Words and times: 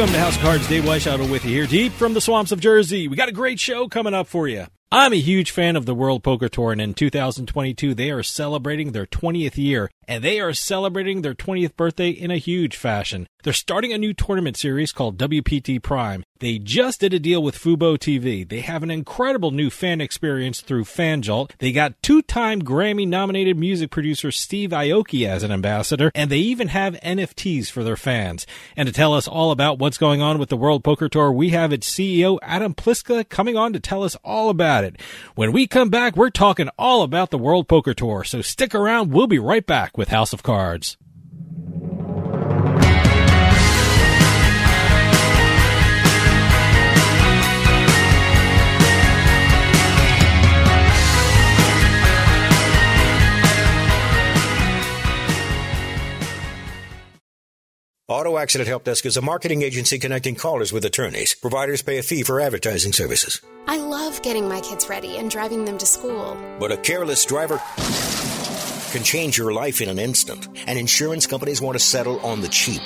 Welcome 0.00 0.14
to 0.14 0.20
House 0.20 0.36
of 0.36 0.42
Cards. 0.42 0.66
Dave 0.66 0.84
Weishaupt 0.84 1.30
with 1.30 1.44
you 1.44 1.50
here, 1.50 1.66
deep 1.66 1.92
from 1.92 2.14
the 2.14 2.22
swamps 2.22 2.52
of 2.52 2.58
Jersey. 2.58 3.06
We 3.06 3.16
got 3.16 3.28
a 3.28 3.32
great 3.32 3.60
show 3.60 3.86
coming 3.86 4.14
up 4.14 4.28
for 4.28 4.48
you. 4.48 4.64
I'm 4.90 5.12
a 5.12 5.20
huge 5.20 5.50
fan 5.50 5.76
of 5.76 5.84
the 5.84 5.94
World 5.94 6.22
Poker 6.22 6.48
Tour, 6.48 6.72
and 6.72 6.80
in 6.80 6.94
2022, 6.94 7.92
they 7.92 8.10
are 8.10 8.22
celebrating 8.22 8.92
their 8.92 9.04
20th 9.04 9.58
year, 9.58 9.90
and 10.10 10.24
they 10.24 10.40
are 10.40 10.52
celebrating 10.52 11.22
their 11.22 11.34
20th 11.34 11.76
birthday 11.76 12.10
in 12.10 12.32
a 12.32 12.36
huge 12.36 12.76
fashion. 12.76 13.28
They're 13.42 13.52
starting 13.54 13.92
a 13.92 13.98
new 13.98 14.12
tournament 14.12 14.56
series 14.56 14.92
called 14.92 15.16
WPT 15.16 15.80
Prime. 15.80 16.24
They 16.40 16.58
just 16.58 17.00
did 17.00 17.14
a 17.14 17.18
deal 17.18 17.42
with 17.42 17.58
Fubo 17.58 17.96
TV. 17.96 18.46
They 18.46 18.60
have 18.60 18.82
an 18.82 18.90
incredible 18.90 19.50
new 19.50 19.70
fan 19.70 20.00
experience 20.00 20.60
through 20.60 20.84
FanJolt. 20.84 21.52
They 21.58 21.72
got 21.72 22.02
two-time 22.02 22.62
Grammy-nominated 22.62 23.56
music 23.56 23.90
producer 23.90 24.30
Steve 24.30 24.70
Aoki 24.70 25.26
as 25.26 25.42
an 25.42 25.52
ambassador, 25.52 26.10
and 26.14 26.28
they 26.28 26.38
even 26.38 26.68
have 26.68 26.94
NFTs 27.02 27.70
for 27.70 27.84
their 27.84 27.96
fans. 27.96 28.46
And 28.76 28.86
to 28.86 28.92
tell 28.92 29.14
us 29.14 29.28
all 29.28 29.52
about 29.52 29.78
what's 29.78 29.98
going 29.98 30.20
on 30.20 30.38
with 30.38 30.48
the 30.48 30.56
World 30.56 30.82
Poker 30.82 31.08
Tour, 31.08 31.30
we 31.30 31.50
have 31.50 31.72
its 31.72 31.90
CEO 31.90 32.38
Adam 32.42 32.74
Pliska 32.74 33.28
coming 33.28 33.56
on 33.56 33.72
to 33.74 33.80
tell 33.80 34.02
us 34.02 34.16
all 34.24 34.50
about 34.50 34.84
it. 34.84 35.00
When 35.34 35.52
we 35.52 35.66
come 35.66 35.88
back, 35.88 36.16
we're 36.16 36.30
talking 36.30 36.68
all 36.78 37.02
about 37.02 37.30
the 37.30 37.38
World 37.38 37.68
Poker 37.68 37.94
Tour. 37.94 38.24
So 38.24 38.42
stick 38.42 38.74
around. 38.74 39.12
We'll 39.12 39.26
be 39.26 39.38
right 39.38 39.64
back 39.64 39.96
with 40.00 40.08
House 40.08 40.32
of 40.32 40.42
Cards. 40.42 40.96
Auto 58.08 58.38
Accident 58.38 58.68
Help 58.68 58.84
Desk 58.84 59.04
is 59.04 59.18
a 59.18 59.20
marketing 59.20 59.60
agency 59.60 59.98
connecting 59.98 60.34
callers 60.34 60.72
with 60.72 60.86
attorneys. 60.86 61.34
Providers 61.34 61.82
pay 61.82 61.98
a 61.98 62.02
fee 62.02 62.22
for 62.22 62.40
advertising 62.40 62.94
services. 62.94 63.42
I 63.68 63.76
love 63.76 64.22
getting 64.22 64.48
my 64.48 64.60
kids 64.62 64.88
ready 64.88 65.18
and 65.18 65.30
driving 65.30 65.66
them 65.66 65.76
to 65.76 65.84
school. 65.84 66.38
But 66.58 66.72
a 66.72 66.78
careless 66.78 67.26
driver 67.26 67.60
can 68.90 69.02
change 69.02 69.38
your 69.38 69.52
life 69.52 69.80
in 69.80 69.88
an 69.88 69.98
instant, 69.98 70.48
and 70.66 70.78
insurance 70.78 71.26
companies 71.26 71.60
want 71.60 71.76
to 71.76 71.84
settle 71.84 72.20
on 72.20 72.40
the 72.40 72.48
cheap. 72.48 72.82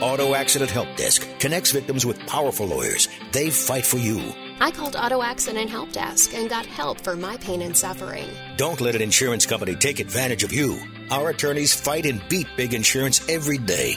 Auto 0.00 0.34
Accident 0.34 0.70
Help 0.70 0.88
Desk 0.96 1.26
connects 1.38 1.70
victims 1.70 2.04
with 2.04 2.18
powerful 2.26 2.66
lawyers. 2.66 3.08
They 3.32 3.50
fight 3.50 3.86
for 3.86 3.98
you. 3.98 4.32
I 4.60 4.70
called 4.70 4.96
Auto 4.96 5.22
Accident 5.22 5.70
Help 5.70 5.92
Desk 5.92 6.34
and 6.34 6.48
got 6.48 6.66
help 6.66 7.00
for 7.00 7.16
my 7.16 7.36
pain 7.36 7.62
and 7.62 7.76
suffering. 7.76 8.28
Don't 8.56 8.80
let 8.80 8.94
an 8.94 9.02
insurance 9.02 9.46
company 9.46 9.74
take 9.74 10.00
advantage 10.00 10.44
of 10.44 10.52
you. 10.52 10.78
Our 11.10 11.30
attorneys 11.30 11.74
fight 11.74 12.06
and 12.06 12.22
beat 12.28 12.46
big 12.56 12.74
insurance 12.74 13.28
every 13.28 13.58
day. 13.58 13.96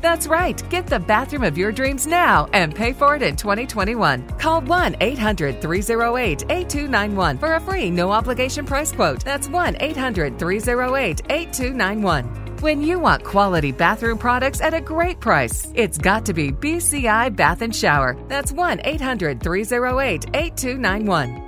That's 0.00 0.26
right. 0.26 0.62
Get 0.70 0.86
the 0.86 1.00
bathroom 1.00 1.44
of 1.44 1.58
your 1.58 1.72
dreams 1.72 2.06
now 2.06 2.48
and 2.52 2.74
pay 2.74 2.92
for 2.92 3.16
it 3.16 3.22
in 3.22 3.36
2021. 3.36 4.28
Call 4.38 4.60
1 4.60 4.96
800 5.00 5.60
308 5.60 6.44
8291 6.48 7.38
for 7.38 7.54
a 7.54 7.60
free 7.60 7.90
no 7.90 8.10
obligation 8.10 8.64
price 8.64 8.92
quote. 8.92 9.24
That's 9.24 9.48
1 9.48 9.76
800 9.80 10.38
308 10.38 11.22
8291. 11.28 12.58
When 12.60 12.82
you 12.82 12.98
want 12.98 13.22
quality 13.22 13.70
bathroom 13.70 14.18
products 14.18 14.60
at 14.60 14.74
a 14.74 14.80
great 14.80 15.20
price, 15.20 15.70
it's 15.74 15.96
got 15.96 16.26
to 16.26 16.34
be 16.34 16.50
BCI 16.50 17.36
Bath 17.36 17.62
and 17.62 17.74
Shower. 17.74 18.16
That's 18.26 18.50
1 18.52 18.80
800 18.84 19.40
308 19.40 20.26
8291. 20.34 21.47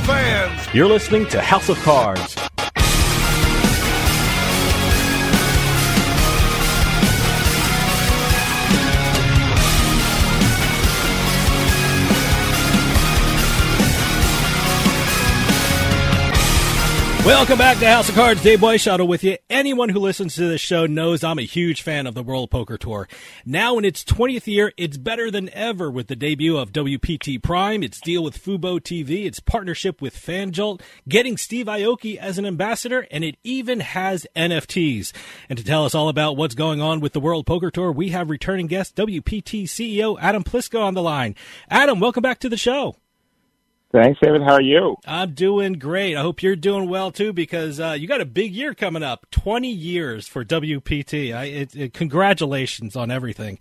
fans! 0.00 0.74
You're 0.74 0.88
listening 0.88 1.26
to 1.28 1.40
House 1.40 1.68
of 1.68 1.76
Cards. 1.82 2.39
Welcome 17.26 17.58
back 17.58 17.78
to 17.78 17.86
House 17.86 18.08
of 18.08 18.14
Cards. 18.14 18.42
Dave 18.42 18.60
Weishuttle 18.60 19.06
with 19.06 19.22
you. 19.22 19.36
Anyone 19.50 19.90
who 19.90 19.98
listens 19.98 20.34
to 20.36 20.48
this 20.48 20.60
show 20.60 20.86
knows 20.86 21.22
I'm 21.22 21.38
a 21.38 21.42
huge 21.42 21.82
fan 21.82 22.06
of 22.06 22.14
the 22.14 22.22
World 22.22 22.50
Poker 22.50 22.78
Tour. 22.78 23.08
Now 23.44 23.76
in 23.76 23.84
its 23.84 24.02
20th 24.04 24.46
year, 24.46 24.72
it's 24.78 24.96
better 24.96 25.30
than 25.30 25.50
ever 25.50 25.90
with 25.90 26.06
the 26.06 26.16
debut 26.16 26.56
of 26.56 26.72
WPT 26.72 27.42
Prime, 27.42 27.82
its 27.82 28.00
deal 28.00 28.24
with 28.24 28.42
Fubo 28.42 28.80
TV, 28.80 29.26
its 29.26 29.38
partnership 29.38 30.00
with 30.00 30.16
FanJolt, 30.16 30.80
getting 31.08 31.36
Steve 31.36 31.66
Aoki 31.66 32.16
as 32.16 32.38
an 32.38 32.46
ambassador, 32.46 33.06
and 33.10 33.22
it 33.22 33.36
even 33.44 33.80
has 33.80 34.26
NFTs. 34.34 35.12
And 35.50 35.58
to 35.58 35.64
tell 35.64 35.84
us 35.84 35.94
all 35.94 36.08
about 36.08 36.38
what's 36.38 36.54
going 36.54 36.80
on 36.80 37.00
with 37.00 37.12
the 37.12 37.20
World 37.20 37.44
Poker 37.46 37.70
Tour, 37.70 37.92
we 37.92 38.08
have 38.10 38.30
returning 38.30 38.66
guest 38.66 38.96
WPT 38.96 39.64
CEO 39.64 40.16
Adam 40.20 40.42
Pliska 40.42 40.82
on 40.82 40.94
the 40.94 41.02
line. 41.02 41.34
Adam, 41.68 42.00
welcome 42.00 42.22
back 42.22 42.38
to 42.40 42.48
the 42.48 42.56
show. 42.56 42.96
Thanks, 43.92 44.20
David. 44.22 44.42
How 44.42 44.54
are 44.54 44.62
you? 44.62 44.96
I'm 45.04 45.34
doing 45.34 45.72
great. 45.72 46.16
I 46.16 46.20
hope 46.20 46.42
you're 46.42 46.54
doing 46.54 46.88
well 46.88 47.10
too, 47.10 47.32
because 47.32 47.80
uh, 47.80 47.96
you 47.98 48.06
got 48.06 48.20
a 48.20 48.26
big 48.26 48.52
year 48.52 48.72
coming 48.72 49.02
up. 49.02 49.26
20 49.32 49.68
years 49.68 50.28
for 50.28 50.44
WPT. 50.44 51.34
I, 51.34 51.44
it, 51.44 51.76
it, 51.76 51.94
congratulations 51.94 52.94
on 52.94 53.10
everything. 53.10 53.58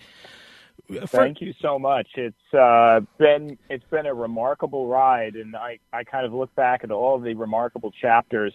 For... 0.88 1.08
Thank 1.08 1.42
you 1.42 1.54
so 1.62 1.80
much. 1.80 2.08
It's 2.16 2.54
uh, 2.54 3.02
been 3.18 3.58
it's 3.70 3.84
been 3.92 4.06
a 4.06 4.14
remarkable 4.14 4.88
ride, 4.88 5.36
and 5.36 5.56
I 5.56 5.80
I 5.94 6.04
kind 6.04 6.26
of 6.26 6.34
look 6.34 6.54
back 6.56 6.84
at 6.84 6.92
all 6.92 7.20
the 7.20 7.34
remarkable 7.34 7.92
chapters, 7.92 8.54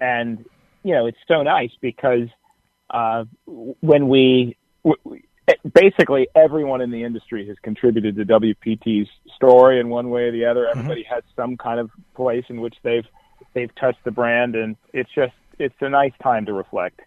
and 0.00 0.44
you 0.82 0.94
know 0.94 1.06
it's 1.06 1.18
so 1.28 1.42
nice 1.42 1.72
because 1.80 2.28
uh, 2.90 3.24
when 3.46 4.08
we, 4.08 4.56
we 4.82 5.24
basically 5.74 6.28
everyone 6.34 6.80
in 6.80 6.90
the 6.90 7.04
industry 7.04 7.46
has 7.48 7.56
contributed 7.62 8.16
to 8.16 8.24
WPT's 8.24 9.08
story 9.34 9.80
in 9.80 9.88
one 9.88 10.10
way 10.10 10.24
or 10.24 10.32
the 10.32 10.44
other. 10.44 10.68
Everybody 10.68 11.02
mm-hmm. 11.02 11.14
has 11.14 11.22
some 11.36 11.56
kind 11.56 11.80
of 11.80 11.90
place 12.14 12.44
in 12.48 12.60
which 12.60 12.74
they've 12.82 13.06
they've 13.54 13.74
touched 13.74 14.04
the 14.04 14.10
brand, 14.10 14.54
and 14.54 14.76
it's 14.92 15.10
just 15.14 15.34
it's 15.58 15.74
a 15.80 15.88
nice 15.88 16.12
time 16.22 16.46
to 16.46 16.52
reflect. 16.52 17.00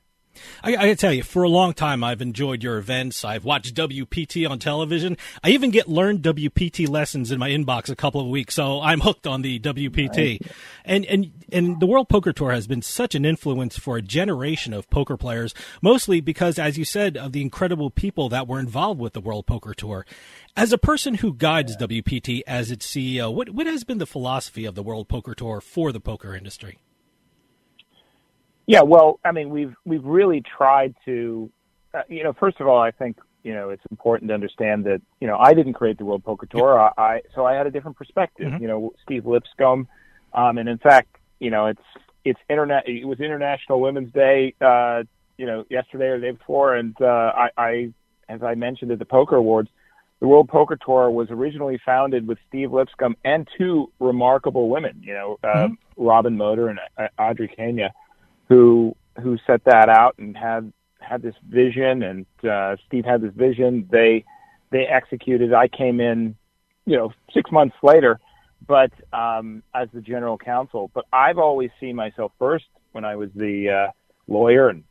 I, 0.63 0.69
I 0.69 0.75
gotta 0.75 0.95
tell 0.95 1.13
you, 1.13 1.23
for 1.23 1.43
a 1.43 1.49
long 1.49 1.73
time, 1.73 2.03
I've 2.03 2.21
enjoyed 2.21 2.63
your 2.63 2.77
events. 2.77 3.23
I've 3.23 3.45
watched 3.45 3.75
WPT 3.75 4.49
on 4.49 4.59
television. 4.59 5.17
I 5.43 5.49
even 5.49 5.71
get 5.71 5.87
learned 5.87 6.21
WPT 6.21 6.87
lessons 6.89 7.31
in 7.31 7.39
my 7.39 7.49
inbox 7.49 7.89
a 7.89 7.95
couple 7.95 8.21
of 8.21 8.27
weeks, 8.27 8.55
so 8.55 8.81
I'm 8.81 9.01
hooked 9.01 9.27
on 9.27 9.41
the 9.41 9.59
WPT. 9.59 10.41
Nice. 10.41 10.53
And 10.83 11.05
and 11.05 11.31
and 11.51 11.79
the 11.79 11.85
World 11.85 12.09
Poker 12.09 12.33
Tour 12.33 12.51
has 12.51 12.67
been 12.67 12.81
such 12.81 13.15
an 13.15 13.25
influence 13.25 13.77
for 13.77 13.97
a 13.97 14.01
generation 14.01 14.73
of 14.73 14.89
poker 14.89 15.17
players, 15.17 15.53
mostly 15.81 16.21
because, 16.21 16.59
as 16.59 16.77
you 16.77 16.85
said, 16.85 17.17
of 17.17 17.31
the 17.31 17.41
incredible 17.41 17.89
people 17.89 18.29
that 18.29 18.47
were 18.47 18.59
involved 18.59 18.99
with 18.99 19.13
the 19.13 19.21
World 19.21 19.45
Poker 19.45 19.73
Tour. 19.73 20.05
As 20.57 20.71
a 20.71 20.77
person 20.77 21.15
who 21.15 21.33
guides 21.33 21.75
yeah. 21.79 21.87
WPT 21.87 22.41
as 22.47 22.71
its 22.71 22.87
CEO, 22.87 23.33
what 23.33 23.49
what 23.49 23.67
has 23.67 23.83
been 23.83 23.97
the 23.97 24.05
philosophy 24.05 24.65
of 24.65 24.75
the 24.75 24.83
World 24.83 25.07
Poker 25.07 25.35
Tour 25.35 25.61
for 25.61 25.91
the 25.91 25.99
poker 25.99 26.35
industry? 26.35 26.77
Yeah, 28.67 28.81
well, 28.81 29.19
I 29.23 29.31
mean, 29.31 29.49
we've 29.49 29.75
we've 29.85 30.03
really 30.03 30.41
tried 30.41 30.95
to, 31.05 31.51
uh, 31.93 32.01
you 32.09 32.23
know, 32.23 32.33
first 32.33 32.59
of 32.59 32.67
all, 32.67 32.81
I 32.81 32.91
think 32.91 33.17
you 33.43 33.53
know 33.53 33.69
it's 33.69 33.83
important 33.91 34.29
to 34.29 34.33
understand 34.33 34.85
that 34.85 35.01
you 35.19 35.27
know 35.27 35.37
I 35.37 35.53
didn't 35.53 35.73
create 35.73 35.97
the 35.97 36.05
World 36.05 36.23
Poker 36.23 36.47
Tour, 36.47 36.79
I, 36.79 36.91
I 36.97 37.21
so 37.35 37.45
I 37.45 37.53
had 37.53 37.67
a 37.67 37.71
different 37.71 37.97
perspective. 37.97 38.47
Mm-hmm. 38.47 38.61
You 38.61 38.67
know, 38.67 38.93
Steve 39.03 39.25
Lipscomb, 39.25 39.87
um, 40.33 40.57
and 40.57 40.67
in 40.67 40.79
fact, 40.79 41.15
you 41.39 41.51
know, 41.51 41.67
it's 41.67 41.81
it's 42.23 42.39
internet. 42.49 42.87
It 42.87 43.05
was 43.05 43.19
International 43.19 43.79
Women's 43.79 44.11
Day, 44.11 44.55
uh, 44.59 45.03
you 45.37 45.45
know, 45.45 45.63
yesterday 45.69 46.07
or 46.07 46.19
the 46.19 46.25
day 46.25 46.31
before, 46.31 46.75
and 46.75 46.95
uh, 46.99 47.05
I, 47.35 47.49
I, 47.57 47.93
as 48.27 48.41
I 48.41 48.55
mentioned 48.55 48.91
at 48.91 48.99
the 48.99 49.05
Poker 49.05 49.35
Awards, 49.35 49.69
the 50.19 50.27
World 50.27 50.49
Poker 50.49 50.75
Tour 50.75 51.11
was 51.11 51.29
originally 51.29 51.79
founded 51.85 52.27
with 52.27 52.39
Steve 52.47 52.71
Lipscomb 52.71 53.15
and 53.23 53.47
two 53.57 53.91
remarkable 53.99 54.69
women, 54.69 55.01
you 55.03 55.13
know, 55.13 55.37
uh, 55.43 55.47
mm-hmm. 55.47 56.03
Robyn 56.03 56.35
Moder 56.35 56.69
and 56.69 56.79
uh, 56.97 57.07
Audrey 57.19 57.47
Kania 57.47 57.91
who 58.47 58.95
who 59.21 59.37
set 59.47 59.63
that 59.65 59.89
out 59.89 60.15
and 60.17 60.35
had 60.35 60.71
had 60.99 61.21
this 61.21 61.35
vision, 61.47 62.03
and 62.03 62.25
uh, 62.49 62.75
Steve 62.87 63.05
had 63.05 63.21
this 63.21 63.33
vision. 63.33 63.87
They 63.91 64.25
they 64.71 64.85
executed. 64.85 65.53
I 65.53 65.67
came 65.67 65.99
in, 65.99 66.35
you 66.85 66.97
know, 66.97 67.13
six 67.33 67.51
months 67.51 67.75
later, 67.83 68.19
but 68.67 68.91
um, 69.13 69.63
as 69.73 69.87
the 69.93 70.01
general 70.01 70.37
counsel. 70.37 70.91
But 70.93 71.05
I've 71.13 71.37
always 71.37 71.69
seen 71.79 71.95
myself 71.95 72.31
first 72.39 72.65
when 72.91 73.05
I 73.05 73.15
was 73.15 73.29
the 73.35 73.69
uh, 73.69 73.91
lawyer, 74.27 74.69
and 74.69 74.83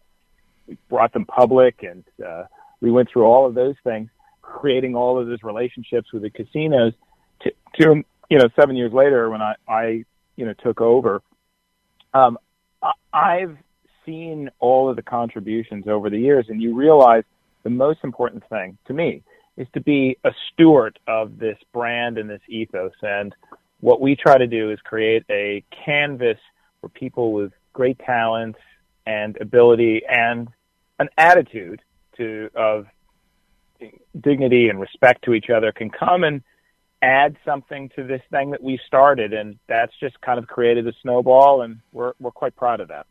brought 0.88 1.12
them 1.12 1.26
public, 1.26 1.82
and 1.82 2.04
uh, 2.24 2.44
we 2.80 2.90
went 2.90 3.10
through 3.10 3.24
all 3.24 3.46
of 3.46 3.54
those 3.54 3.76
things, 3.84 4.10
creating 4.42 4.94
all 4.94 5.18
of 5.18 5.26
those 5.26 5.42
relationships 5.42 6.12
with 6.12 6.22
the 6.22 6.30
casinos. 6.30 6.92
To, 7.42 7.52
to 7.80 8.04
you 8.30 8.38
know, 8.38 8.48
seven 8.58 8.76
years 8.76 8.92
later, 8.92 9.28
when 9.28 9.42
I 9.42 9.54
I 9.68 10.04
you 10.36 10.46
know 10.46 10.54
took 10.54 10.80
over, 10.80 11.22
um, 12.14 12.38
I've 13.12 13.56
seen 14.04 14.50
all 14.60 14.88
of 14.88 14.96
the 14.96 15.02
contributions 15.02 15.86
over 15.88 16.10
the 16.10 16.18
years, 16.18 16.46
and 16.48 16.60
you 16.60 16.74
realize 16.74 17.24
the 17.62 17.70
most 17.70 18.00
important 18.04 18.46
thing 18.48 18.76
to 18.86 18.92
me 18.92 19.22
is 19.56 19.66
to 19.72 19.80
be 19.80 20.18
a 20.24 20.32
steward 20.52 20.98
of 21.06 21.38
this 21.38 21.58
brand 21.72 22.18
and 22.18 22.28
this 22.28 22.42
ethos. 22.48 22.92
And 23.02 23.34
what 23.80 24.00
we 24.00 24.16
try 24.16 24.36
to 24.36 24.46
do 24.46 24.70
is 24.70 24.78
create 24.80 25.24
a 25.30 25.62
canvas 25.84 26.38
for 26.80 26.88
people 26.88 27.32
with 27.32 27.52
great 27.72 27.98
talents 28.00 28.58
and 29.06 29.36
ability 29.40 30.02
and 30.08 30.48
an 30.98 31.08
attitude 31.18 31.82
to 32.16 32.50
of 32.54 32.86
dignity 34.20 34.68
and 34.68 34.80
respect 34.80 35.24
to 35.24 35.34
each 35.34 35.50
other 35.50 35.72
can 35.72 35.90
come 35.90 36.24
and 36.24 36.42
add 37.04 37.36
something 37.44 37.90
to 37.96 38.02
this 38.02 38.22
thing 38.30 38.50
that 38.52 38.62
we 38.62 38.80
started, 38.86 39.32
and 39.32 39.58
that's 39.68 39.92
just 40.00 40.20
kind 40.22 40.38
of 40.38 40.46
created 40.46 40.86
a 40.88 40.92
snowball, 41.02 41.62
and 41.62 41.80
we're 41.92 42.12
we're 42.18 42.30
quite 42.30 42.56
proud 42.56 42.80
of 42.80 42.88
that. 42.88 43.06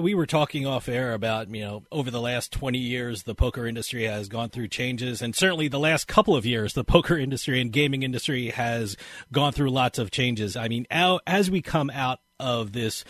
We 0.00 0.14
were 0.14 0.26
talking 0.26 0.64
off 0.64 0.88
air 0.88 1.12
about, 1.12 1.52
you 1.52 1.64
know, 1.64 1.82
over 1.90 2.08
the 2.08 2.20
last 2.20 2.52
20 2.52 2.78
years, 2.78 3.24
the 3.24 3.34
poker 3.34 3.66
industry 3.66 4.04
has 4.04 4.28
gone 4.28 4.48
through 4.48 4.68
changes. 4.68 5.20
And 5.20 5.34
certainly 5.34 5.66
the 5.66 5.80
last 5.80 6.06
couple 6.06 6.36
of 6.36 6.46
years, 6.46 6.74
the 6.74 6.84
poker 6.96 7.18
industry 7.18 7.60
and 7.60 7.72
gaming 7.72 8.04
industry 8.04 8.50
has 8.50 8.96
gone 9.32 9.52
through 9.52 9.70
lots 9.70 9.98
of 9.98 10.12
changes. 10.12 10.54
I 10.54 10.68
mean, 10.68 10.86
as 10.88 11.50
we 11.50 11.62
come 11.62 11.90
out 11.90 12.20
of 12.38 12.72
this 12.72 13.04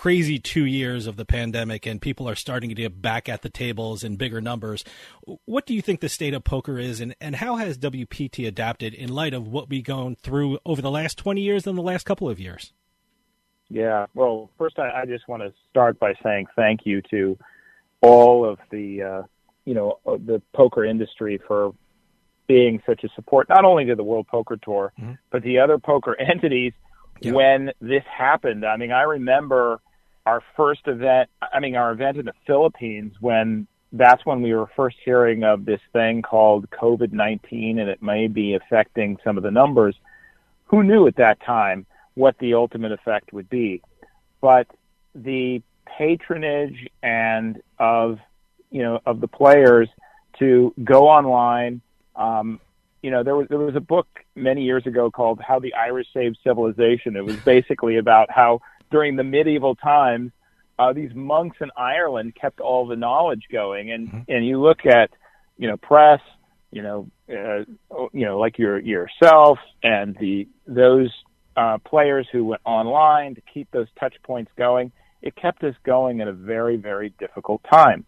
crazy 0.00 0.38
two 0.38 0.64
years 0.64 1.06
of 1.06 1.16
the 1.16 1.26
pandemic 1.26 1.84
and 1.84 2.00
people 2.00 2.26
are 2.26 2.34
starting 2.34 2.70
to 2.70 2.74
get 2.74 3.02
back 3.02 3.28
at 3.28 3.42
the 3.42 3.50
tables 3.50 4.02
in 4.02 4.16
bigger 4.16 4.40
numbers. 4.40 4.82
What 5.44 5.66
do 5.66 5.74
you 5.74 5.82
think 5.82 6.00
the 6.00 6.08
state 6.08 6.32
of 6.32 6.42
poker 6.42 6.78
is, 6.78 7.02
and, 7.02 7.14
and 7.20 7.36
how 7.36 7.56
has 7.56 7.76
WPT 7.76 8.48
adapted 8.48 8.94
in 8.94 9.12
light 9.12 9.34
of 9.34 9.46
what 9.46 9.68
we've 9.68 9.84
gone 9.84 10.16
through 10.16 10.58
over 10.64 10.80
the 10.80 10.90
last 10.90 11.18
20 11.18 11.42
years 11.42 11.66
and 11.66 11.76
the 11.76 11.82
last 11.82 12.06
couple 12.06 12.30
of 12.30 12.40
years? 12.40 12.72
Yeah. 13.68 14.06
Well, 14.14 14.48
first, 14.56 14.78
I, 14.78 15.02
I 15.02 15.04
just 15.04 15.28
want 15.28 15.42
to 15.42 15.52
start 15.68 15.98
by 15.98 16.14
saying 16.22 16.46
thank 16.56 16.86
you 16.86 17.02
to 17.10 17.36
all 18.00 18.48
of 18.48 18.58
the, 18.70 19.02
uh, 19.02 19.22
you 19.66 19.74
know, 19.74 19.98
uh, 20.06 20.16
the 20.16 20.40
poker 20.54 20.82
industry 20.82 21.38
for 21.46 21.74
being 22.48 22.82
such 22.86 23.04
a 23.04 23.08
support, 23.14 23.50
not 23.50 23.66
only 23.66 23.84
to 23.84 23.94
the 23.96 24.02
World 24.02 24.28
Poker 24.28 24.56
Tour, 24.56 24.94
mm-hmm. 24.98 25.12
but 25.30 25.42
the 25.42 25.58
other 25.58 25.76
poker 25.76 26.18
entities 26.32 26.72
yeah. 27.20 27.32
when 27.32 27.72
this 27.82 28.04
happened. 28.10 28.64
I 28.64 28.78
mean, 28.78 28.92
I 28.92 29.02
remember 29.02 29.78
our 30.26 30.42
first 30.56 30.82
event, 30.86 31.30
I 31.40 31.60
mean, 31.60 31.76
our 31.76 31.92
event 31.92 32.18
in 32.18 32.26
the 32.26 32.34
Philippines 32.46 33.14
when 33.20 33.66
that's 33.92 34.24
when 34.24 34.42
we 34.42 34.54
were 34.54 34.68
first 34.76 34.96
hearing 35.04 35.42
of 35.42 35.64
this 35.64 35.80
thing 35.92 36.22
called 36.22 36.70
COVID 36.70 37.12
19 37.12 37.78
and 37.78 37.90
it 37.90 38.02
may 38.02 38.28
be 38.28 38.54
affecting 38.54 39.18
some 39.24 39.36
of 39.36 39.42
the 39.42 39.50
numbers. 39.50 39.96
Who 40.66 40.82
knew 40.82 41.06
at 41.06 41.16
that 41.16 41.40
time 41.44 41.86
what 42.14 42.38
the 42.38 42.54
ultimate 42.54 42.92
effect 42.92 43.32
would 43.32 43.50
be? 43.50 43.82
But 44.40 44.68
the 45.14 45.62
patronage 45.98 46.88
and 47.02 47.60
of, 47.78 48.18
you 48.70 48.82
know, 48.82 49.00
of 49.04 49.20
the 49.20 49.28
players 49.28 49.88
to 50.38 50.72
go 50.84 51.08
online, 51.08 51.80
um, 52.14 52.60
you 53.02 53.10
know, 53.10 53.22
there 53.22 53.34
was 53.34 53.48
there 53.48 53.58
was 53.58 53.76
a 53.76 53.80
book 53.80 54.06
many 54.34 54.62
years 54.62 54.86
ago 54.86 55.10
called 55.10 55.40
"How 55.40 55.58
the 55.58 55.74
Irish 55.74 56.06
Saved 56.12 56.38
Civilization." 56.44 57.16
It 57.16 57.24
was 57.24 57.36
basically 57.36 57.96
about 57.96 58.30
how 58.30 58.60
during 58.90 59.16
the 59.16 59.24
medieval 59.24 59.74
times, 59.74 60.32
uh, 60.78 60.92
these 60.92 61.14
monks 61.14 61.58
in 61.60 61.70
Ireland 61.76 62.34
kept 62.40 62.60
all 62.60 62.86
the 62.86 62.96
knowledge 62.96 63.44
going, 63.52 63.90
and 63.90 64.08
mm-hmm. 64.08 64.32
and 64.32 64.46
you 64.46 64.60
look 64.60 64.86
at, 64.86 65.10
you 65.58 65.68
know, 65.68 65.76
press, 65.76 66.20
you 66.70 66.82
know, 66.82 67.08
uh, 67.28 67.64
you 68.12 68.24
know, 68.24 68.38
like 68.38 68.58
your 68.58 68.78
yourself 68.78 69.58
and 69.82 70.16
the 70.18 70.48
those 70.66 71.12
uh, 71.56 71.78
players 71.78 72.26
who 72.32 72.44
went 72.44 72.62
online 72.64 73.34
to 73.34 73.42
keep 73.52 73.70
those 73.70 73.88
touch 73.98 74.14
points 74.22 74.50
going. 74.56 74.90
It 75.20 75.36
kept 75.36 75.62
us 75.64 75.74
going 75.84 76.22
at 76.22 76.28
a 76.28 76.32
very 76.32 76.76
very 76.76 77.12
difficult 77.18 77.62
time. 77.70 78.04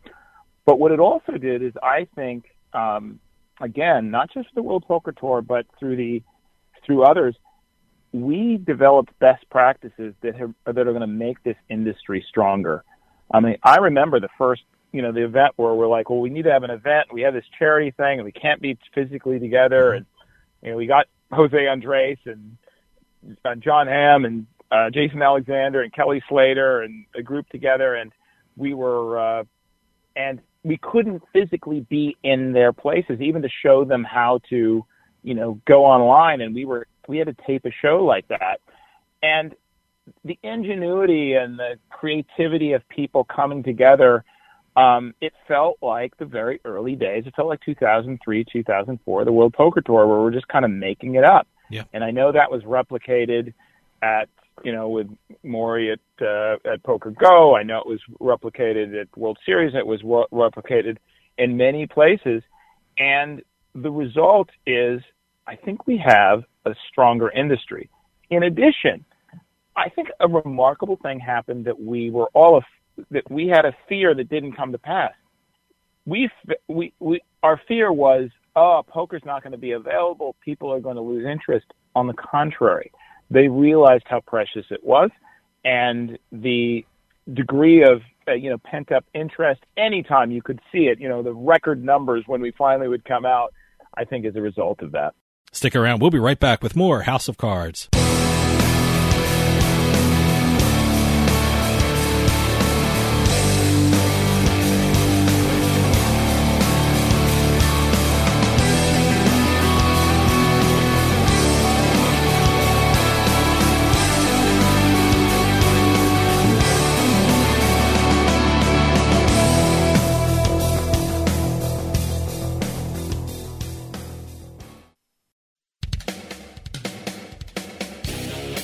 But 0.64 0.78
what 0.78 0.92
it 0.92 1.00
also 1.00 1.32
did 1.32 1.62
is, 1.62 1.72
I 1.82 2.06
think, 2.14 2.44
um, 2.72 3.18
again, 3.60 4.10
not 4.10 4.32
just 4.32 4.48
the 4.54 4.62
World 4.62 4.84
Poker 4.86 5.12
Tour, 5.12 5.42
but 5.42 5.66
through 5.78 5.96
the 5.96 6.22
through 6.86 7.04
others, 7.04 7.36
we 8.12 8.58
developed 8.58 9.18
best 9.18 9.48
practices 9.50 10.14
that 10.20 10.36
have, 10.36 10.52
that 10.66 10.78
are 10.78 10.92
going 10.92 11.00
to 11.00 11.06
make 11.06 11.42
this 11.42 11.56
industry 11.68 12.24
stronger. 12.28 12.84
I 13.32 13.40
mean, 13.40 13.56
I 13.62 13.78
remember 13.78 14.20
the 14.20 14.28
first, 14.36 14.62
you 14.92 15.00
know, 15.00 15.12
the 15.12 15.24
event 15.24 15.54
where 15.56 15.72
we're 15.72 15.88
like, 15.88 16.10
well, 16.10 16.20
we 16.20 16.28
need 16.28 16.42
to 16.42 16.52
have 16.52 16.62
an 16.62 16.70
event. 16.70 17.12
We 17.12 17.22
have 17.22 17.32
this 17.32 17.46
charity 17.58 17.90
thing, 17.90 18.18
and 18.18 18.24
we 18.24 18.32
can't 18.32 18.60
be 18.60 18.78
physically 18.94 19.38
together. 19.38 19.92
And 19.92 20.06
you 20.62 20.72
know, 20.72 20.76
we 20.76 20.86
got 20.86 21.06
Jose 21.32 21.66
Andres 21.66 22.18
and 22.26 22.58
uh, 23.44 23.54
Jon 23.54 23.86
Hamm 23.86 24.26
and 24.26 24.46
uh, 24.70 24.90
Jason 24.90 25.22
Alexander 25.22 25.82
and 25.82 25.92
Kelly 25.92 26.22
Slater 26.28 26.82
and 26.82 27.06
a 27.14 27.22
group 27.22 27.48
together, 27.48 27.94
and 27.94 28.12
we 28.56 28.74
were, 28.74 29.18
uh, 29.18 29.44
and 30.14 30.40
we 30.62 30.76
couldn't 30.76 31.22
physically 31.32 31.80
be 31.80 32.16
in 32.22 32.52
their 32.52 32.72
places, 32.72 33.20
even 33.20 33.42
to 33.42 33.48
show 33.48 33.84
them 33.84 34.04
how 34.04 34.40
to, 34.50 34.84
you 35.22 35.34
know, 35.34 35.60
go 35.64 35.86
online. 35.86 36.42
And 36.42 36.54
we 36.54 36.66
were 36.66 36.86
we 37.08 37.18
had 37.18 37.26
to 37.26 37.36
tape 37.46 37.64
a 37.64 37.70
show 37.70 38.04
like 38.04 38.28
that, 38.28 38.60
and 39.22 39.54
the 40.24 40.38
ingenuity 40.42 41.34
and 41.34 41.58
the 41.58 41.78
creativity 41.90 42.72
of 42.72 42.86
people 42.88 43.24
coming 43.24 43.62
together. 43.62 44.24
Um, 44.74 45.14
it 45.20 45.34
felt 45.46 45.76
like 45.82 46.16
the 46.16 46.24
very 46.24 46.58
early 46.64 46.96
days. 46.96 47.24
It 47.26 47.34
felt 47.36 47.46
like 47.46 47.60
2003, 47.60 48.46
2004, 48.50 49.24
the 49.26 49.30
World 49.30 49.52
Poker 49.52 49.82
Tour, 49.82 50.06
where 50.06 50.18
we're 50.18 50.32
just 50.32 50.48
kind 50.48 50.64
of 50.64 50.70
making 50.70 51.16
it 51.16 51.24
up. 51.24 51.46
Yeah. 51.68 51.82
And 51.92 52.02
I 52.02 52.10
know 52.10 52.32
that 52.32 52.50
was 52.50 52.62
replicated 52.62 53.52
at 54.00 54.30
you 54.62 54.72
know, 54.72 54.88
with 54.88 55.08
Mori 55.42 55.92
at 55.92 56.24
uh, 56.24 56.56
at 56.70 56.82
Poker 56.82 57.10
Go. 57.10 57.56
I 57.56 57.62
know 57.62 57.78
it 57.80 57.86
was 57.86 58.00
replicated 58.20 59.00
at 59.00 59.16
World 59.16 59.38
Series. 59.44 59.74
It 59.74 59.86
was 59.86 60.02
replicated 60.02 60.98
in 61.38 61.56
many 61.56 61.86
places, 61.86 62.42
and 62.98 63.42
the 63.74 63.90
result 63.90 64.50
is, 64.66 65.00
I 65.46 65.56
think 65.56 65.86
we 65.86 66.02
have 66.04 66.44
a 66.64 66.74
stronger 66.88 67.30
industry. 67.30 67.88
In 68.30 68.44
addition, 68.44 69.04
I 69.76 69.88
think 69.88 70.08
a 70.20 70.28
remarkable 70.28 70.96
thing 71.02 71.20
happened 71.20 71.64
that 71.66 71.80
we 71.80 72.10
were 72.10 72.28
all 72.34 72.58
af- 72.58 73.06
that 73.10 73.30
we 73.30 73.48
had 73.48 73.64
a 73.64 73.74
fear 73.88 74.14
that 74.14 74.28
didn't 74.28 74.52
come 74.52 74.72
to 74.72 74.78
pass. 74.78 75.12
We 76.04 76.30
we 76.68 76.92
we 76.98 77.20
our 77.42 77.60
fear 77.68 77.92
was, 77.92 78.28
oh, 78.56 78.82
poker's 78.86 79.22
not 79.24 79.42
going 79.42 79.52
to 79.52 79.58
be 79.58 79.72
available. 79.72 80.36
People 80.44 80.72
are 80.72 80.80
going 80.80 80.96
to 80.96 81.02
lose 81.02 81.26
interest. 81.26 81.66
On 81.94 82.06
the 82.06 82.14
contrary, 82.14 82.90
they 83.30 83.48
realized 83.48 84.04
how 84.06 84.20
precious 84.20 84.64
it 84.70 84.82
was 84.82 85.10
and 85.64 86.18
the 86.30 86.84
degree 87.34 87.82
of 87.82 88.02
uh, 88.28 88.32
you 88.32 88.50
know 88.50 88.58
pent 88.58 88.92
up 88.92 89.04
interest 89.14 89.60
anytime 89.76 90.30
you 90.30 90.42
could 90.42 90.60
see 90.72 90.86
it 90.86 91.00
you 91.00 91.08
know 91.08 91.22
the 91.22 91.32
record 91.32 91.82
numbers 91.82 92.24
when 92.26 92.40
we 92.40 92.52
finally 92.52 92.88
would 92.88 93.04
come 93.04 93.24
out 93.24 93.52
i 93.96 94.04
think 94.04 94.26
as 94.26 94.34
a 94.36 94.40
result 94.40 94.80
of 94.82 94.92
that 94.92 95.14
stick 95.52 95.76
around. 95.76 96.00
We'll 96.00 96.10
be 96.10 96.18
right 96.18 96.40
back 96.40 96.62
with 96.62 96.74
more 96.74 97.02
house 97.02 97.28
of 97.28 97.36
cards 97.36 97.88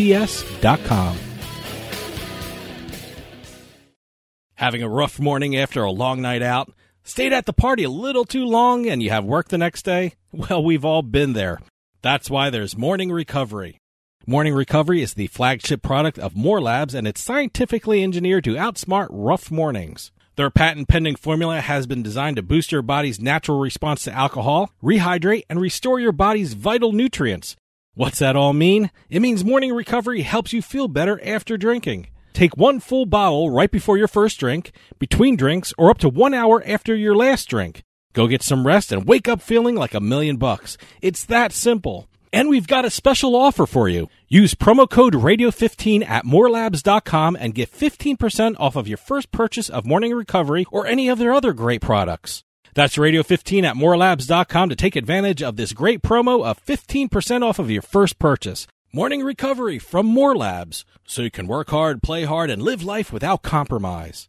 Having 4.55 4.83
a 4.83 4.89
rough 4.89 5.19
morning 5.19 5.57
after 5.57 5.81
a 5.83 5.91
long 5.91 6.21
night 6.21 6.43
out? 6.43 6.71
Stayed 7.03 7.33
at 7.33 7.47
the 7.47 7.53
party 7.53 7.83
a 7.83 7.89
little 7.89 8.25
too 8.25 8.45
long 8.45 8.85
and 8.87 9.01
you 9.01 9.09
have 9.09 9.25
work 9.25 9.49
the 9.49 9.57
next 9.57 9.83
day? 9.83 10.13
Well, 10.31 10.63
we've 10.63 10.85
all 10.85 11.01
been 11.01 11.33
there. 11.33 11.59
That's 12.01 12.29
why 12.29 12.49
there's 12.49 12.77
Morning 12.77 13.11
Recovery. 13.11 13.79
Morning 14.27 14.53
Recovery 14.53 15.01
is 15.01 15.15
the 15.15 15.27
flagship 15.27 15.81
product 15.81 16.19
of 16.19 16.35
More 16.35 16.61
Labs 16.61 16.93
and 16.93 17.07
it's 17.07 17.21
scientifically 17.21 18.03
engineered 18.03 18.43
to 18.43 18.53
outsmart 18.53 19.07
rough 19.09 19.49
mornings. 19.49 20.11
Their 20.41 20.49
patent 20.49 20.87
pending 20.87 21.17
formula 21.17 21.61
has 21.61 21.85
been 21.85 22.01
designed 22.01 22.37
to 22.37 22.41
boost 22.41 22.71
your 22.71 22.81
body's 22.81 23.19
natural 23.19 23.59
response 23.59 24.05
to 24.05 24.11
alcohol, 24.11 24.71
rehydrate, 24.81 25.43
and 25.51 25.61
restore 25.61 25.99
your 25.99 26.11
body's 26.11 26.55
vital 26.55 26.93
nutrients. 26.93 27.55
What's 27.93 28.17
that 28.17 28.35
all 28.35 28.51
mean? 28.51 28.89
It 29.07 29.19
means 29.19 29.45
morning 29.45 29.71
recovery 29.71 30.21
helps 30.21 30.51
you 30.51 30.63
feel 30.63 30.87
better 30.87 31.23
after 31.23 31.57
drinking. 31.57 32.07
Take 32.33 32.57
one 32.57 32.79
full 32.79 33.05
bottle 33.05 33.51
right 33.51 33.69
before 33.69 33.99
your 33.99 34.07
first 34.07 34.39
drink, 34.39 34.71
between 34.97 35.35
drinks, 35.35 35.75
or 35.77 35.91
up 35.91 35.99
to 35.99 36.09
one 36.09 36.33
hour 36.33 36.63
after 36.65 36.95
your 36.95 37.15
last 37.15 37.47
drink. 37.47 37.83
Go 38.13 38.25
get 38.25 38.41
some 38.41 38.65
rest 38.65 38.91
and 38.91 39.05
wake 39.07 39.27
up 39.27 39.43
feeling 39.43 39.75
like 39.75 39.93
a 39.93 39.99
million 39.99 40.37
bucks. 40.37 40.75
It's 41.03 41.23
that 41.25 41.51
simple. 41.51 42.09
And 42.33 42.49
we've 42.49 42.67
got 42.67 42.85
a 42.85 42.89
special 42.89 43.35
offer 43.35 43.65
for 43.65 43.89
you. 43.89 44.09
Use 44.27 44.55
promo 44.55 44.89
code 44.89 45.13
radio15 45.13 46.07
at 46.07 46.25
morelabs.com 46.25 47.35
and 47.39 47.53
get 47.53 47.71
15% 47.71 48.55
off 48.59 48.75
of 48.75 48.87
your 48.87 48.97
first 48.97 49.31
purchase 49.31 49.69
of 49.69 49.85
Morning 49.85 50.13
Recovery 50.13 50.65
or 50.71 50.87
any 50.87 51.09
of 51.09 51.19
their 51.19 51.33
other 51.33 51.53
great 51.53 51.81
products. 51.81 52.43
That's 52.73 52.97
Radio 52.97 53.21
15 53.21 53.65
at 53.65 53.75
morelabs.com 53.75 54.69
to 54.69 54.75
take 54.75 54.95
advantage 54.95 55.43
of 55.43 55.57
this 55.57 55.73
great 55.73 56.01
promo 56.01 56.45
of 56.45 56.63
15% 56.65 57.43
off 57.43 57.59
of 57.59 57.69
your 57.69 57.81
first 57.81 58.17
purchase. 58.17 58.65
Morning 58.93 59.23
recovery 59.23 59.79
from 59.79 60.05
More 60.05 60.35
Labs, 60.35 60.83
so 61.05 61.21
you 61.21 61.31
can 61.31 61.47
work 61.47 61.69
hard, 61.69 62.03
play 62.03 62.25
hard, 62.25 62.49
and 62.49 62.61
live 62.61 62.83
life 62.83 63.13
without 63.13 63.41
compromise. 63.41 64.27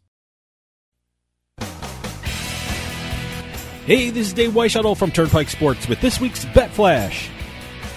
Hey, 3.85 4.09
this 4.09 4.27
is 4.27 4.33
Dave 4.33 4.51
Weishuttle 4.51 4.95
from 4.95 5.11
Turnpike 5.11 5.49
Sports 5.49 5.89
with 5.89 5.99
this 5.99 6.21
week's 6.21 6.45
Bet 6.45 6.71
Flash. 6.71 7.29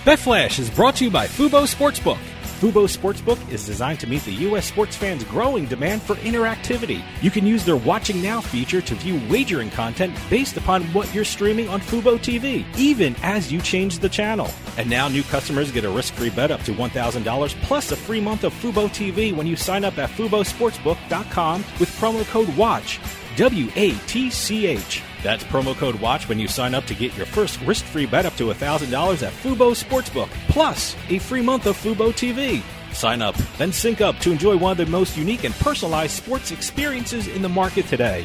Bet 0.07 0.21
Flash 0.21 0.61
is 0.61 0.71
brought 0.71 0.95
to 0.95 1.05
you 1.05 1.11
by 1.11 1.27
Fubo 1.27 1.67
Sportsbook. 1.67 2.21
Fubo 2.61 2.87
Sportsbook 2.87 3.51
is 3.51 3.67
designed 3.67 3.99
to 3.99 4.07
meet 4.07 4.23
the 4.23 4.35
U.S. 4.47 4.67
sports 4.67 4.95
fans' 4.95 5.25
growing 5.25 5.65
demand 5.65 6.01
for 6.01 6.15
interactivity. 6.15 7.03
You 7.23 7.33
can 7.33 7.45
use 7.45 7.65
their 7.65 7.77
Watching 7.77 8.23
Now 8.23 8.41
feature 8.41 8.81
to 8.81 8.95
view 8.95 9.21
wagering 9.29 9.69
content 9.71 10.17
based 10.31 10.57
upon 10.57 10.85
what 10.93 11.13
you're 11.13 11.25
streaming 11.25 11.69
on 11.69 11.81
Fubo 11.81 12.19
TV, 12.21 12.65
even 12.79 13.17
as 13.25 13.53
you 13.53 13.61
change 13.61 13.99
the 13.99 14.09
channel. 14.09 14.49
And 14.79 14.89
now 14.89 15.09
new 15.09 15.25
customers 15.25 15.73
get 15.73 15.83
a 15.85 15.91
risk-free 15.91 16.31
bet 16.31 16.53
up 16.53 16.63
to 16.63 16.73
$1,000 16.73 17.63
plus 17.63 17.91
a 17.91 17.97
free 17.97 18.21
month 18.21 18.45
of 18.45 18.55
Fubo 18.55 18.87
TV 18.87 19.35
when 19.35 19.49
you 19.49 19.57
sign 19.57 19.85
up 19.85 19.99
at 19.99 20.11
FuboSportsbook.com 20.11 21.65
with 21.81 21.91
promo 21.99 22.25
code 22.27 22.57
WATCH. 22.57 23.01
W 23.37 23.71
A 23.77 23.93
T 24.07 24.31
C 24.31 24.67
H. 24.67 25.03
That's 25.23 25.45
promo 25.45 25.75
code 25.77 25.97
WATCH 25.97 26.29
when 26.29 26.39
you 26.39 26.49
sign 26.49 26.75
up 26.75 26.85
to 26.87 26.95
get 26.95 27.17
your 27.17 27.27
first 27.27 27.61
risk 27.63 27.85
free 27.85 28.07
bet 28.07 28.27
up 28.27 28.35
to 28.37 28.45
$1,000 28.45 29.27
at 29.27 29.33
Fubo 29.33 29.75
Sportsbook, 29.75 30.29
plus 30.49 30.97
a 31.11 31.19
free 31.19 31.43
month 31.43 31.67
of 31.67 31.77
Fubo 31.77 32.13
TV. 32.13 32.63
Sign 32.95 33.21
up, 33.21 33.35
then 33.59 33.73
sync 33.73 34.01
up 34.01 34.19
to 34.21 34.31
enjoy 34.31 34.57
one 34.57 34.73
of 34.73 34.79
the 34.79 34.87
most 34.87 35.17
unique 35.17 35.45
and 35.45 35.55
personalized 35.57 36.13
sports 36.13 36.51
experiences 36.51 37.29
in 37.29 37.43
the 37.43 37.49
market 37.49 37.87
today. 37.87 38.25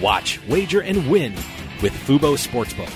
Watch, 0.00 0.40
wager, 0.48 0.82
and 0.82 1.10
win 1.10 1.32
with 1.82 1.92
Fubo 1.92 2.36
Sportsbook. 2.36 2.92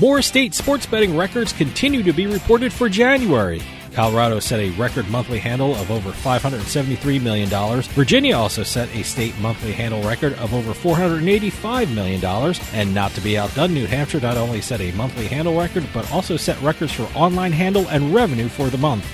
More 0.00 0.22
state 0.22 0.54
sports 0.54 0.86
betting 0.86 1.16
records 1.16 1.52
continue 1.52 2.02
to 2.02 2.12
be 2.12 2.26
reported 2.26 2.72
for 2.72 2.88
January. 2.88 3.60
Colorado 3.92 4.40
set 4.40 4.60
a 4.60 4.70
record 4.70 5.08
monthly 5.10 5.38
handle 5.38 5.74
of 5.76 5.90
over 5.90 6.10
$573 6.10 7.20
million. 7.20 7.48
Virginia 7.82 8.36
also 8.36 8.62
set 8.62 8.94
a 8.94 9.02
state 9.02 9.38
monthly 9.38 9.72
handle 9.72 10.02
record 10.02 10.32
of 10.34 10.54
over 10.54 10.72
$485 10.72 11.94
million. 11.94 12.24
And 12.72 12.94
not 12.94 13.12
to 13.12 13.20
be 13.20 13.36
outdone, 13.36 13.74
New 13.74 13.86
Hampshire 13.86 14.20
not 14.20 14.36
only 14.36 14.62
set 14.62 14.80
a 14.80 14.92
monthly 14.92 15.26
handle 15.26 15.58
record, 15.58 15.86
but 15.92 16.10
also 16.10 16.36
set 16.36 16.60
records 16.62 16.92
for 16.92 17.04
online 17.14 17.52
handle 17.52 17.86
and 17.88 18.14
revenue 18.14 18.48
for 18.48 18.70
the 18.70 18.78
month. 18.78 19.04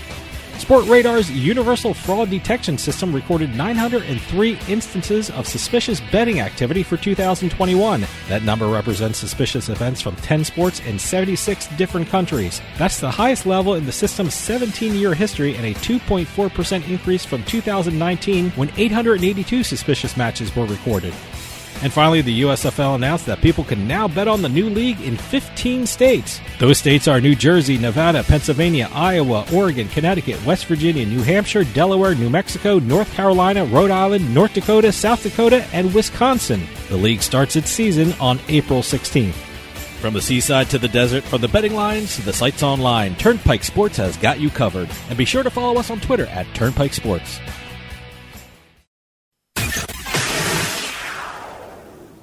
Sport 0.58 0.86
Radar's 0.86 1.30
Universal 1.30 1.94
Fraud 1.94 2.30
Detection 2.30 2.76
System 2.76 3.14
recorded 3.14 3.54
903 3.54 4.58
instances 4.68 5.30
of 5.30 5.46
suspicious 5.46 6.00
betting 6.12 6.40
activity 6.40 6.82
for 6.82 6.96
2021. 6.96 8.04
That 8.28 8.42
number 8.42 8.66
represents 8.66 9.18
suspicious 9.18 9.68
events 9.68 10.00
from 10.00 10.16
10 10.16 10.44
sports 10.44 10.80
in 10.80 10.98
76 10.98 11.68
different 11.76 12.08
countries. 12.08 12.60
That's 12.76 12.98
the 12.98 13.10
highest 13.10 13.46
level 13.46 13.74
in 13.74 13.86
the 13.86 13.92
system's 13.92 14.34
17 14.34 14.94
year 14.94 15.14
history 15.14 15.54
and 15.54 15.64
a 15.64 15.74
2.4% 15.74 16.88
increase 16.88 17.24
from 17.24 17.44
2019 17.44 18.50
when 18.50 18.70
882 18.76 19.62
suspicious 19.62 20.16
matches 20.16 20.54
were 20.56 20.66
recorded. 20.66 21.14
And 21.82 21.92
finally, 21.92 22.22
the 22.22 22.42
USFL 22.42 22.96
announced 22.96 23.26
that 23.26 23.40
people 23.40 23.62
can 23.62 23.86
now 23.86 24.08
bet 24.08 24.26
on 24.26 24.42
the 24.42 24.48
new 24.48 24.68
league 24.68 25.00
in 25.00 25.16
15 25.16 25.86
states. 25.86 26.40
Those 26.58 26.78
states 26.78 27.06
are 27.06 27.20
New 27.20 27.36
Jersey, 27.36 27.78
Nevada, 27.78 28.24
Pennsylvania, 28.24 28.88
Iowa, 28.92 29.46
Oregon, 29.52 29.88
Connecticut, 29.88 30.44
West 30.44 30.66
Virginia, 30.66 31.06
New 31.06 31.22
Hampshire, 31.22 31.62
Delaware, 31.64 32.16
New 32.16 32.30
Mexico, 32.30 32.80
North 32.80 33.12
Carolina, 33.14 33.64
Rhode 33.64 33.92
Island, 33.92 34.34
North 34.34 34.54
Dakota, 34.54 34.90
South 34.90 35.22
Dakota, 35.22 35.64
and 35.72 35.94
Wisconsin. 35.94 36.62
The 36.88 36.96
league 36.96 37.22
starts 37.22 37.54
its 37.54 37.70
season 37.70 38.12
on 38.20 38.40
April 38.48 38.80
16th. 38.80 39.34
From 40.00 40.14
the 40.14 40.22
seaside 40.22 40.70
to 40.70 40.78
the 40.78 40.88
desert, 40.88 41.24
from 41.24 41.40
the 41.40 41.48
betting 41.48 41.74
lines 41.74 42.16
to 42.16 42.22
the 42.22 42.32
sites 42.32 42.62
online, 42.62 43.16
Turnpike 43.16 43.64
Sports 43.64 43.96
has 43.96 44.16
got 44.16 44.38
you 44.38 44.48
covered. 44.48 44.88
And 45.08 45.18
be 45.18 45.24
sure 45.24 45.42
to 45.42 45.50
follow 45.50 45.78
us 45.78 45.90
on 45.90 46.00
Twitter 46.00 46.26
at 46.26 46.46
Turnpike 46.54 46.94
Sports. 46.94 47.40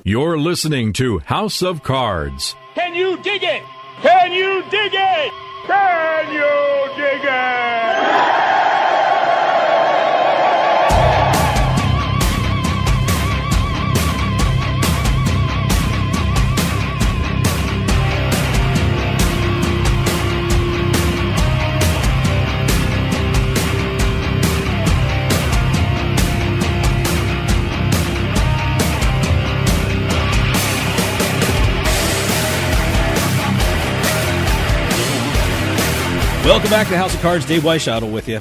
You're 0.08 0.38
listening 0.38 0.94
to 1.02 1.18
House 1.18 1.63
of 1.63 1.82
Cards. 1.82 2.56
Can 2.76 2.94
you 2.94 3.18
dig 3.24 3.41
it? 3.41 3.63
Can 4.04 4.32
you 4.32 4.62
dig 4.70 4.94
it? 4.94 5.34
Can 5.65 6.32
you 6.32 6.96
dig 6.96 7.22
it? 7.24 8.64
Welcome 36.45 36.69
back 36.69 36.88
to 36.89 36.97
House 36.97 37.15
of 37.15 37.21
Cards. 37.21 37.43
Dave 37.43 37.63
Weishottle 37.63 38.13
with 38.13 38.29
you. 38.29 38.39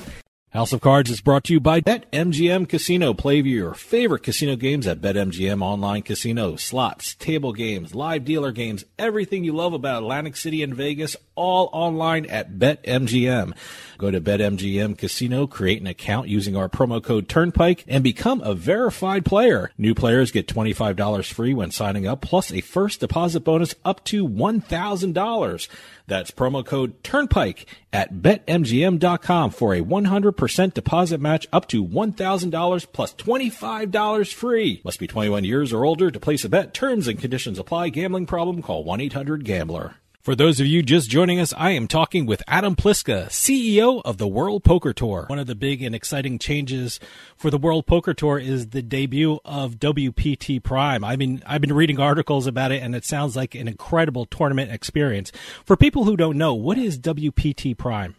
House 0.50 0.74
of 0.74 0.82
Cards 0.82 1.08
is 1.08 1.22
brought 1.22 1.42
to 1.44 1.54
you 1.54 1.58
by 1.58 1.80
BetMGM 1.80 2.68
Casino. 2.68 3.14
Play 3.14 3.40
your 3.40 3.72
favorite 3.72 4.22
casino 4.22 4.56
games 4.56 4.86
at 4.86 5.00
BetMGM 5.00 5.62
Online 5.62 6.02
Casino. 6.02 6.56
Slots, 6.56 7.14
table 7.14 7.54
games, 7.54 7.94
live 7.94 8.26
dealer 8.26 8.52
games, 8.52 8.84
everything 8.98 9.42
you 9.42 9.54
love 9.54 9.72
about 9.72 10.02
Atlantic 10.02 10.36
City 10.36 10.62
and 10.62 10.74
Vegas, 10.74 11.16
all 11.34 11.70
online 11.72 12.26
at 12.26 12.58
BetMGM. 12.58 13.56
Go 13.98 14.10
to 14.10 14.20
BetMGM 14.20 14.98
Casino, 14.98 15.46
create 15.46 15.80
an 15.80 15.86
account 15.86 16.28
using 16.28 16.56
our 16.56 16.68
promo 16.68 17.02
code 17.02 17.28
Turnpike, 17.28 17.84
and 17.86 18.02
become 18.02 18.40
a 18.40 18.54
verified 18.54 19.24
player. 19.24 19.70
New 19.78 19.94
players 19.94 20.30
get 20.30 20.48
$25 20.48 21.32
free 21.32 21.54
when 21.54 21.70
signing 21.70 22.06
up, 22.06 22.20
plus 22.20 22.52
a 22.52 22.60
first 22.60 23.00
deposit 23.00 23.40
bonus 23.40 23.74
up 23.84 24.04
to 24.04 24.26
$1,000. 24.26 25.68
That's 26.06 26.30
promo 26.30 26.64
code 26.64 27.02
Turnpike 27.02 27.66
at 27.92 28.14
betmgm.com 28.14 29.50
for 29.50 29.74
a 29.74 29.80
100% 29.80 30.74
deposit 30.74 31.20
match 31.20 31.46
up 31.52 31.68
to 31.68 31.84
$1,000 31.84 32.86
plus 32.92 33.14
$25 33.14 34.34
free. 34.34 34.80
Must 34.84 34.98
be 34.98 35.06
21 35.06 35.44
years 35.44 35.72
or 35.72 35.84
older 35.84 36.10
to 36.10 36.20
place 36.20 36.44
a 36.44 36.48
bet. 36.48 36.74
Terms 36.74 37.08
and 37.08 37.18
conditions 37.18 37.58
apply. 37.58 37.88
Gambling 37.90 38.26
problem? 38.26 38.60
Call 38.60 38.84
1-800-GAMBLER. 38.84 39.94
For 40.24 40.34
those 40.34 40.58
of 40.58 40.66
you 40.66 40.82
just 40.82 41.10
joining 41.10 41.38
us, 41.38 41.52
I 41.54 41.72
am 41.72 41.86
talking 41.86 42.24
with 42.24 42.42
Adam 42.48 42.76
Pliska, 42.76 43.26
CEO 43.26 44.00
of 44.06 44.16
the 44.16 44.26
World 44.26 44.64
Poker 44.64 44.94
Tour. 44.94 45.26
One 45.26 45.38
of 45.38 45.46
the 45.46 45.54
big 45.54 45.82
and 45.82 45.94
exciting 45.94 46.38
changes 46.38 46.98
for 47.36 47.50
the 47.50 47.58
World 47.58 47.84
Poker 47.84 48.14
Tour 48.14 48.38
is 48.38 48.68
the 48.68 48.80
debut 48.80 49.38
of 49.44 49.74
WPT 49.74 50.62
Prime. 50.62 51.04
I 51.04 51.16
mean, 51.16 51.42
I've 51.44 51.60
been 51.60 51.74
reading 51.74 52.00
articles 52.00 52.46
about 52.46 52.72
it 52.72 52.82
and 52.82 52.96
it 52.96 53.04
sounds 53.04 53.36
like 53.36 53.54
an 53.54 53.68
incredible 53.68 54.24
tournament 54.24 54.72
experience. 54.72 55.30
For 55.66 55.76
people 55.76 56.04
who 56.04 56.16
don't 56.16 56.38
know, 56.38 56.54
what 56.54 56.78
is 56.78 56.98
WPT 56.98 57.76
Prime? 57.76 58.16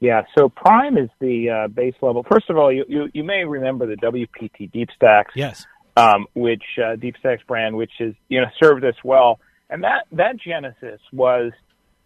Yeah, 0.00 0.22
so 0.38 0.48
Prime 0.48 0.96
is 0.96 1.10
the 1.20 1.50
uh, 1.50 1.68
base 1.68 1.96
level. 2.00 2.24
First 2.32 2.48
of 2.48 2.56
all, 2.56 2.72
you, 2.72 2.86
you, 2.88 3.10
you 3.12 3.24
may 3.24 3.44
remember 3.44 3.86
the 3.86 3.96
WPT 3.96 4.72
Deep 4.72 4.88
Stacks. 4.96 5.34
Yes. 5.36 5.66
Um, 5.98 6.24
which 6.34 6.64
uh, 6.82 6.96
Deep 6.96 7.16
Stacks 7.18 7.42
brand, 7.46 7.76
which 7.76 7.92
is 8.00 8.14
you 8.28 8.40
know 8.40 8.46
served 8.58 8.86
us 8.86 8.96
well, 9.04 9.38
and 9.74 9.82
that 9.82 10.06
that 10.12 10.36
genesis 10.36 11.00
was, 11.12 11.50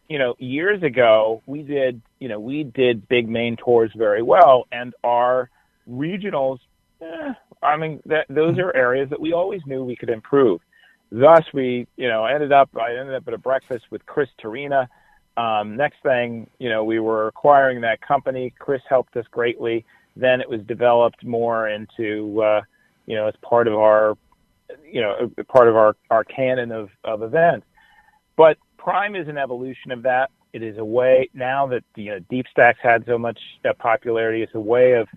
you 0.09 0.19
know, 0.19 0.35
years 0.39 0.83
ago 0.83 1.43
we 1.45 1.63
did 1.63 2.01
you 2.19 2.29
know 2.29 2.41
we 2.41 2.65
did 2.65 3.07
big 3.09 3.29
main 3.29 3.57
tours 3.57 3.93
very 3.95 4.23
well, 4.23 4.67
and 4.73 4.95
our 5.05 5.51
regionals. 5.89 6.61
Eh, 7.03 7.33
I 7.63 7.77
mean, 7.77 8.01
that, 8.07 8.25
those 8.31 8.59
are 8.59 8.75
areas 8.75 9.11
that 9.11 9.21
we 9.21 9.35
always 9.35 9.61
knew 9.67 9.85
we 9.85 9.97
could 9.97 10.09
improve. 10.09 10.63
Thus, 11.13 11.45
we 11.53 11.87
you 11.99 12.09
know 12.09 12.25
ended 12.25 12.53
up 12.53 12.71
I 12.75 12.97
ended 12.97 13.15
up 13.15 13.29
at 13.29 13.35
a 13.35 13.39
breakfast 13.39 13.85
with 13.91 14.05
Chris 14.07 14.31
Torina. 14.43 14.89
Um, 15.37 15.77
next 15.77 16.03
thing, 16.03 16.49
you 16.59 16.71
know, 16.71 16.85
we 16.85 17.01
were 17.01 17.29
acquiring 17.29 17.83
that 17.83 18.01
company. 18.01 18.53
Chris 18.59 18.81
helped 18.89 19.15
us 19.17 19.27
greatly. 19.31 19.85
Then 20.17 20.41
it 20.41 20.49
was 20.49 20.63
developed 20.63 21.23
more 21.23 21.69
into, 21.69 22.43
uh, 22.43 22.63
you 23.07 23.15
know, 23.15 23.29
as 23.29 23.35
part 23.43 23.69
of 23.69 23.75
our, 23.75 24.17
you 24.91 25.01
know, 25.01 25.31
part 25.49 25.69
of 25.69 25.77
our, 25.77 25.97
our 26.11 26.25
canon 26.25 26.73
of, 26.73 26.91
of 27.05 27.23
events. 27.23 27.67
But 28.37 28.59
Prime 28.77 29.17
is 29.17 29.29
an 29.29 29.39
evolution 29.39 29.91
of 29.91 30.03
that. 30.03 30.31
It 30.53 30.63
is 30.63 30.79
a 30.79 30.85
way 30.85 31.29
now 31.35 31.67
that, 31.69 31.85
you 31.97 32.11
know, 32.11 32.19
Deep 32.31 32.47
Stacks 32.51 32.79
had 32.83 33.05
so 33.07 33.19
much 33.19 33.39
uh, 33.65 33.73
popularity. 33.79 34.43
It's 34.43 34.55
a 34.55 34.61
way 34.61 34.93
of 34.93 35.09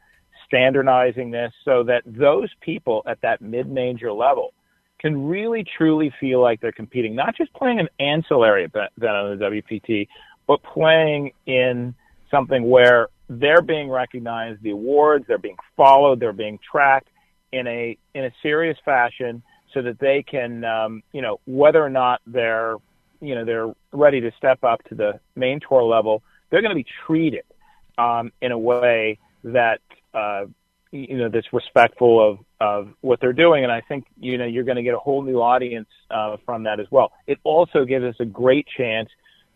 standardizing 0.45 1.31
this 1.31 1.53
so 1.63 1.83
that 1.83 2.03
those 2.05 2.49
people 2.61 3.03
at 3.07 3.21
that 3.21 3.41
mid-major 3.41 4.11
level 4.11 4.53
can 4.99 5.25
really 5.25 5.65
truly 5.77 6.13
feel 6.19 6.41
like 6.41 6.59
they're 6.61 6.71
competing, 6.71 7.15
not 7.15 7.35
just 7.35 7.53
playing 7.53 7.79
an 7.79 7.87
ancillary 7.99 8.65
event 8.65 8.91
on 9.01 9.37
the 9.37 9.45
WPT, 9.45 10.07
but 10.47 10.61
playing 10.63 11.31
in 11.45 11.95
something 12.29 12.69
where 12.69 13.07
they're 13.29 13.61
being 13.61 13.89
recognized, 13.89 14.61
the 14.61 14.71
awards, 14.71 15.25
they're 15.27 15.37
being 15.37 15.57
followed, 15.77 16.19
they're 16.19 16.33
being 16.33 16.59
tracked 16.69 17.07
in 17.51 17.67
a 17.67 17.97
in 18.13 18.25
a 18.25 18.31
serious 18.41 18.77
fashion 18.83 19.43
so 19.73 19.81
that 19.81 19.99
they 19.99 20.23
can, 20.23 20.63
um, 20.63 21.03
you 21.11 21.21
know, 21.21 21.39
whether 21.45 21.83
or 21.83 21.89
not 21.89 22.21
they're, 22.27 22.75
you 23.21 23.35
know, 23.35 23.45
they're 23.45 23.73
ready 23.91 24.21
to 24.21 24.31
step 24.37 24.63
up 24.63 24.83
to 24.85 24.95
the 24.95 25.19
main 25.35 25.59
tour 25.67 25.83
level, 25.83 26.23
they're 26.49 26.61
going 26.61 26.75
to 26.75 26.75
be 26.75 26.85
treated 27.05 27.45
um, 27.97 28.31
in 28.41 28.51
a 28.51 28.57
way 28.57 29.17
that, 29.43 29.79
uh, 30.13 30.45
you 30.91 31.17
know, 31.17 31.29
that's 31.29 31.47
respectful 31.53 32.31
of 32.31 32.39
of 32.59 32.93
what 33.01 33.19
they're 33.21 33.33
doing. 33.33 33.63
And 33.63 33.71
I 33.71 33.81
think, 33.81 34.05
you 34.19 34.37
know, 34.37 34.45
you're 34.45 34.65
going 34.65 34.77
to 34.77 34.83
get 34.83 34.93
a 34.93 34.99
whole 34.99 35.23
new 35.23 35.41
audience 35.41 35.87
uh, 36.09 36.37
from 36.45 36.63
that 36.63 36.79
as 36.79 36.87
well. 36.91 37.11
It 37.27 37.39
also 37.43 37.85
gives 37.85 38.05
us 38.05 38.15
a 38.19 38.25
great 38.25 38.67
chance 38.77 39.09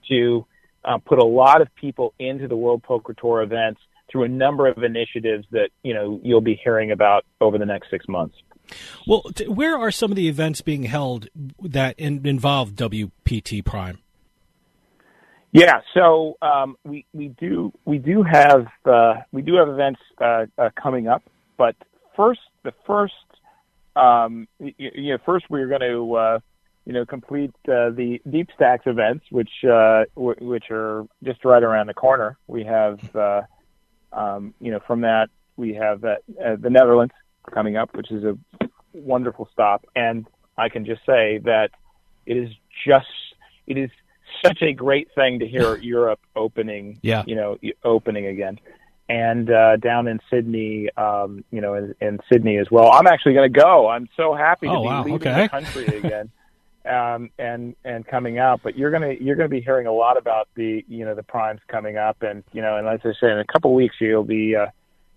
to 0.09 0.45
uh, 0.83 0.97
put 0.99 1.19
a 1.19 1.25
lot 1.25 1.61
of 1.61 1.73
people 1.75 2.13
into 2.19 2.47
the 2.47 2.55
World 2.55 2.83
Poker 2.83 3.13
Tour 3.13 3.41
events 3.41 3.81
through 4.11 4.23
a 4.23 4.27
number 4.27 4.67
of 4.67 4.83
initiatives 4.83 5.45
that 5.51 5.69
you 5.83 5.93
know 5.93 6.19
you'll 6.23 6.41
be 6.41 6.59
hearing 6.63 6.91
about 6.91 7.25
over 7.41 7.57
the 7.57 7.65
next 7.65 7.89
six 7.89 8.07
months. 8.07 8.35
Well, 9.05 9.23
t- 9.33 9.47
where 9.47 9.77
are 9.77 9.91
some 9.91 10.11
of 10.11 10.15
the 10.15 10.27
events 10.27 10.61
being 10.61 10.83
held 10.83 11.27
that 11.61 11.99
in- 11.99 12.25
involve 12.25 12.71
WPT 12.71 13.63
Prime? 13.63 13.99
Yeah, 15.51 15.81
so 15.93 16.37
um, 16.41 16.75
we 16.83 17.05
we 17.13 17.29
do 17.29 17.71
we 17.85 17.97
do 17.97 18.23
have 18.23 18.67
uh, 18.85 19.21
we 19.31 19.41
do 19.41 19.55
have 19.55 19.69
events 19.69 20.01
uh, 20.19 20.47
uh, 20.57 20.69
coming 20.81 21.07
up, 21.07 21.23
but 21.57 21.75
first 22.15 22.41
the 22.63 22.73
first 22.85 23.13
um, 23.95 24.49
you, 24.59 24.73
you 24.77 25.13
know 25.13 25.17
first 25.25 25.45
we're 25.49 25.67
going 25.67 25.79
to 25.79 26.15
uh, 26.15 26.39
you 26.85 26.91
know 26.91 27.05
complete 27.05 27.55
uh, 27.69 27.89
the 27.89 28.19
Deep 28.29 28.49
Stacks 28.53 28.83
events, 28.85 29.23
which 29.31 29.49
uh, 29.63 30.03
w- 30.15 30.35
which 30.41 30.65
are 30.71 31.07
just 31.23 31.45
right 31.45 31.63
around 31.63 31.87
the 31.87 31.93
corner. 31.93 32.37
We 32.47 32.65
have 32.65 33.15
uh, 33.15 33.43
um, 34.15 34.53
you 34.59 34.71
know 34.71 34.79
from 34.87 35.01
that 35.01 35.29
we 35.57 35.73
have 35.75 36.03
uh, 36.03 36.15
uh, 36.43 36.55
the 36.59 36.69
Netherlands 36.69 37.13
coming 37.51 37.77
up, 37.77 37.95
which 37.95 38.11
is 38.11 38.23
a 38.23 38.37
wonderful 38.93 39.47
stop, 39.53 39.85
and 39.95 40.25
I 40.57 40.69
can 40.69 40.85
just 40.85 41.05
say 41.05 41.39
that 41.43 41.69
it 42.25 42.37
is 42.37 42.49
just 42.87 43.05
it 43.67 43.77
is 43.77 43.89
such 44.43 44.61
a 44.61 44.73
great 44.73 45.09
thing 45.15 45.39
to 45.39 45.47
hear 45.47 45.77
Europe 45.81 46.19
opening, 46.35 46.99
Yeah. 47.01 47.23
you 47.27 47.35
know, 47.35 47.57
opening 47.83 48.25
again. 48.25 48.59
And 49.07 49.51
uh, 49.51 49.77
down 49.77 50.07
in 50.07 50.19
Sydney, 50.31 50.89
um, 50.97 51.43
you 51.51 51.61
know, 51.61 51.75
in, 51.75 51.93
in 52.01 52.19
Sydney 52.31 52.57
as 52.57 52.67
well. 52.71 52.91
I'm 52.91 53.05
actually 53.05 53.33
going 53.33 53.53
to 53.53 53.59
go. 53.59 53.87
I'm 53.87 54.09
so 54.17 54.33
happy 54.33 54.67
to 54.67 54.73
Oh, 54.73 54.81
be 54.81 54.87
wow. 54.87 55.03
leaving 55.03 55.27
Okay. 55.27 55.43
the 55.43 55.49
country 55.49 55.85
again, 55.99 56.31
um, 56.87 57.29
and 57.37 57.75
and 57.83 58.05
coming 58.05 58.37
out. 58.39 58.61
But 58.63 58.77
you're 58.77 58.91
gonna 58.91 59.13
you're 59.19 59.35
gonna 59.35 59.49
be 59.49 59.61
hearing 59.61 59.87
a 59.87 59.93
lot 59.93 60.17
about 60.17 60.47
the 60.55 60.83
you 60.87 61.05
know 61.05 61.15
the 61.15 61.23
primes 61.23 61.61
coming 61.67 61.97
up, 61.97 62.21
and 62.21 62.43
you 62.51 62.61
know, 62.61 62.77
and 62.77 62.87
as 62.87 62.99
I 63.03 63.13
say, 63.19 63.31
in 63.31 63.39
a 63.39 63.45
couple 63.45 63.71
of 63.71 63.75
weeks 63.75 63.95
you'll 63.99 64.23
be. 64.23 64.55
Uh, 64.55 64.67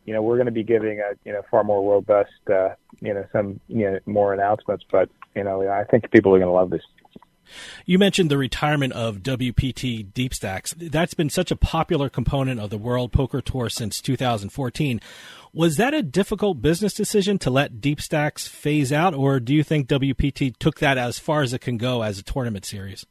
you 0.04 0.14
know, 0.14 0.22
we're 0.22 0.36
going 0.36 0.46
to 0.46 0.52
be 0.52 0.62
giving 0.62 1.00
a 1.00 1.12
you 1.26 1.34
know 1.34 1.42
far 1.50 1.62
more 1.62 1.92
robust, 1.92 2.30
uh, 2.50 2.70
you 3.02 3.12
know, 3.12 3.26
some 3.30 3.60
you 3.68 3.90
know 3.90 3.98
more 4.06 4.32
announcements. 4.32 4.82
But 4.90 5.10
you 5.36 5.44
know, 5.44 5.68
I 5.68 5.84
think 5.84 6.10
people 6.10 6.34
are 6.34 6.38
going 6.38 6.48
to 6.48 6.54
love 6.54 6.70
this. 6.70 6.80
You 7.84 7.98
mentioned 7.98 8.30
the 8.30 8.38
retirement 8.38 8.92
of 8.94 9.18
WPT 9.18 10.12
Deep 10.12 10.34
Stacks. 10.34 10.74
That's 10.78 11.14
been 11.14 11.30
such 11.30 11.50
a 11.50 11.56
popular 11.56 12.08
component 12.08 12.60
of 12.60 12.70
the 12.70 12.78
World 12.78 13.12
Poker 13.12 13.40
Tour 13.40 13.68
since 13.68 14.00
2014. 14.00 15.00
Was 15.52 15.76
that 15.76 15.94
a 15.94 16.02
difficult 16.02 16.60
business 16.60 16.94
decision 16.94 17.38
to 17.38 17.50
let 17.50 17.80
Deep 17.80 18.00
Stacks 18.00 18.46
phase 18.46 18.92
out, 18.92 19.14
or 19.14 19.40
do 19.40 19.54
you 19.54 19.62
think 19.62 19.88
WPT 19.88 20.56
took 20.58 20.78
that 20.80 20.98
as 20.98 21.18
far 21.18 21.42
as 21.42 21.52
it 21.52 21.60
can 21.60 21.78
go 21.78 22.02
as 22.02 22.18
a 22.18 22.22
tournament 22.22 22.64
series? 22.64 23.06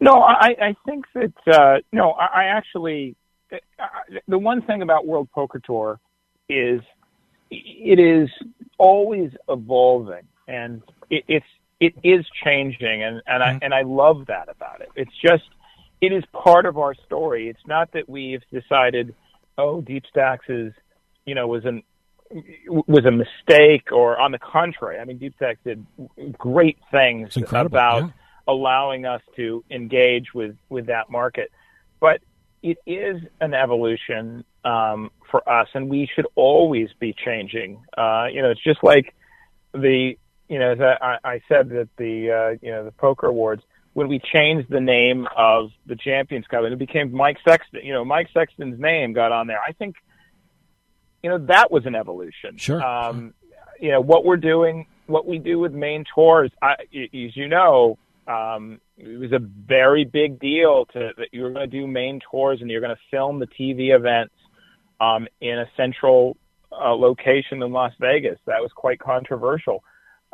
No, 0.00 0.12
I, 0.20 0.54
I 0.60 0.76
think 0.84 1.06
that 1.14 1.32
uh, 1.46 1.78
no, 1.92 2.12
I, 2.12 2.42
I 2.42 2.44
actually 2.44 3.16
uh, 3.52 3.56
the 4.28 4.38
one 4.38 4.62
thing 4.62 4.82
about 4.82 5.06
World 5.06 5.28
Poker 5.32 5.60
Tour 5.64 5.98
is 6.48 6.80
it 7.50 7.98
is 7.98 8.28
always 8.78 9.30
evolving 9.48 10.26
and 10.48 10.82
it, 11.10 11.24
it's 11.28 11.46
it 11.80 11.94
is 12.02 12.26
changing 12.44 13.02
and 13.02 13.22
and 13.26 13.42
I 13.42 13.58
and 13.62 13.72
I 13.72 13.82
love 13.82 14.26
that 14.26 14.48
about 14.48 14.80
it. 14.80 14.88
It's 14.96 15.12
just 15.22 15.44
it 16.00 16.12
is 16.12 16.24
part 16.32 16.66
of 16.66 16.76
our 16.78 16.94
story. 17.06 17.48
It's 17.48 17.66
not 17.66 17.92
that 17.92 18.08
we've 18.08 18.42
decided, 18.52 19.14
oh, 19.58 19.80
Deep 19.80 20.04
Stacks 20.08 20.46
is 20.48 20.72
you 21.24 21.34
know 21.34 21.46
was 21.46 21.64
an 21.64 21.82
was 22.66 23.04
a 23.04 23.10
mistake 23.10 23.92
or 23.92 24.18
on 24.18 24.32
the 24.32 24.38
contrary. 24.38 24.98
I 24.98 25.04
mean, 25.04 25.18
Deep 25.18 25.34
Stacks 25.36 25.60
did 25.64 25.86
great 26.38 26.78
things 26.90 27.36
about 27.52 28.02
yeah. 28.02 28.10
allowing 28.48 29.06
us 29.06 29.22
to 29.36 29.64
engage 29.70 30.34
with 30.34 30.56
with 30.68 30.86
that 30.86 31.10
market. 31.10 31.50
But 32.00 32.20
it 32.62 32.78
is 32.86 33.22
an 33.40 33.54
evolution 33.54 34.44
um, 34.64 35.10
for 35.30 35.48
us, 35.48 35.68
and 35.74 35.88
we 35.88 36.08
should 36.14 36.26
always 36.34 36.88
be 36.98 37.12
changing. 37.12 37.82
Uh, 37.96 38.26
you 38.32 38.42
know, 38.42 38.50
it's 38.50 38.62
just 38.62 38.82
like 38.82 39.14
the 39.72 40.16
you 40.48 40.58
know 40.58 40.72
as 40.72 40.80
I, 40.80 41.18
I 41.24 41.40
said 41.48 41.70
that 41.70 41.88
the 41.96 42.30
uh, 42.30 42.58
you 42.60 42.72
know 42.72 42.84
the 42.84 42.92
poker 42.92 43.26
awards 43.26 43.62
when 43.96 44.08
we 44.08 44.18
changed 44.18 44.68
the 44.68 44.78
name 44.78 45.26
of 45.38 45.70
the 45.86 45.96
Champions 45.96 46.46
Cup 46.48 46.64
and 46.64 46.72
it 46.74 46.78
became 46.78 47.10
Mike 47.10 47.38
Sexton. 47.42 47.80
You 47.82 47.94
know, 47.94 48.04
Mike 48.04 48.28
Sexton's 48.34 48.78
name 48.78 49.14
got 49.14 49.32
on 49.32 49.46
there. 49.46 49.58
I 49.66 49.72
think 49.72 49.96
you 51.22 51.30
know 51.30 51.38
that 51.46 51.72
was 51.72 51.86
an 51.86 51.94
evolution. 51.94 52.58
Sure. 52.58 52.84
Um, 52.84 53.32
you 53.80 53.92
know 53.92 54.02
what 54.02 54.26
we're 54.26 54.36
doing, 54.36 54.86
what 55.06 55.26
we 55.26 55.38
do 55.38 55.58
with 55.58 55.72
main 55.72 56.04
tours. 56.14 56.50
I, 56.60 56.72
as 56.72 57.34
you 57.34 57.48
know, 57.48 57.96
um, 58.28 58.82
it 58.98 59.18
was 59.18 59.32
a 59.32 59.38
very 59.38 60.04
big 60.04 60.40
deal 60.40 60.84
to 60.92 61.12
that 61.16 61.28
you 61.32 61.44
were 61.44 61.50
going 61.50 61.70
to 61.70 61.80
do 61.80 61.86
main 61.86 62.20
tours 62.30 62.60
and 62.60 62.70
you're 62.70 62.82
going 62.82 62.94
to 62.94 63.02
film 63.10 63.38
the 63.38 63.46
TV 63.46 63.96
events 63.96 64.34
um, 65.00 65.26
in 65.40 65.58
a 65.58 65.70
central 65.74 66.36
uh, 66.70 66.94
location 66.94 67.62
in 67.62 67.72
Las 67.72 67.94
Vegas. 67.98 68.38
That 68.44 68.60
was 68.60 68.72
quite 68.76 68.98
controversial. 68.98 69.82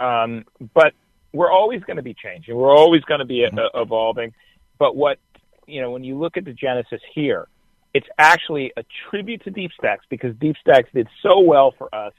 Um, 0.00 0.46
but 0.74 0.94
we're 1.32 1.50
always 1.50 1.82
going 1.82 1.96
to 1.96 2.02
be 2.02 2.14
changing. 2.14 2.54
We're 2.54 2.76
always 2.76 3.02
going 3.02 3.20
to 3.20 3.24
be 3.24 3.44
uh, 3.44 3.50
evolving. 3.74 4.34
But 4.78 4.96
what 4.96 5.18
you 5.66 5.80
know, 5.80 5.90
when 5.90 6.04
you 6.04 6.18
look 6.18 6.36
at 6.36 6.44
the 6.44 6.52
genesis 6.52 7.00
here, 7.14 7.48
it's 7.94 8.06
actually 8.18 8.72
a 8.76 8.84
tribute 9.08 9.44
to 9.44 9.50
Deep 9.50 9.70
Stacks 9.78 10.04
because 10.08 10.34
Deep 10.36 10.56
Stacks 10.60 10.88
did 10.94 11.08
so 11.22 11.40
well 11.40 11.74
for 11.76 11.94
us. 11.94 12.12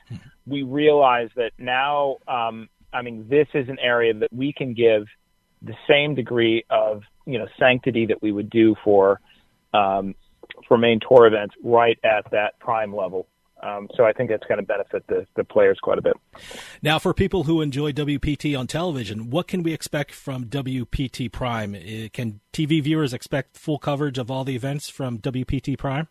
We 0.46 0.64
realize 0.64 1.30
that 1.36 1.52
now, 1.58 2.18
um, 2.28 2.68
I 2.92 3.02
mean, 3.02 3.28
this 3.30 3.48
is 3.54 3.70
an 3.70 3.80
area 3.80 4.14
that 4.14 4.32
we 4.34 4.52
can 4.52 4.74
give 4.74 5.06
the 5.62 5.74
same 5.90 6.16
degree 6.16 6.66
of 6.70 7.04
you 7.26 7.40
know 7.40 7.48
sanctity 7.58 8.06
that 8.08 8.22
we 8.22 8.32
would 8.32 8.50
do 8.50 8.76
for 8.84 9.20
um, 9.74 10.16
for 10.68 10.78
main 10.78 11.00
tour 11.00 11.26
events 11.26 11.56
right 11.64 11.98
at 12.04 12.30
that 12.32 12.60
prime 12.60 12.96
level. 12.96 13.28
Um, 13.64 13.88
so 13.96 14.04
I 14.04 14.12
think 14.12 14.30
that's 14.30 14.46
going 14.46 14.60
to 14.60 14.66
benefit 14.66 15.06
the, 15.08 15.26
the 15.36 15.44
players 15.44 15.80
quite 15.82 15.98
a 15.98 16.02
bit. 16.02 16.14
Now, 16.82 17.00
for 17.00 17.14
people 17.14 17.44
who 17.44 17.62
enjoy 17.62 17.94
WPT 17.94 18.58
on 18.60 18.68
television, 18.68 19.30
what 19.30 19.48
can 19.48 19.64
we 19.64 19.74
expect 19.74 20.12
from 20.12 20.46
WPT 20.46 21.32
Prime? 21.32 21.74
Uh, 21.74 22.10
Can 22.12 22.42
TV 22.52 22.84
viewers 22.84 23.14
expect 23.14 23.58
full 23.58 23.80
coverage 23.80 24.18
of 24.18 24.30
all 24.30 24.44
the 24.44 24.56
events 24.56 24.90
from 24.90 25.20
WPT 25.20 25.78
Prime? 25.78 26.08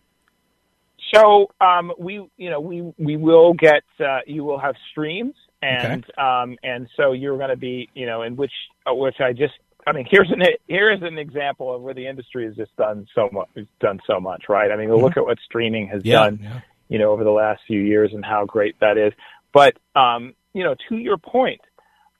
So 1.14 1.48
um, 1.60 1.92
we, 1.98 2.26
you 2.36 2.48
know, 2.48 2.60
we 2.60 2.92
we 2.96 3.16
will 3.16 3.52
get 3.52 3.82
uh, 4.00 4.20
you 4.26 4.44
will 4.44 4.58
have 4.58 4.74
streams, 4.90 5.34
and 5.60 6.04
um, 6.16 6.56
and 6.62 6.88
so 6.96 7.12
you're 7.12 7.36
going 7.36 7.50
to 7.50 7.56
be, 7.56 7.90
you 7.94 8.06
know, 8.06 8.22
in 8.22 8.34
which 8.34 8.52
uh, 8.86 8.94
which 8.94 9.16
I 9.20 9.32
just, 9.32 9.52
I 9.86 9.92
mean, 9.92 10.06
here's 10.10 10.30
an 10.30 10.42
here 10.68 10.90
is 10.90 11.02
an 11.02 11.18
example 11.18 11.74
of 11.74 11.82
where 11.82 11.92
the 11.92 12.06
industry 12.06 12.46
has 12.46 12.56
just 12.56 12.74
done 12.76 13.06
so 13.14 13.28
much, 13.30 13.48
done 13.80 14.00
so 14.06 14.20
much, 14.20 14.44
right? 14.48 14.70
I 14.70 14.76
mean, 14.76 14.94
look 14.94 15.18
at 15.18 15.24
what 15.24 15.38
streaming 15.44 15.88
has 15.88 16.02
Yeah, 16.02 16.20
done, 16.20 16.40
yeah. 16.42 16.60
You 16.92 16.98
know, 16.98 17.10
over 17.10 17.24
the 17.24 17.30
last 17.30 17.62
few 17.66 17.80
years 17.80 18.10
and 18.12 18.24
how 18.24 18.44
great 18.44 18.78
that 18.80 18.98
is. 18.98 19.12
But 19.52 19.74
um, 19.94 20.34
you 20.52 20.62
know, 20.64 20.74
to 20.88 20.96
your 20.96 21.16
point, 21.16 21.60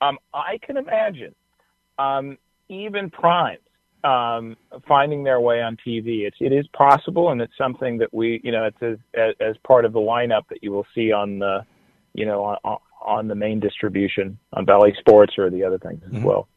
um, 0.00 0.18
I 0.32 0.58
can 0.64 0.76
imagine 0.76 1.35
um, 1.98 2.38
even 2.68 3.11
primes 3.11 3.61
um, 4.04 4.56
finding 4.87 5.22
their 5.22 5.40
way 5.40 5.62
on 5.62 5.76
TV. 5.76 6.26
It's 6.26 6.37
it 6.40 6.52
is 6.52 6.66
possible, 6.68 7.30
and 7.30 7.40
it's 7.40 7.56
something 7.56 7.98
that 7.98 8.12
we, 8.12 8.40
you 8.42 8.52
know, 8.52 8.64
it's 8.64 8.98
as, 9.14 9.35
as 9.40 9.56
part 9.66 9.85
of 9.85 9.92
the 9.92 10.00
lineup 10.00 10.42
that 10.50 10.62
you 10.62 10.72
will 10.72 10.87
see 10.94 11.12
on 11.12 11.38
the, 11.38 11.64
you 12.14 12.26
know, 12.26 12.42
on, 12.64 12.78
on 13.04 13.28
the 13.28 13.35
main 13.35 13.61
distribution 13.61 14.38
on 14.52 14.64
Bally 14.64 14.94
Sports 14.98 15.35
or 15.38 15.50
the 15.50 15.64
other 15.64 15.78
things 15.78 16.02
as 16.14 16.22
well. 16.22 16.48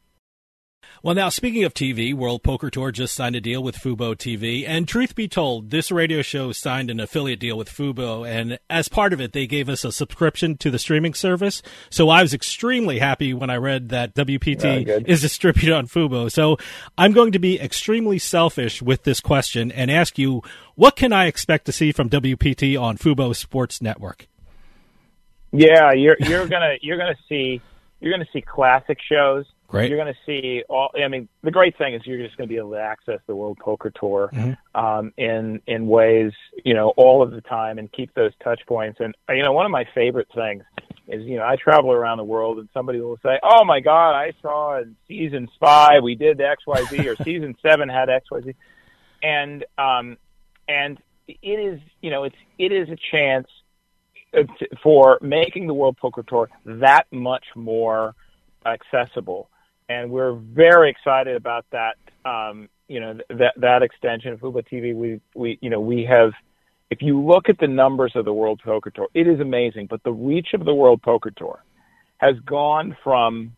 Well, 1.02 1.14
now 1.14 1.28
speaking 1.28 1.64
of 1.64 1.74
TV, 1.74 2.14
World 2.14 2.42
Poker 2.42 2.70
Tour 2.70 2.90
just 2.90 3.14
signed 3.14 3.36
a 3.36 3.40
deal 3.40 3.62
with 3.62 3.76
Fubo 3.76 4.16
TV, 4.16 4.66
and 4.66 4.88
truth 4.88 5.14
be 5.14 5.28
told, 5.28 5.70
this 5.70 5.92
radio 5.92 6.22
show 6.22 6.52
signed 6.52 6.90
an 6.90 7.00
affiliate 7.00 7.40
deal 7.40 7.56
with 7.56 7.68
Fubo, 7.68 8.28
and 8.28 8.58
as 8.68 8.88
part 8.88 9.12
of 9.12 9.20
it, 9.20 9.32
they 9.32 9.46
gave 9.46 9.68
us 9.68 9.84
a 9.84 9.92
subscription 9.92 10.56
to 10.58 10.70
the 10.70 10.78
streaming 10.78 11.14
service. 11.14 11.62
So 11.90 12.08
I 12.08 12.22
was 12.22 12.34
extremely 12.34 12.98
happy 12.98 13.32
when 13.34 13.50
I 13.50 13.56
read 13.56 13.90
that 13.90 14.14
WPT 14.14 14.80
ah, 14.80 14.84
good. 14.84 15.08
is 15.08 15.20
distributed 15.20 15.74
on 15.74 15.86
Fubo. 15.86 16.30
So 16.30 16.56
I'm 16.98 17.12
going 17.12 17.32
to 17.32 17.38
be 17.38 17.60
extremely 17.60 18.18
selfish 18.18 18.82
with 18.82 19.04
this 19.04 19.20
question 19.20 19.70
and 19.72 19.90
ask 19.90 20.18
you, 20.18 20.42
what 20.74 20.96
can 20.96 21.12
I 21.12 21.26
expect 21.26 21.66
to 21.66 21.72
see 21.72 21.92
from 21.92 22.10
WPT 22.10 22.80
on 22.80 22.98
Fubo 22.98 23.34
Sports 23.34 23.80
Network? 23.80 24.26
Yeah, 25.52 25.92
you're 25.92 26.16
you're 26.20 26.46
gonna 26.46 26.74
you're 26.82 26.98
gonna 26.98 27.16
see 27.28 27.60
you're 28.00 28.12
gonna 28.12 28.28
see 28.32 28.42
classic 28.42 28.98
shows. 29.00 29.46
Great. 29.68 29.90
You're 29.90 29.98
gonna 29.98 30.14
see 30.24 30.62
all. 30.68 30.90
I 30.96 31.08
mean, 31.08 31.28
the 31.42 31.50
great 31.50 31.76
thing 31.76 31.94
is 31.94 32.02
you're 32.06 32.24
just 32.24 32.36
gonna 32.36 32.46
be 32.46 32.56
able 32.56 32.72
to 32.72 32.80
access 32.80 33.18
the 33.26 33.34
World 33.34 33.58
Poker 33.58 33.90
Tour 33.90 34.30
um, 34.74 35.12
in 35.16 35.60
in 35.66 35.86
ways 35.88 36.32
you 36.64 36.74
know 36.74 36.90
all 36.96 37.22
of 37.22 37.32
the 37.32 37.40
time 37.40 37.78
and 37.78 37.90
keep 37.90 38.14
those 38.14 38.32
touch 38.42 38.60
points. 38.66 39.00
And 39.00 39.14
you 39.28 39.42
know, 39.42 39.52
one 39.52 39.66
of 39.66 39.72
my 39.72 39.84
favorite 39.94 40.28
things 40.34 40.62
is 41.08 41.22
you 41.24 41.36
know 41.36 41.44
I 41.44 41.56
travel 41.56 41.92
around 41.92 42.18
the 42.18 42.24
world 42.24 42.58
and 42.58 42.68
somebody 42.72 43.00
will 43.00 43.18
say, 43.24 43.38
"Oh 43.42 43.64
my 43.64 43.80
God, 43.80 44.12
I 44.12 44.32
saw 44.40 44.78
in 44.80 44.94
season 45.08 45.48
five 45.58 46.02
we 46.02 46.14
did 46.14 46.40
X 46.40 46.64
Y 46.66 46.84
Z 46.84 47.08
or 47.08 47.16
season 47.24 47.56
seven 47.60 47.88
had 47.88 48.08
X 48.08 48.30
Y 48.30 48.40
Z," 48.42 48.54
and 49.22 49.64
um, 49.78 50.16
and 50.68 50.98
it 51.26 51.38
is 51.42 51.80
you 52.00 52.10
know 52.10 52.24
it's 52.24 52.36
it 52.58 52.70
is 52.70 52.88
a 52.88 52.96
chance 53.10 53.48
uh, 54.36 54.42
for 54.82 55.18
making 55.20 55.66
the 55.66 55.74
World 55.74 55.96
Poker 55.96 56.22
Tour 56.22 56.48
that 56.64 57.06
much 57.10 57.44
more 57.54 58.14
accessible, 58.64 59.48
and 59.88 60.10
we're 60.10 60.34
very 60.34 60.90
excited 60.90 61.36
about 61.36 61.66
that. 61.72 61.96
Um, 62.24 62.68
you 62.88 63.00
know 63.00 63.18
that 63.30 63.54
that 63.56 63.82
extension 63.82 64.32
of 64.32 64.40
Fubo 64.40 64.66
TV. 64.66 64.94
We 64.94 65.20
we 65.34 65.58
you 65.60 65.70
know 65.70 65.80
we 65.80 66.04
have 66.04 66.32
if 66.90 67.02
you 67.02 67.20
look 67.20 67.48
at 67.48 67.58
the 67.58 67.66
numbers 67.66 68.12
of 68.14 68.24
the 68.24 68.32
World 68.32 68.60
Poker 68.64 68.90
Tour, 68.90 69.08
it 69.14 69.26
is 69.26 69.40
amazing. 69.40 69.86
But 69.86 70.02
the 70.04 70.12
reach 70.12 70.48
of 70.54 70.64
the 70.64 70.74
World 70.74 71.02
Poker 71.02 71.30
Tour 71.30 71.62
has 72.18 72.36
gone 72.40 72.96
from, 73.02 73.54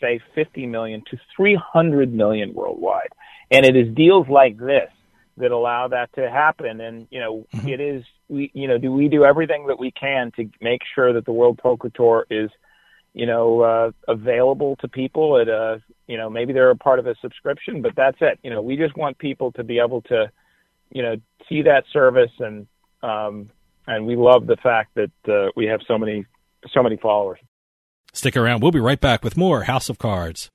say, 0.00 0.20
50 0.34 0.66
million 0.66 1.02
to 1.10 1.18
300 1.36 2.12
million 2.12 2.54
worldwide. 2.54 3.08
And 3.50 3.64
it 3.64 3.76
is 3.76 3.94
deals 3.94 4.28
like 4.28 4.58
this 4.58 4.90
that 5.38 5.50
allow 5.50 5.88
that 5.88 6.12
to 6.14 6.30
happen. 6.30 6.80
And, 6.80 7.08
you 7.10 7.18
know, 7.18 7.46
mm-hmm. 7.54 7.68
it 7.68 7.80
is, 7.80 8.04
we, 8.28 8.50
you 8.52 8.68
know, 8.68 8.78
do 8.78 8.92
we 8.92 9.08
do 9.08 9.24
everything 9.24 9.66
that 9.68 9.78
we 9.78 9.90
can 9.90 10.30
to 10.32 10.48
make 10.60 10.82
sure 10.94 11.12
that 11.14 11.24
the 11.24 11.32
World 11.32 11.58
Poker 11.58 11.88
Tour 11.88 12.26
is, 12.30 12.50
you 13.12 13.26
know, 13.26 13.60
uh, 13.60 13.90
available 14.08 14.76
to 14.76 14.88
people 14.88 15.38
at 15.38 15.48
a, 15.48 15.82
you 16.06 16.16
know, 16.16 16.30
maybe 16.30 16.52
they're 16.52 16.70
a 16.70 16.76
part 16.76 16.98
of 16.98 17.06
a 17.06 17.14
subscription, 17.20 17.82
but 17.82 17.92
that's 17.96 18.18
it. 18.20 18.38
You 18.42 18.50
know, 18.50 18.62
we 18.62 18.76
just 18.76 18.96
want 18.96 19.18
people 19.18 19.52
to 19.52 19.64
be 19.64 19.78
able 19.78 20.02
to, 20.02 20.30
you 20.90 21.02
know, 21.02 21.16
see 21.48 21.62
that 21.62 21.84
service 21.92 22.30
and 22.38 22.66
um, 23.02 23.50
and 23.86 24.06
we 24.06 24.14
love 24.14 24.46
the 24.46 24.56
fact 24.56 24.94
that 24.94 25.10
uh, 25.28 25.50
we 25.56 25.66
have 25.66 25.80
so 25.88 25.98
many 25.98 26.26
so 26.72 26.82
many 26.82 26.96
followers. 26.96 27.38
Stick 28.12 28.36
around. 28.36 28.60
We'll 28.60 28.72
be 28.72 28.80
right 28.80 29.00
back 29.00 29.24
with 29.24 29.36
more 29.36 29.64
House 29.64 29.88
of 29.88 29.98
Cards. 29.98 30.50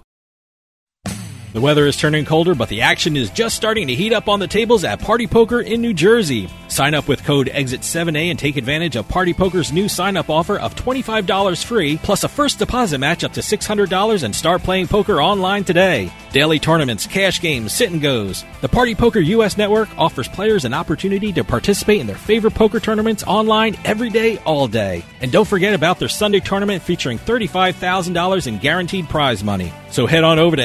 The 1.53 1.59
weather 1.59 1.85
is 1.85 1.97
turning 1.97 2.23
colder, 2.23 2.55
but 2.55 2.69
the 2.69 2.79
action 2.79 3.17
is 3.17 3.29
just 3.29 3.57
starting 3.57 3.87
to 3.87 3.93
heat 3.93 4.13
up 4.13 4.29
on 4.29 4.39
the 4.39 4.47
tables 4.47 4.85
at 4.85 5.01
Party 5.01 5.27
Poker 5.27 5.59
in 5.59 5.81
New 5.81 5.93
Jersey. 5.93 6.47
Sign 6.69 6.93
up 6.93 7.09
with 7.09 7.25
code 7.25 7.47
EXIT7A 7.47 8.29
and 8.29 8.39
take 8.39 8.55
advantage 8.55 8.95
of 8.95 9.09
Party 9.09 9.33
Poker's 9.33 9.73
new 9.73 9.89
sign 9.89 10.15
up 10.15 10.29
offer 10.29 10.57
of 10.57 10.73
$25 10.75 11.65
free, 11.65 11.97
plus 11.97 12.23
a 12.23 12.29
first 12.29 12.59
deposit 12.59 12.99
match 12.99 13.25
up 13.25 13.33
to 13.33 13.41
$600 13.41 14.23
and 14.23 14.33
start 14.33 14.63
playing 14.63 14.87
poker 14.87 15.21
online 15.21 15.65
today. 15.65 16.09
Daily 16.31 16.59
tournaments, 16.59 17.05
cash 17.05 17.41
games, 17.41 17.73
sit 17.73 17.91
and 17.91 18.01
goes. 18.01 18.45
The 18.61 18.69
Party 18.69 18.95
Poker 18.95 19.19
US 19.19 19.57
network 19.57 19.89
offers 19.97 20.29
players 20.29 20.63
an 20.63 20.73
opportunity 20.73 21.33
to 21.33 21.43
participate 21.43 21.99
in 21.99 22.07
their 22.07 22.15
favorite 22.15 22.55
poker 22.55 22.79
tournaments 22.79 23.25
online 23.27 23.75
every 23.83 24.09
day, 24.09 24.37
all 24.45 24.69
day. 24.69 25.03
And 25.19 25.33
don't 25.33 25.47
forget 25.47 25.73
about 25.73 25.99
their 25.99 26.07
Sunday 26.07 26.39
tournament 26.39 26.81
featuring 26.81 27.19
$35,000 27.19 28.47
in 28.47 28.59
guaranteed 28.59 29.09
prize 29.09 29.43
money. 29.43 29.73
So 29.89 30.07
head 30.07 30.23
on 30.23 30.39
over 30.39 30.55
to 30.55 30.63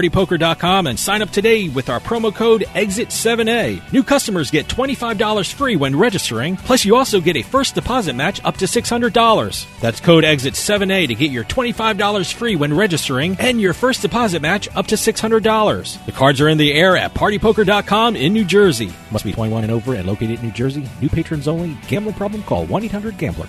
nj.partypoker.com 0.00 0.86
and 0.86 0.98
sign 0.98 1.22
up 1.22 1.30
today 1.30 1.68
with 1.68 1.88
our 1.88 2.00
promo 2.00 2.34
code 2.34 2.62
EXIT7A. 2.74 3.92
New 3.92 4.02
customers 4.02 4.50
get 4.50 4.66
$25 4.66 5.52
free 5.52 5.76
when 5.76 5.96
registering, 5.96 6.56
plus 6.56 6.84
you 6.84 6.96
also 6.96 7.20
get 7.20 7.36
a 7.36 7.42
first 7.42 7.74
deposit 7.74 8.14
match 8.14 8.42
up 8.44 8.56
to 8.58 8.64
$600. 8.64 9.80
That's 9.80 10.00
code 10.00 10.24
EXIT7A 10.24 11.08
to 11.08 11.14
get 11.14 11.30
your 11.30 11.44
$25 11.44 12.32
free 12.32 12.56
when 12.56 12.74
registering 12.74 13.36
and 13.38 13.60
your 13.60 13.74
first 13.74 14.02
deposit 14.02 14.42
match 14.42 14.68
up 14.74 14.86
to 14.88 14.94
$600. 14.94 16.06
The 16.06 16.12
cards 16.12 16.40
are 16.40 16.48
in 16.48 16.58
the 16.58 16.72
air 16.72 16.96
at 16.96 17.14
partypoker.com 17.14 18.16
in 18.16 18.32
New 18.32 18.44
Jersey. 18.44 18.92
Must 19.10 19.24
be 19.24 19.32
21 19.32 19.64
and 19.64 19.72
over 19.72 19.94
and 19.94 20.06
located 20.06 20.38
in 20.40 20.46
New 20.46 20.52
Jersey. 20.52 20.88
New 21.00 21.08
patrons 21.08 21.48
only. 21.48 21.76
Gambling 21.88 22.14
problem? 22.14 22.42
Call 22.42 22.66
1-800-GAMBLER. 22.66 23.48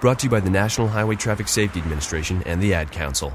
Brought 0.00 0.20
to 0.20 0.26
you 0.26 0.30
by 0.30 0.40
the 0.40 0.48
National 0.48 0.88
Highway 0.88 1.16
Traffic 1.16 1.46
Safety 1.46 1.78
Administration 1.78 2.42
and 2.46 2.62
the 2.62 2.72
Ad 2.72 2.90
Council. 2.90 3.34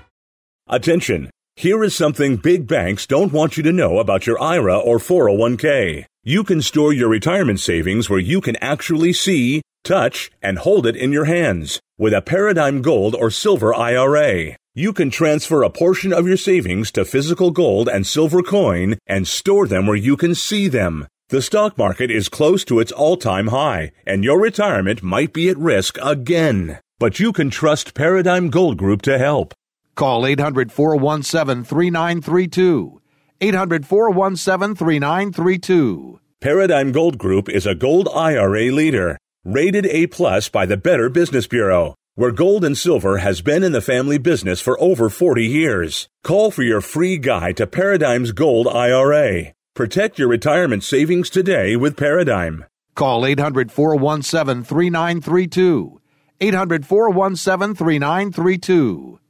Attention! 0.73 1.29
Here 1.57 1.83
is 1.83 1.93
something 1.93 2.37
big 2.37 2.65
banks 2.65 3.05
don't 3.05 3.33
want 3.33 3.57
you 3.57 3.63
to 3.63 3.73
know 3.73 3.99
about 3.99 4.25
your 4.25 4.41
IRA 4.41 4.79
or 4.79 4.99
401k. 4.99 6.05
You 6.23 6.45
can 6.45 6.61
store 6.61 6.93
your 6.93 7.09
retirement 7.09 7.59
savings 7.59 8.09
where 8.09 8.21
you 8.21 8.39
can 8.39 8.55
actually 8.61 9.11
see, 9.11 9.63
touch, 9.83 10.31
and 10.41 10.59
hold 10.59 10.87
it 10.87 10.95
in 10.95 11.11
your 11.11 11.25
hands 11.25 11.81
with 11.97 12.13
a 12.13 12.21
Paradigm 12.21 12.81
Gold 12.81 13.15
or 13.15 13.29
Silver 13.29 13.75
IRA. 13.75 14.55
You 14.73 14.93
can 14.93 15.09
transfer 15.09 15.61
a 15.61 15.69
portion 15.69 16.13
of 16.13 16.25
your 16.25 16.37
savings 16.37 16.89
to 16.93 17.03
physical 17.03 17.51
gold 17.51 17.89
and 17.89 18.07
silver 18.07 18.41
coin 18.41 18.97
and 19.05 19.27
store 19.27 19.67
them 19.67 19.87
where 19.87 19.97
you 19.97 20.15
can 20.15 20.33
see 20.33 20.69
them. 20.69 21.05
The 21.27 21.41
stock 21.41 21.77
market 21.77 22.09
is 22.09 22.29
close 22.29 22.63
to 22.65 22.79
its 22.79 22.93
all 22.93 23.17
time 23.17 23.47
high, 23.47 23.91
and 24.07 24.23
your 24.23 24.39
retirement 24.39 25.03
might 25.03 25.33
be 25.33 25.49
at 25.49 25.57
risk 25.57 25.97
again. 26.01 26.79
But 26.97 27.19
you 27.19 27.33
can 27.33 27.49
trust 27.49 27.93
Paradigm 27.93 28.49
Gold 28.49 28.77
Group 28.77 29.01
to 29.01 29.17
help. 29.17 29.53
Call 30.01 30.25
800 30.25 30.71
417 30.71 31.63
3932. 31.63 33.01
800 33.39 33.85
417 33.85 34.75
3932. 34.75 36.19
Paradigm 36.39 36.91
Gold 36.91 37.19
Group 37.19 37.47
is 37.47 37.67
a 37.67 37.75
gold 37.75 38.09
IRA 38.11 38.71
leader, 38.71 39.19
rated 39.45 39.85
A 39.85 40.07
plus 40.07 40.49
by 40.49 40.65
the 40.65 40.75
Better 40.75 41.07
Business 41.07 41.45
Bureau, 41.45 41.93
where 42.15 42.31
gold 42.31 42.65
and 42.65 42.75
silver 42.75 43.19
has 43.19 43.41
been 43.41 43.61
in 43.61 43.73
the 43.73 43.79
family 43.79 44.17
business 44.17 44.59
for 44.59 44.75
over 44.81 45.07
40 45.07 45.45
years. 45.45 46.07
Call 46.23 46.49
for 46.49 46.63
your 46.63 46.81
free 46.81 47.19
guide 47.19 47.57
to 47.57 47.67
Paradigm's 47.67 48.31
Gold 48.31 48.67
IRA. 48.67 49.53
Protect 49.75 50.17
your 50.17 50.29
retirement 50.29 50.83
savings 50.83 51.29
today 51.29 51.75
with 51.75 51.95
Paradigm. 51.95 52.65
Call 52.95 53.23
800 53.23 53.71
417 53.71 54.63
3932. 54.63 56.01
800 56.39 56.87
417 56.87 57.75
3932. 57.75 59.20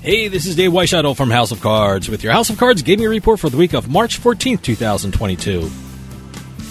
Hey, 0.00 0.28
this 0.28 0.46
is 0.46 0.54
Dave 0.54 0.70
Weishuttle 0.70 1.16
from 1.16 1.28
House 1.28 1.50
of 1.50 1.60
Cards 1.60 2.08
with 2.08 2.22
your 2.22 2.32
House 2.32 2.50
of 2.50 2.56
Cards 2.56 2.82
gaming 2.82 3.08
report 3.08 3.40
for 3.40 3.50
the 3.50 3.56
week 3.56 3.72
of 3.72 3.88
March 3.88 4.20
14th, 4.20 4.62
2022. 4.62 5.68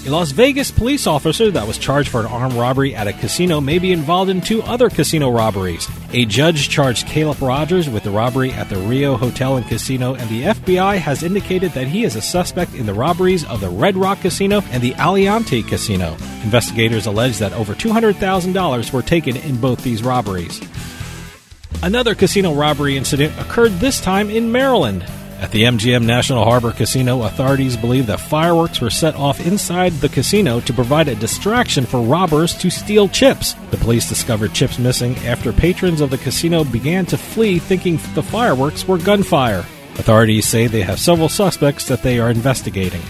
A 0.06 0.10
Las 0.10 0.32
Vegas 0.32 0.72
police 0.72 1.06
officer 1.06 1.52
that 1.52 1.68
was 1.68 1.78
charged 1.78 2.08
for 2.08 2.22
an 2.22 2.28
armed 2.28 2.54
robbery 2.54 2.96
at 2.96 3.06
a 3.06 3.12
casino 3.12 3.60
may 3.60 3.80
be 3.80 3.92
involved 3.92 4.32
in 4.32 4.40
two 4.40 4.64
other 4.64 4.90
casino 4.90 5.30
robberies. 5.30 5.90
A 6.14 6.24
judge 6.24 6.70
charged 6.70 7.06
Caleb 7.08 7.42
Rogers 7.42 7.90
with 7.90 8.04
the 8.04 8.12
robbery 8.12 8.54
at 8.54 8.70
the 8.70 8.78
Rio 8.78 9.18
Hotel 9.18 9.58
and 9.58 9.68
Casino, 9.68 10.16
and 10.16 10.30
the 10.30 10.44
FBI 10.44 10.98
has 10.98 11.22
indicated 11.22 11.74
that 11.74 11.88
he 11.88 12.06
is 12.06 12.16
a 12.16 12.22
suspect 12.22 12.76
in 12.76 12.86
the 12.86 12.94
robberies 12.94 13.44
of 13.44 13.60
the 13.60 13.70
Red 13.70 13.98
Rock 13.98 14.22
Casino 14.22 14.62
and 14.72 14.82
the 14.82 14.94
Aliante 14.94 15.68
Casino. 15.68 16.16
Investigators 16.46 17.08
allege 17.08 17.40
that 17.40 17.52
over 17.52 17.76
$200,000 17.76 18.94
were 18.94 19.02
taken 19.02 19.36
in 19.36 19.60
both 19.60 19.84
these 19.84 20.02
robberies. 20.02 20.62
Another 21.84 22.16
casino 22.16 22.54
robbery 22.54 22.98
incident 22.98 23.40
occurred 23.40 23.74
this 23.74 24.02
time 24.02 24.30
in 24.30 24.52
Maryland. 24.52 25.06
At 25.40 25.52
the 25.52 25.64
MGM 25.64 26.04
National 26.04 26.44
Harbor 26.44 26.72
Casino, 26.72 27.22
authorities 27.22 27.78
believe 27.78 28.08
that 28.08 28.20
fireworks 28.20 28.82
were 28.82 28.90
set 28.90 29.14
off 29.16 29.46
inside 29.46 29.94
the 29.94 30.10
casino 30.10 30.60
to 30.62 30.74
provide 30.74 31.08
a 31.08 31.16
distraction 31.16 31.86
for 31.86 32.02
robbers 32.02 32.56
to 32.56 32.72
steal 32.72 33.08
chips. 33.08 33.54
The 33.70 33.78
police 33.78 34.10
discovered 34.10 34.54
chips 34.54 34.80
missing 34.80 35.16
after 35.18 35.54
patrons 35.54 36.02
of 36.02 36.10
the 36.10 36.18
casino 36.18 36.64
began 36.64 37.06
to 37.08 37.18
flee 37.18 37.60
thinking 37.60 38.00
the 38.16 38.24
fireworks 38.24 38.88
were 38.88 38.98
gunfire. 38.98 39.60
Authorities 40.00 40.48
say 40.48 40.66
they 40.66 40.82
have 40.82 41.00
several 41.00 41.30
suspects 41.30 41.88
that 41.88 42.02
they 42.02 42.18
are 42.18 42.32
investigating. 42.32 43.02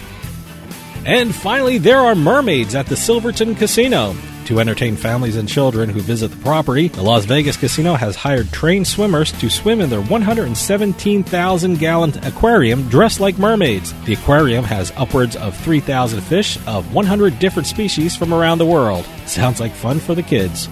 And 1.06 1.34
finally, 1.34 1.78
there 1.78 2.00
are 2.00 2.14
mermaids 2.14 2.74
at 2.74 2.86
the 2.86 2.96
Silverton 2.96 3.54
Casino. 3.54 4.14
To 4.48 4.60
entertain 4.60 4.96
families 4.96 5.36
and 5.36 5.46
children 5.46 5.90
who 5.90 6.00
visit 6.00 6.30
the 6.30 6.36
property, 6.38 6.88
the 6.88 7.02
Las 7.02 7.26
Vegas 7.26 7.58
casino 7.58 7.92
has 7.96 8.16
hired 8.16 8.50
trained 8.50 8.86
swimmers 8.86 9.30
to 9.32 9.50
swim 9.50 9.82
in 9.82 9.90
their 9.90 10.00
117,000 10.00 11.78
gallon 11.78 12.18
aquarium 12.24 12.88
dressed 12.88 13.20
like 13.20 13.36
mermaids. 13.36 13.92
The 14.06 14.14
aquarium 14.14 14.64
has 14.64 14.90
upwards 14.96 15.36
of 15.36 15.54
3,000 15.58 16.22
fish 16.22 16.58
of 16.66 16.94
100 16.94 17.38
different 17.38 17.66
species 17.66 18.16
from 18.16 18.32
around 18.32 18.56
the 18.56 18.64
world. 18.64 19.04
Sounds 19.26 19.60
like 19.60 19.74
fun 19.74 19.98
for 19.98 20.14
the 20.14 20.22
kids. 20.22 20.64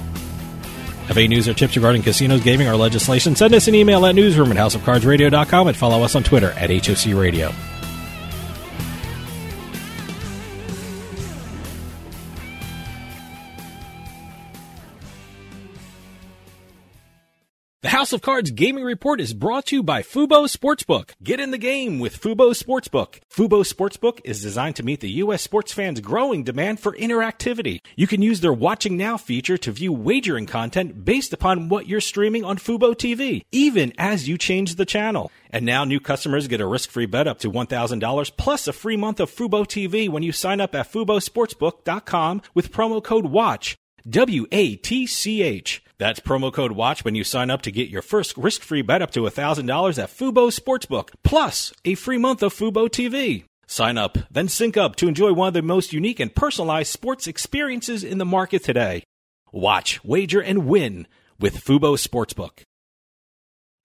Have 1.09 1.19
any 1.19 1.29
news 1.29 1.47
or 1.47 1.53
tips 1.53 1.77
regarding 1.77 2.01
casinos, 2.01 2.43
gaming, 2.43 2.69
or 2.69 2.77
legislation? 2.77 3.37
Send 3.37 3.53
us 3.53 3.69
an 3.69 3.75
email 3.75 4.07
at 4.07 4.15
newsroom 4.15 4.53
at 4.53 4.57
houseofcardsradio.com 4.57 5.69
and 5.69 5.77
follow 5.77 6.03
us 6.03 6.15
on 6.15 6.23
Twitter 6.23 6.53
at 6.53 6.71
HOC 6.71 7.12
Radio. 7.15 7.53
The 17.87 17.90
House 17.90 18.12
of 18.12 18.20
Cards 18.20 18.51
Gaming 18.51 18.83
Report 18.83 19.20
is 19.20 19.33
brought 19.33 19.66
to 19.66 19.77
you 19.77 19.83
by 19.85 20.03
Fubo 20.03 20.49
Sportsbook. 20.49 21.11
Get 21.22 21.39
in 21.39 21.53
the 21.53 21.57
game 21.57 22.01
with 22.01 22.20
Fubo 22.20 22.51
Sportsbook. 22.51 23.20
Fubo 23.30 23.64
Sportsbook 23.64 24.18
is 24.24 24.43
designed 24.43 24.74
to 24.74 24.82
meet 24.82 24.99
the 24.99 25.18
U.S. 25.22 25.43
sports 25.43 25.72
fans' 25.72 26.01
growing 26.01 26.43
demand 26.43 26.80
for 26.80 26.97
interactivity. 26.97 27.82
You 27.95 28.09
can 28.09 28.22
use 28.22 28.41
their 28.41 28.53
Watching 28.53 28.97
Now 28.97 29.16
feature 29.16 29.57
to 29.59 29.70
view 29.70 29.93
wagering 29.93 30.47
content 30.47 31.05
based 31.05 31.32
upon 31.32 31.68
what 31.68 31.87
you're 31.87 32.01
streaming 32.01 32.45
on 32.45 32.59
Fubo 32.59 32.93
TV, 32.93 33.45
even 33.53 33.93
as 33.99 34.26
you 34.26 34.37
change 34.37 34.74
the 34.74 34.84
channel. 34.84 35.30
And 35.51 35.64
now 35.64 35.84
new 35.84 36.01
customers 36.01 36.49
get 36.49 36.61
a 36.61 36.66
risk-free 36.66 37.07
bet 37.07 37.28
up 37.28 37.39
to 37.39 37.53
$1,000 37.53 38.37
plus 38.37 38.66
a 38.66 38.72
free 38.72 38.97
month 38.97 39.20
of 39.20 39.30
Fubo 39.30 39.64
TV 39.64 40.09
when 40.09 40.24
you 40.24 40.32
sign 40.32 40.61
up 40.61 40.74
at 40.74 40.91
FuboSportsbook.com 40.91 42.43
with 42.53 42.72
promo 42.72 43.01
code 43.01 43.26
WATCH. 43.26 43.76
W 44.09 44.47
A 44.51 44.74
T 44.74 45.07
C 45.07 45.43
H. 45.43 45.82
That's 45.99 46.20
promo 46.20 46.53
code 46.53 46.72
WATCH 46.72 47.05
when 47.05 47.14
you 47.14 47.24
sign 47.24 47.51
up 47.51 47.62
to 47.62 47.70
get 47.70 47.88
your 47.88 48.03
first 48.03 48.36
risk 48.36 48.62
free 48.62 48.82
bet 48.82 49.01
up 49.01 49.11
to 49.12 49.20
$1,000 49.20 50.03
at 50.03 50.11
Fubo 50.11 50.53
Sportsbook, 50.53 51.09
plus 51.24 51.72
a 51.86 51.94
free 51.94 52.18
month 52.18 52.42
of 52.42 52.53
Fubo 52.53 52.88
TV. 52.88 53.44
Sign 53.66 53.97
up, 53.97 54.18
then 54.30 54.49
sync 54.49 54.76
up 54.76 54.97
to 54.97 55.09
enjoy 55.09 55.32
one 55.32 55.49
of 55.49 55.55
the 55.55 55.62
most 55.62 55.94
unique 55.94 56.20
and 56.20 56.34
personalized 56.34 56.92
sports 56.92 57.26
experiences 57.26 58.05
in 58.05 58.18
the 58.18 58.26
market 58.26 58.62
today. 58.62 59.05
Watch, 59.53 60.05
wager, 60.05 60.40
and 60.40 60.66
win 60.66 61.07
with 61.40 61.64
Fubo 61.64 61.97
Sportsbook. 61.97 62.62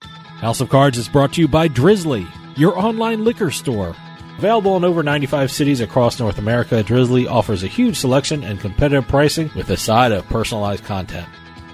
House 0.03 0.59
of 0.59 0.69
Cards 0.69 0.97
is 0.97 1.07
brought 1.07 1.33
to 1.33 1.41
you 1.41 1.47
by 1.47 1.69
Drizly, 1.69 2.27
your 2.57 2.77
online 2.77 3.23
liquor 3.23 3.51
store. 3.51 3.95
Available 4.37 4.75
in 4.75 4.83
over 4.83 5.01
95 5.01 5.49
cities 5.49 5.79
across 5.79 6.19
North 6.19 6.39
America, 6.39 6.83
Drizly 6.83 7.29
offers 7.29 7.63
a 7.63 7.67
huge 7.67 7.95
selection 7.95 8.43
and 8.43 8.59
competitive 8.59 9.07
pricing 9.07 9.49
with 9.55 9.69
a 9.69 9.77
side 9.77 10.11
of 10.11 10.25
personalized 10.25 10.83
content. 10.83 11.27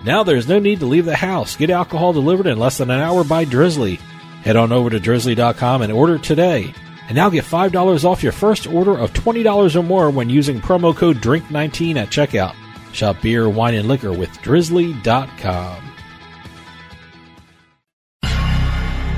Now 0.07 0.23
there's 0.23 0.47
no 0.47 0.57
need 0.57 0.79
to 0.79 0.85
leave 0.85 1.03
the 1.03 1.17
house. 1.17 1.57
Get 1.57 1.69
alcohol 1.69 2.13
delivered 2.13 2.47
in 2.47 2.57
less 2.57 2.77
than 2.77 2.89
an 2.89 3.01
hour 3.01 3.25
by 3.25 3.43
Drizly. 3.43 3.99
Head 4.41 4.55
on 4.55 4.71
over 4.71 4.89
to 4.89 5.01
drizly.com 5.01 5.81
and 5.81 5.91
order 5.91 6.17
today. 6.17 6.73
And 7.09 7.15
now 7.17 7.29
get 7.29 7.43
$5 7.43 8.05
off 8.05 8.23
your 8.23 8.31
first 8.31 8.67
order 8.67 8.97
of 8.97 9.11
$20 9.11 9.75
or 9.75 9.83
more 9.83 10.09
when 10.09 10.29
using 10.29 10.61
promo 10.61 10.95
code 10.95 11.17
DRINK19 11.17 11.97
at 11.97 12.07
checkout. 12.07 12.55
Shop 12.93 13.17
beer, 13.21 13.49
wine, 13.49 13.73
and 13.73 13.89
liquor 13.89 14.13
with 14.13 14.29
drizly.com. 14.37 15.83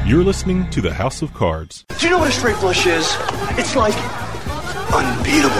You're 0.07 0.23
listening 0.23 0.71
to 0.71 0.81
the 0.81 0.91
House 0.91 1.21
of 1.21 1.35
Cards. 1.35 1.85
Do 1.99 2.07
you 2.07 2.09
know 2.09 2.17
what 2.17 2.29
a 2.29 2.31
straight 2.31 2.55
flush 2.55 2.87
is? 2.87 3.15
It's 3.59 3.75
like 3.75 3.93
unbeatable. 4.91 5.55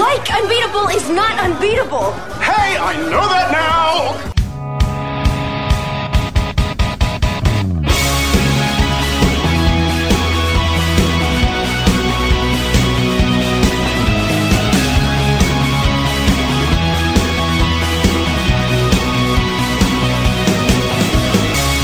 Like 0.00 0.32
unbeatable 0.32 0.88
is 0.88 1.10
not 1.10 1.38
unbeatable. 1.38 2.12
Hey, 2.40 2.78
I 2.78 2.96
know 3.10 3.28
that 3.28 3.52
now! 3.52 4.27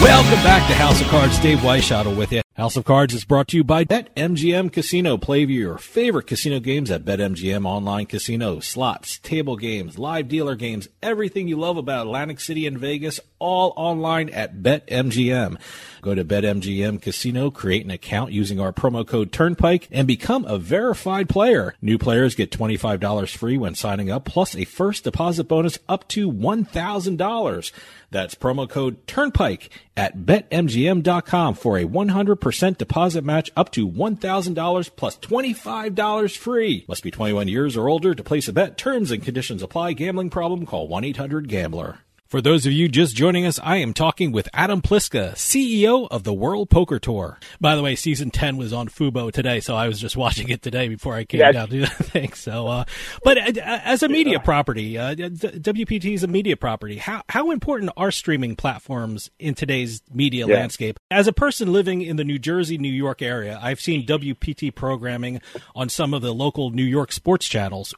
Welcome 0.05 0.45
back 0.45 0.69
to 0.69 0.75
House 0.75 1.01
of 1.01 1.07
Cards. 1.07 1.39
Dave 1.39 1.61
Weishottle 1.61 2.15
with 2.15 2.31
you. 2.31 2.44
House 2.57 2.77
of 2.77 2.85
Cards 2.85 3.13
is 3.13 3.25
brought 3.25 3.49
to 3.49 3.57
you 3.57 3.65
by 3.65 3.85
BetMGM 3.85 4.73
Casino. 4.73 5.17
Play 5.17 5.41
your 5.41 5.77
favorite 5.77 6.29
casino 6.29 6.61
games 6.61 6.89
at 6.89 7.05
BetMGM 7.05 7.67
Online 7.67 8.07
Casino. 8.07 8.61
Slots, 8.61 9.19
table 9.19 9.57
games, 9.57 9.99
live 9.99 10.29
dealer 10.29 10.55
games, 10.55 10.87
everything 11.03 11.49
you 11.49 11.57
love 11.57 11.77
about 11.77 12.07
Atlantic 12.07 12.39
City 12.39 12.65
and 12.69 12.79
Vegas, 12.79 13.19
all 13.41 13.73
online 13.75 14.29
at 14.29 14.63
BetMGM. 14.63 15.59
Go 16.01 16.15
to 16.15 16.25
BetMGM 16.25 17.03
Casino, 17.03 17.51
create 17.51 17.85
an 17.85 17.91
account 17.91 18.31
using 18.31 18.61
our 18.61 18.73
promo 18.73 19.05
code 19.05 19.33
Turnpike, 19.33 19.89
and 19.91 20.07
become 20.07 20.45
a 20.45 20.57
verified 20.57 21.29
player. 21.29 21.75
New 21.83 21.99
players 21.99 22.37
get 22.37 22.53
$25 22.53 23.37
free 23.37 23.59
when 23.59 23.75
signing 23.75 24.13
up, 24.13 24.27
plus 24.27 24.55
a 24.55 24.65
first 24.65 25.03
deposit 25.03 25.45
bonus 25.45 25.81
up 25.89 26.07
to 26.09 26.31
$1,000. 26.31 27.73
That's 28.11 28.37
promo 28.37 28.69
code 28.69 29.05
Turnpike 29.09 29.71
at 29.97 30.19
betmgm.com 30.19 31.55
for 31.55 31.79
a 31.79 31.85
100% 31.85 32.44
deposit 32.79 33.25
match 33.25 33.51
up 33.57 33.73
to 33.73 33.89
$1,000 33.89 34.91
plus 34.97 35.17
$25 35.19 36.37
free. 36.37 36.85
Must 36.89 37.03
be 37.03 37.11
21 37.11 37.49
years 37.49 37.77
or 37.77 37.89
older 37.89 38.15
to 38.15 38.23
place 38.23 38.49
a 38.49 38.53
bet. 38.53 38.77
Terms 38.77 39.11
and 39.11 39.23
conditions 39.23 39.63
apply. 39.63 39.93
Gambling 39.95 40.31
problem? 40.31 40.67
Call 40.67 40.89
1-800-GAMBLER. 40.89 41.99
For 42.35 42.41
those 42.43 42.67
of 42.67 42.73
you 42.73 42.89
just 42.89 43.15
joining 43.15 43.47
us, 43.47 43.61
I 43.63 43.77
am 43.77 43.95
talking 43.95 44.33
with 44.33 44.49
Adam 44.53 44.83
Pliska, 44.83 45.35
CEO 45.37 46.09
of 46.11 46.25
the 46.25 46.35
World 46.35 46.69
Poker 46.69 46.99
Tour. 46.99 47.39
By 47.61 47.77
the 47.77 47.83
way, 47.83 47.95
season 47.95 48.33
10 48.33 48.57
was 48.57 48.73
on 48.73 48.89
Fubo 48.89 49.31
today, 49.31 49.61
so 49.61 49.77
I 49.77 49.87
was 49.87 50.01
just 50.01 50.17
watching 50.25 50.49
it 50.49 50.61
today 50.61 50.89
before 50.89 51.15
I 51.15 51.23
came 51.23 51.39
Yes. 51.39 51.55
down 51.55 51.69
to 51.69 51.79
the 51.83 51.87
thing. 51.87 52.33
So, 52.33 52.67
uh, 52.67 52.85
but 53.23 53.39
uh, 53.39 53.61
as 53.85 54.03
a 54.03 54.09
media 54.09 54.41
property, 54.41 54.99
uh, 54.99 55.15
WPT 55.15 56.15
is 56.15 56.25
a 56.25 56.27
media 56.27 56.57
property. 56.57 56.97
How, 56.97 57.23
how 57.29 57.53
important 57.53 57.93
are 57.97 58.11
streaming 58.11 58.57
platforms 58.57 59.31
in 59.39 59.55
today's 59.55 60.03
media 60.13 60.49
Yeah. 60.49 60.57
landscape? 60.57 60.99
As 61.13 61.29
a 61.29 61.33
person 61.33 61.73
living 61.73 62.03
in 62.03 62.17
the 62.17 62.25
New 62.25 62.41
Jersey, 62.41 62.79
New 62.79 62.93
York 62.93 63.23
area, 63.23 63.61
I've 63.63 63.81
seen 63.81 64.05
WPT 64.05 64.75
programming 64.75 65.41
on 65.77 65.89
some 65.89 66.13
of 66.13 66.21
the 66.23 66.35
local 66.35 66.71
New 66.71 66.83
York 66.83 67.13
sports 67.13 67.47
channels. 67.47 67.95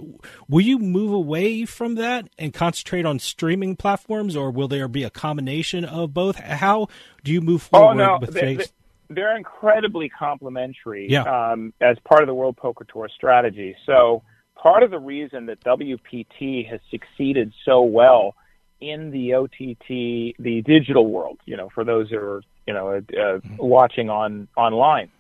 Will 0.47 0.61
you 0.61 0.79
move 0.79 1.15
away 1.15 1.65
from 1.65 1.95
that 1.95 2.29
and 2.39 2.53
concentrate 2.53 3.07
on 3.07 3.19
streaming 3.19 3.77
platforms, 3.77 4.26
or 4.35 4.51
will 4.51 4.69
there 4.69 4.89
be 4.89 5.03
a 5.05 5.11
combination 5.11 5.85
of 5.85 6.15
both? 6.15 6.37
How 6.37 6.89
do 7.23 7.33
you 7.33 7.41
move 7.41 7.69
Oh 7.73 7.79
forward 7.79 7.97
no, 7.97 8.19
with 8.21 8.33
they, 8.33 8.57
face? 8.57 8.73
are 9.11 9.37
incredibly 9.37 10.09
complementary 10.09 11.09
Yeah. 11.11 11.23
um, 11.23 11.73
as 11.81 11.99
part 12.05 12.23
of 12.23 12.27
the 12.27 12.35
World 12.35 12.57
Poker 12.57 12.85
Tour 12.85 13.09
strategy. 13.15 13.77
So 13.85 14.23
part 14.57 14.83
of 14.83 14.91
the 14.91 14.99
reason 14.99 15.47
that 15.47 15.61
WPT 15.63 16.69
has 16.69 16.81
succeeded 16.91 17.53
so 17.65 17.83
well 17.83 18.35
in 18.81 19.11
the 19.11 19.35
OTT, 19.35 20.37
the 20.39 20.63
digital 20.67 21.07
world, 21.07 21.39
you 21.47 21.57
know, 21.57 21.69
for 21.75 21.85
those 21.85 22.11
who 22.11 22.17
are 22.17 22.43
you 22.67 22.75
know 22.75 23.01
uh, 23.17 23.19
uh, 23.21 23.41
watching 23.59 24.11
on 24.11 24.49
online, 24.57 25.11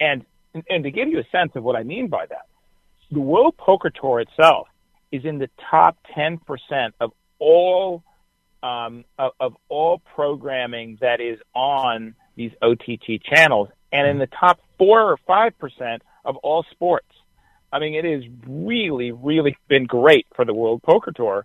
and 0.00 0.24
and 0.70 0.84
to 0.84 0.90
give 0.90 1.08
you 1.08 1.18
a 1.18 1.24
sense 1.32 1.52
of 1.54 1.64
what 1.64 1.76
I 1.76 1.82
mean 1.82 2.08
by 2.08 2.26
that, 2.26 2.46
the 3.10 3.20
World 3.20 3.56
Poker 3.56 3.90
Tour 3.90 4.20
itself 4.20 4.68
is 5.12 5.24
in 5.24 5.38
the 5.38 5.50
top 5.70 5.96
ten 6.14 6.38
percent 6.38 6.94
of 7.00 7.12
all 7.38 8.02
um, 8.64 9.04
of, 9.18 9.32
of 9.38 9.56
all 9.68 10.00
programming 10.14 10.96
that 11.02 11.20
is 11.20 11.38
on 11.54 12.14
these 12.34 12.50
OTT 12.62 13.22
channels, 13.22 13.68
and 13.92 14.08
in 14.08 14.18
the 14.18 14.26
top 14.26 14.58
four 14.78 15.02
or 15.02 15.18
five 15.26 15.56
percent 15.58 16.02
of 16.24 16.36
all 16.38 16.64
sports. 16.70 17.06
I 17.70 17.80
mean, 17.80 17.94
it 17.94 18.04
has 18.04 18.22
really, 18.46 19.12
really 19.12 19.56
been 19.68 19.84
great 19.84 20.26
for 20.34 20.44
the 20.44 20.54
World 20.54 20.82
Poker 20.82 21.12
Tour. 21.12 21.44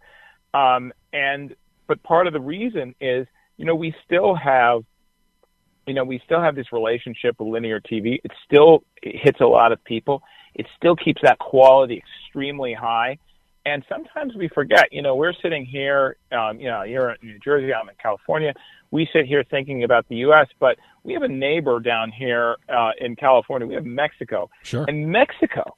Um, 0.53 0.93
and 1.11 1.55
but 1.87 2.01
part 2.03 2.27
of 2.27 2.33
the 2.33 2.39
reason 2.39 2.95
is, 3.01 3.27
you 3.57 3.65
know, 3.65 3.75
we 3.75 3.93
still 4.05 4.35
have, 4.35 4.83
you 5.87 5.95
know, 5.95 6.03
we 6.03 6.21
still 6.23 6.39
have 6.39 6.55
this 6.55 6.71
relationship 6.71 7.35
with 7.39 7.49
linear 7.49 7.81
TV. 7.81 8.19
It 8.23 8.31
still 8.45 8.83
hits 9.01 9.41
a 9.41 9.45
lot 9.45 9.71
of 9.71 9.83
people. 9.83 10.21
It 10.53 10.67
still 10.77 10.95
keeps 10.95 11.21
that 11.23 11.39
quality 11.39 12.01
extremely 12.27 12.73
high. 12.73 13.17
And 13.69 13.83
sometimes 13.87 14.35
we 14.35 14.47
forget, 14.47 14.91
you 14.91 15.03
know, 15.03 15.15
we're 15.15 15.33
sitting 15.33 15.63
here, 15.63 16.17
um, 16.31 16.59
you 16.59 16.67
know, 16.67 16.81
you're 16.81 17.11
in 17.11 17.17
New 17.21 17.39
Jersey, 17.39 17.71
I'm 17.71 17.87
in 17.87 17.95
California. 18.01 18.53
We 18.89 19.07
sit 19.13 19.27
here 19.27 19.43
thinking 19.43 19.83
about 19.83 20.07
the 20.09 20.15
U.S., 20.17 20.47
but 20.59 20.77
we 21.03 21.13
have 21.13 21.21
a 21.21 21.27
neighbor 21.27 21.79
down 21.79 22.11
here 22.11 22.57
uh, 22.67 22.91
in 22.99 23.15
California. 23.15 23.67
We 23.67 23.75
have 23.75 23.85
Mexico. 23.85 24.49
Sure. 24.63 24.85
And 24.87 25.07
Mexico 25.07 25.75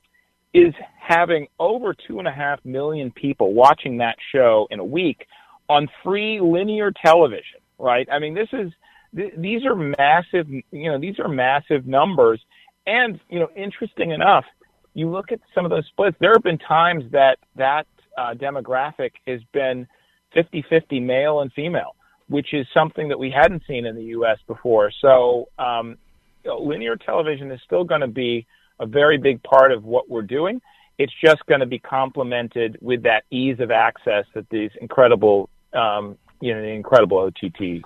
is 0.53 0.73
having 0.97 1.47
over 1.59 1.93
two 1.93 2.19
and 2.19 2.27
a 2.27 2.31
half 2.31 2.63
million 2.63 3.11
people 3.11 3.53
watching 3.53 3.97
that 3.97 4.15
show 4.31 4.67
in 4.71 4.79
a 4.79 4.85
week 4.85 5.27
on 5.67 5.89
free 6.01 6.39
linear 6.39 6.91
television, 6.91 7.59
right? 7.77 8.07
I 8.09 8.19
mean, 8.19 8.33
this 8.33 8.49
is, 8.53 8.71
th- 9.15 9.33
these 9.37 9.65
are 9.65 9.75
massive, 9.75 10.49
you 10.49 10.63
know, 10.71 10.97
these 10.97 11.19
are 11.19 11.27
massive 11.27 11.85
numbers. 11.85 12.41
And, 12.87 13.19
you 13.29 13.39
know, 13.39 13.49
interesting 13.55 14.11
enough, 14.11 14.45
you 14.93 15.09
look 15.09 15.31
at 15.31 15.39
some 15.55 15.65
of 15.65 15.71
those 15.71 15.85
splits, 15.87 16.17
there 16.19 16.33
have 16.33 16.43
been 16.43 16.57
times 16.57 17.03
that 17.11 17.37
that 17.55 17.87
uh, 18.17 18.33
demographic 18.33 19.11
has 19.25 19.41
been 19.53 19.87
50-50 20.35 21.01
male 21.01 21.41
and 21.41 21.51
female, 21.53 21.95
which 22.27 22.53
is 22.53 22.65
something 22.73 23.07
that 23.09 23.19
we 23.19 23.29
hadn't 23.29 23.63
seen 23.67 23.85
in 23.85 23.95
the 23.95 24.03
U.S. 24.05 24.37
before. 24.47 24.91
So, 25.01 25.49
um, 25.57 25.97
you 26.43 26.51
know, 26.51 26.59
linear 26.59 26.95
television 26.95 27.51
is 27.51 27.59
still 27.65 27.83
going 27.83 28.01
to 28.01 28.07
be 28.07 28.45
a 28.79 28.85
very 28.85 29.17
big 29.17 29.41
part 29.43 29.71
of 29.71 29.83
what 29.83 30.09
we're 30.09 30.21
doing. 30.21 30.61
It's 30.97 31.13
just 31.23 31.45
going 31.45 31.61
to 31.61 31.65
be 31.65 31.79
complemented 31.79 32.77
with 32.81 33.03
that 33.03 33.23
ease 33.31 33.59
of 33.59 33.71
access 33.71 34.25
that 34.33 34.49
these 34.49 34.71
incredible, 34.81 35.49
um, 35.73 36.17
you 36.41 36.53
know, 36.53 36.61
the 36.61 36.67
incredible 36.67 37.17
OTT 37.17 37.83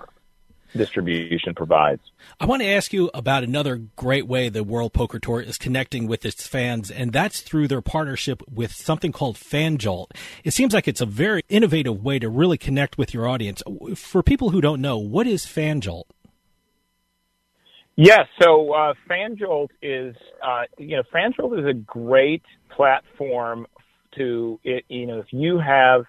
distribution 0.74 1.54
provides. 1.54 2.02
I 2.40 2.46
want 2.46 2.62
to 2.62 2.68
ask 2.68 2.92
you 2.92 3.10
about 3.14 3.44
another 3.44 3.76
great 3.96 4.26
way 4.26 4.48
the 4.48 4.64
World 4.64 4.92
Poker 4.92 5.18
Tour 5.18 5.40
is 5.40 5.58
connecting 5.58 6.06
with 6.06 6.24
its 6.24 6.46
fans, 6.46 6.90
and 6.90 7.12
that's 7.12 7.40
through 7.40 7.68
their 7.68 7.82
partnership 7.82 8.42
with 8.50 8.72
something 8.72 9.12
called 9.12 9.36
FanJolt. 9.36 10.10
It 10.44 10.52
seems 10.52 10.74
like 10.74 10.88
it's 10.88 11.00
a 11.00 11.06
very 11.06 11.42
innovative 11.48 12.02
way 12.02 12.18
to 12.18 12.28
really 12.28 12.58
connect 12.58 12.98
with 12.98 13.14
your 13.14 13.28
audience. 13.28 13.62
For 13.94 14.22
people 14.22 14.50
who 14.50 14.60
don't 14.60 14.80
know, 14.80 14.98
what 14.98 15.26
is 15.26 15.44
FanJolt? 15.44 16.04
Yes, 17.96 18.26
so 18.42 18.72
uh, 18.72 18.92
FanJolt 19.08 19.70
is, 19.80 20.14
uh, 20.46 20.64
you 20.76 20.96
know, 20.96 21.02
FanJolt 21.14 21.58
is 21.58 21.66
a 21.66 21.72
great 21.72 22.42
platform 22.68 23.66
to, 24.16 24.60
it, 24.64 24.84
you 24.88 25.06
know, 25.06 25.18
if 25.20 25.26
you 25.30 25.58
have 25.58 26.04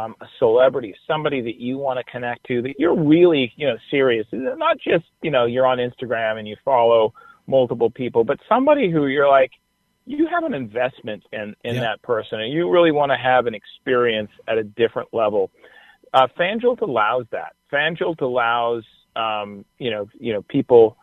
um, 0.00 0.14
a 0.20 0.26
celebrity, 0.38 0.94
somebody 1.06 1.40
that 1.42 1.56
you 1.56 1.78
want 1.78 1.98
to 1.98 2.10
connect 2.10 2.46
to, 2.46 2.62
that 2.62 2.74
you're 2.78 2.98
really, 2.98 3.52
you 3.56 3.66
know, 3.66 3.76
serious. 3.90 4.26
Not 4.32 4.78
just, 4.78 5.04
you 5.22 5.30
know, 5.30 5.44
you're 5.46 5.66
on 5.66 5.78
Instagram 5.78 6.38
and 6.38 6.46
you 6.48 6.56
follow 6.64 7.12
multiple 7.46 7.90
people, 7.90 8.24
but 8.24 8.38
somebody 8.48 8.90
who 8.90 9.06
you're 9.06 9.28
like, 9.28 9.50
you 10.06 10.26
have 10.26 10.44
an 10.44 10.54
investment 10.54 11.22
in 11.32 11.54
in 11.62 11.74
Yeah. 11.74 11.80
that 11.82 12.02
person, 12.02 12.40
and 12.40 12.52
you 12.52 12.70
really 12.70 12.90
want 12.90 13.12
to 13.12 13.18
have 13.18 13.46
an 13.46 13.54
experience 13.54 14.30
at 14.48 14.56
a 14.58 14.64
different 14.64 15.08
level. 15.12 15.50
Uh, 16.14 16.26
FanJolt 16.38 16.80
allows 16.80 17.26
that. 17.30 17.52
FanJolt 17.72 18.20
allows, 18.20 18.84
um, 19.14 19.64
you 19.78 19.90
know, 19.90 20.08
you 20.18 20.32
know, 20.32 20.42
people 20.42 20.96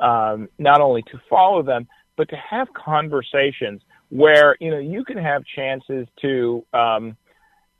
um, 0.00 0.48
not 0.58 0.80
only 0.80 1.02
to 1.02 1.20
follow 1.28 1.62
them, 1.62 1.86
but 2.16 2.28
to 2.28 2.36
have 2.36 2.68
conversations 2.74 3.82
where 4.10 4.56
you 4.60 4.70
know 4.70 4.78
you 4.78 5.04
can 5.04 5.18
have 5.18 5.42
chances 5.56 6.06
to 6.22 6.64
um, 6.72 7.16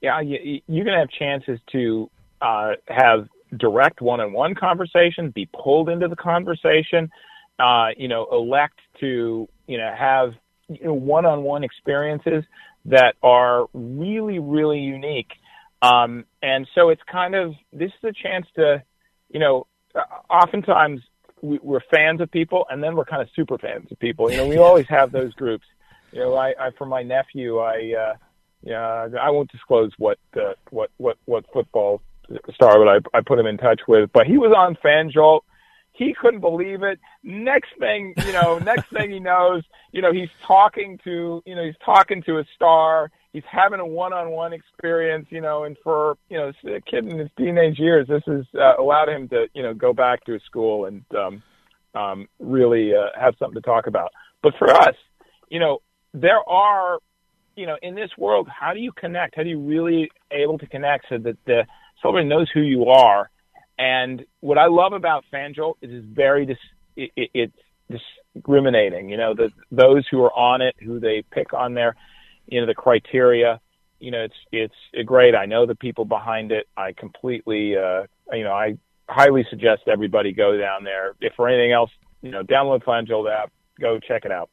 yeah 0.04 0.20
you, 0.20 0.60
you 0.66 0.84
can 0.84 0.92
have 0.92 1.08
chances 1.10 1.58
to 1.72 2.10
uh, 2.40 2.72
have 2.88 3.28
direct 3.56 4.00
one-on-one 4.00 4.54
conversation, 4.54 5.30
be 5.30 5.48
pulled 5.62 5.88
into 5.88 6.08
the 6.08 6.16
conversation, 6.16 7.10
uh, 7.58 7.88
you 7.96 8.08
know, 8.08 8.26
elect 8.30 8.78
to 9.00 9.48
you 9.66 9.78
know 9.78 9.94
have 9.96 10.34
you 10.68 10.84
know, 10.84 10.94
one-on-one 10.94 11.64
experiences 11.64 12.44
that 12.86 13.14
are 13.22 13.66
really 13.72 14.38
really 14.38 14.80
unique. 14.80 15.32
Um, 15.82 16.24
and 16.42 16.66
so 16.74 16.88
it's 16.88 17.02
kind 17.10 17.34
of 17.34 17.54
this 17.72 17.90
is 18.02 18.10
a 18.10 18.12
chance 18.12 18.46
to, 18.56 18.82
you 19.30 19.40
know, 19.40 19.66
oftentimes 20.30 21.00
we, 21.42 21.58
we're 21.62 21.80
fans 21.94 22.20
of 22.20 22.30
people, 22.30 22.66
and 22.70 22.82
then 22.82 22.96
we're 22.96 23.04
kind 23.04 23.22
of 23.22 23.28
super 23.36 23.58
fans 23.58 23.90
of 23.90 23.98
people. 23.98 24.30
You 24.30 24.38
know, 24.38 24.46
we 24.46 24.56
always 24.68 24.86
have 24.88 25.12
those 25.12 25.32
groups. 25.34 25.66
You 26.12 26.20
know, 26.20 26.34
I, 26.34 26.54
I 26.58 26.70
for 26.78 26.86
my 26.86 27.02
nephew, 27.02 27.58
I, 27.58 27.92
uh, 27.98 28.14
yeah, 28.64 29.08
I 29.20 29.30
won't 29.30 29.52
disclose 29.52 29.92
what, 29.98 30.18
uh, 30.36 30.54
what, 30.70 30.90
what, 30.96 31.18
what 31.26 31.44
football 31.52 32.00
star, 32.54 32.78
but 32.78 32.88
I, 32.88 33.18
I 33.18 33.20
put 33.20 33.38
him 33.38 33.46
in 33.46 33.58
touch 33.58 33.82
with. 33.86 34.10
But 34.12 34.26
he 34.26 34.38
was 34.38 34.54
on 34.56 34.76
FanJolt. 34.76 35.40
He 35.92 36.14
couldn't 36.18 36.40
believe 36.40 36.82
it. 36.82 36.98
Next 37.22 37.70
thing, 37.78 38.14
you 38.26 38.32
know, 38.32 38.58
next 38.64 38.90
thing 38.90 39.10
he 39.10 39.20
knows, 39.20 39.62
you 39.92 40.02
know, 40.02 40.12
he's 40.12 40.30
talking 40.46 40.98
to, 41.04 41.42
you 41.46 41.54
know, 41.54 41.64
he's 41.64 41.76
talking 41.84 42.22
to 42.24 42.38
a 42.38 42.44
star. 42.54 43.10
He's 43.32 43.44
having 43.50 43.80
a 43.80 43.86
one-on-one 43.86 44.52
experience, 44.52 45.26
you 45.30 45.40
know, 45.40 45.64
and 45.64 45.76
for, 45.82 46.16
you 46.30 46.38
know, 46.38 46.52
a 46.66 46.80
kid 46.80 47.06
in 47.06 47.18
his 47.18 47.28
teenage 47.36 47.78
years, 47.78 48.06
this 48.08 48.22
has 48.26 48.44
uh, 48.54 48.80
allowed 48.80 49.08
him 49.08 49.28
to, 49.28 49.46
you 49.54 49.62
know, 49.62 49.74
go 49.74 49.92
back 49.92 50.24
to 50.24 50.32
his 50.32 50.42
school 50.42 50.86
and 50.86 51.04
um, 51.16 51.42
um, 51.94 52.28
really 52.38 52.94
uh, 52.94 53.08
have 53.20 53.34
something 53.38 53.60
to 53.60 53.66
talk 53.66 53.86
about. 53.86 54.12
But 54.42 54.54
for 54.56 54.70
us, 54.70 54.94
you 55.48 55.58
know, 55.58 55.80
there 56.12 56.48
are, 56.48 56.98
you 57.56 57.66
know, 57.66 57.76
in 57.82 57.94
this 57.94 58.10
world, 58.18 58.48
how 58.48 58.72
do 58.72 58.80
you 58.80 58.92
connect? 58.92 59.36
How 59.36 59.42
do 59.42 59.48
you 59.48 59.60
really 59.60 60.10
able 60.30 60.58
to 60.58 60.66
connect 60.66 61.06
so 61.08 61.18
that 61.18 61.36
the 61.46 61.66
somebody 62.02 62.26
knows 62.26 62.50
who 62.52 62.60
you 62.60 62.86
are? 62.86 63.30
And 63.78 64.24
what 64.40 64.58
I 64.58 64.66
love 64.66 64.92
about 64.92 65.24
FanJolt 65.32 65.74
is 65.82 65.90
it's 65.90 66.06
very 66.06 66.46
dis, 66.46 66.56
it, 66.96 67.10
it, 67.16 67.30
it's 67.34 68.00
discriminating. 68.34 69.08
You 69.08 69.16
know, 69.16 69.34
the 69.34 69.50
those 69.70 70.04
who 70.10 70.22
are 70.22 70.32
on 70.32 70.62
it, 70.62 70.74
who 70.80 71.00
they 71.00 71.24
pick 71.30 71.52
on 71.52 71.74
their, 71.74 71.96
you 72.46 72.60
know, 72.60 72.66
the 72.66 72.74
criteria. 72.74 73.60
You 74.00 74.10
know, 74.10 74.24
it's 74.24 74.34
it's 74.52 75.06
great. 75.06 75.34
I 75.34 75.46
know 75.46 75.66
the 75.66 75.74
people 75.74 76.04
behind 76.04 76.52
it. 76.52 76.66
I 76.76 76.92
completely, 76.92 77.76
uh, 77.76 78.02
you 78.32 78.44
know, 78.44 78.52
I 78.52 78.76
highly 79.08 79.46
suggest 79.50 79.82
everybody 79.86 80.32
go 80.32 80.56
down 80.58 80.84
there. 80.84 81.14
If 81.20 81.34
for 81.34 81.48
anything 81.48 81.72
else, 81.72 81.90
you 82.22 82.30
know, 82.30 82.42
download 82.42 82.84
FanJolt 82.84 83.32
app, 83.32 83.52
go 83.80 83.98
check 83.98 84.24
it 84.24 84.32
out. 84.32 84.50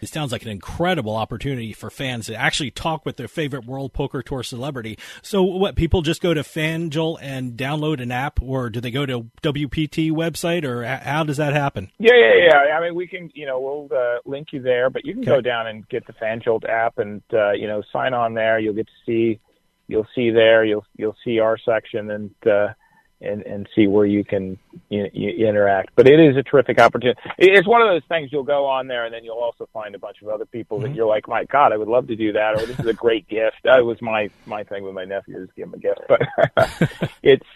It 0.00 0.08
sounds 0.08 0.32
like 0.32 0.42
an 0.42 0.48
incredible 0.48 1.16
opportunity 1.16 1.72
for 1.72 1.90
fans 1.90 2.26
to 2.26 2.34
actually 2.34 2.70
talk 2.70 3.04
with 3.04 3.16
their 3.16 3.28
favorite 3.28 3.64
World 3.64 3.92
Poker 3.92 4.22
Tour 4.22 4.42
celebrity. 4.42 4.98
So, 5.22 5.42
what 5.42 5.76
people 5.76 6.02
just 6.02 6.22
go 6.22 6.34
to 6.34 6.42
FanJolt 6.42 7.18
and 7.20 7.56
download 7.56 8.00
an 8.00 8.10
app, 8.10 8.40
or 8.42 8.70
do 8.70 8.80
they 8.80 8.90
go 8.90 9.06
to 9.06 9.26
WPT 9.42 10.10
website, 10.10 10.64
or 10.64 10.84
how 10.84 11.24
does 11.24 11.36
that 11.36 11.52
happen? 11.52 11.90
Yeah, 11.98 12.14
yeah, 12.14 12.34
yeah. 12.46 12.76
I 12.76 12.80
mean, 12.80 12.94
we 12.94 13.06
can, 13.06 13.30
you 13.34 13.46
know, 13.46 13.60
we'll 13.60 13.88
uh, 13.96 14.18
link 14.24 14.48
you 14.52 14.62
there, 14.62 14.90
but 14.90 15.04
you 15.04 15.14
can 15.14 15.22
okay. 15.22 15.32
go 15.32 15.40
down 15.40 15.66
and 15.66 15.88
get 15.88 16.06
the 16.06 16.12
FanJolt 16.14 16.68
app 16.68 16.98
and 16.98 17.22
uh, 17.32 17.52
you 17.52 17.66
know 17.66 17.82
sign 17.92 18.14
on 18.14 18.34
there. 18.34 18.58
You'll 18.58 18.74
get 18.74 18.86
to 18.86 18.92
see, 19.06 19.40
you'll 19.88 20.08
see 20.14 20.30
there, 20.30 20.64
you'll 20.64 20.86
you'll 20.96 21.16
see 21.24 21.38
our 21.38 21.58
section 21.58 22.10
and. 22.10 22.34
uh 22.46 22.74
and 23.20 23.42
and 23.42 23.68
see 23.74 23.86
where 23.86 24.06
you 24.06 24.24
can 24.24 24.58
you, 24.88 25.08
you 25.12 25.46
interact. 25.46 25.90
But 25.96 26.06
it 26.06 26.18
is 26.18 26.36
a 26.36 26.42
terrific 26.42 26.80
opportunity. 26.80 27.20
It's 27.38 27.68
one 27.68 27.82
of 27.82 27.88
those 27.88 28.02
things 28.08 28.30
you'll 28.32 28.42
go 28.42 28.66
on 28.66 28.86
there, 28.86 29.04
and 29.04 29.14
then 29.14 29.24
you'll 29.24 29.38
also 29.38 29.68
find 29.72 29.94
a 29.94 29.98
bunch 29.98 30.22
of 30.22 30.28
other 30.28 30.46
people 30.46 30.78
mm-hmm. 30.78 30.88
that 30.88 30.94
you're 30.94 31.06
like, 31.06 31.28
my 31.28 31.44
God, 31.44 31.72
I 31.72 31.76
would 31.76 31.88
love 31.88 32.06
to 32.08 32.16
do 32.16 32.32
that, 32.32 32.60
or 32.60 32.66
this 32.66 32.78
is 32.78 32.86
a 32.86 32.94
great 32.94 33.28
gift. 33.28 33.56
That 33.64 33.84
was 33.84 34.00
my 34.00 34.30
my 34.46 34.64
thing 34.64 34.84
with 34.84 34.94
my 34.94 35.04
nephew 35.04 35.42
is 35.42 35.48
give 35.56 35.68
him 35.68 35.74
a 35.74 35.78
gift. 35.78 36.00
But 36.08 37.10
it's 37.22 37.46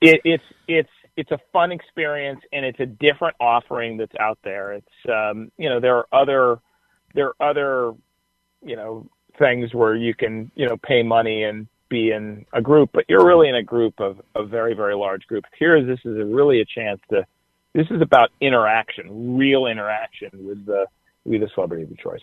it, 0.00 0.20
it's 0.24 0.44
it's 0.68 0.90
it's 1.16 1.30
a 1.30 1.38
fun 1.52 1.72
experience, 1.72 2.40
and 2.52 2.64
it's 2.64 2.80
a 2.80 2.86
different 2.86 3.36
offering 3.40 3.96
that's 3.96 4.14
out 4.18 4.38
there. 4.42 4.72
It's 4.72 4.86
um, 5.08 5.50
you 5.58 5.68
know 5.68 5.80
there 5.80 5.96
are 5.96 6.06
other 6.12 6.60
there 7.14 7.32
are 7.40 7.50
other 7.50 7.92
you 8.62 8.76
know 8.76 9.08
things 9.38 9.74
where 9.74 9.94
you 9.94 10.14
can 10.14 10.50
you 10.54 10.66
know 10.66 10.76
pay 10.76 11.02
money 11.02 11.44
and 11.44 11.66
be 11.88 12.10
in 12.10 12.46
a 12.52 12.60
group, 12.60 12.90
but 12.92 13.04
you're 13.08 13.26
really 13.26 13.48
in 13.48 13.54
a 13.54 13.62
group 13.62 14.00
of 14.00 14.20
a 14.34 14.44
very, 14.44 14.74
very 14.74 14.94
large 14.94 15.26
group. 15.26 15.44
Here, 15.58 15.84
this 15.84 16.00
is 16.04 16.16
a, 16.18 16.24
really 16.24 16.60
a 16.60 16.64
chance 16.64 17.00
to. 17.10 17.26
This 17.74 17.86
is 17.90 18.00
about 18.00 18.30
interaction, 18.40 19.36
real 19.36 19.66
interaction 19.66 20.30
with 20.32 20.64
the 20.64 20.86
be 21.30 21.38
the 21.38 21.48
celebrity 21.54 21.82
of 21.82 21.90
your 21.90 21.96
choice. 21.96 22.20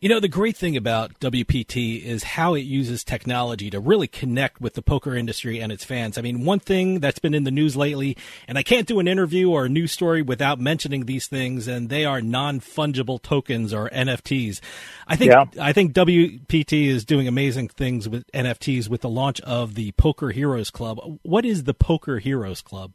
You 0.00 0.08
know, 0.08 0.20
the 0.20 0.28
great 0.28 0.56
thing 0.56 0.76
about 0.76 1.18
WPT 1.18 2.02
is 2.04 2.22
how 2.22 2.54
it 2.54 2.60
uses 2.60 3.02
technology 3.02 3.70
to 3.70 3.80
really 3.80 4.06
connect 4.06 4.60
with 4.60 4.74
the 4.74 4.82
poker 4.82 5.16
industry 5.16 5.60
and 5.60 5.72
its 5.72 5.84
fans. 5.84 6.16
I 6.16 6.22
mean, 6.22 6.44
one 6.44 6.60
thing 6.60 7.00
that's 7.00 7.18
been 7.18 7.34
in 7.34 7.44
the 7.44 7.50
news 7.50 7.76
lately, 7.76 8.16
and 8.46 8.56
I 8.56 8.62
can't 8.62 8.86
do 8.86 9.00
an 9.00 9.08
interview 9.08 9.50
or 9.50 9.64
a 9.64 9.68
news 9.68 9.92
story 9.92 10.22
without 10.22 10.60
mentioning 10.60 11.06
these 11.06 11.26
things, 11.26 11.66
and 11.66 11.88
they 11.88 12.04
are 12.04 12.20
non-fungible 12.20 13.20
tokens 13.20 13.74
or 13.74 13.90
NFTs. 13.90 14.60
I 15.08 15.16
think 15.16 15.32
yeah. 15.32 15.44
I 15.60 15.72
think 15.72 15.92
WPT 15.92 16.86
is 16.86 17.04
doing 17.04 17.26
amazing 17.26 17.68
things 17.68 18.08
with 18.08 18.30
NFTs 18.32 18.88
with 18.88 19.00
the 19.00 19.08
launch 19.08 19.40
of 19.40 19.74
the 19.74 19.92
Poker 19.92 20.30
Heroes 20.30 20.70
Club. 20.70 21.00
What 21.22 21.44
is 21.44 21.64
the 21.64 21.74
Poker 21.74 22.18
Heroes 22.18 22.62
Club? 22.62 22.92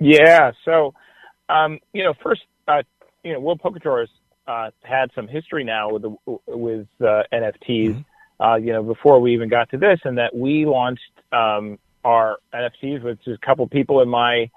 Yeah, 0.00 0.52
so 0.64 0.94
um, 1.48 1.78
you 1.92 2.02
know, 2.04 2.14
first, 2.22 2.42
uh, 2.68 2.82
you 3.22 3.32
know, 3.32 3.40
World 3.40 3.60
Poker 3.60 3.78
Tour 3.78 4.02
is 4.02 4.08
uh, 4.46 4.70
had 4.82 5.10
some 5.14 5.28
history 5.28 5.64
now 5.64 5.90
with 5.90 6.02
the, 6.02 6.16
with 6.46 6.86
uh, 7.00 7.22
NFTs. 7.32 7.90
Mm-hmm. 7.90 8.00
Uh, 8.40 8.56
you 8.56 8.72
know, 8.72 8.82
before 8.82 9.20
we 9.20 9.34
even 9.34 9.48
got 9.48 9.70
to 9.70 9.78
this, 9.78 10.00
and 10.04 10.18
that 10.18 10.34
we 10.34 10.66
launched 10.66 11.12
um, 11.32 11.78
our 12.04 12.38
NFTs, 12.52 13.02
which 13.04 13.20
is 13.26 13.38
a 13.40 13.46
couple 13.46 13.66
people 13.68 14.02
in 14.02 14.08
my 14.08 14.50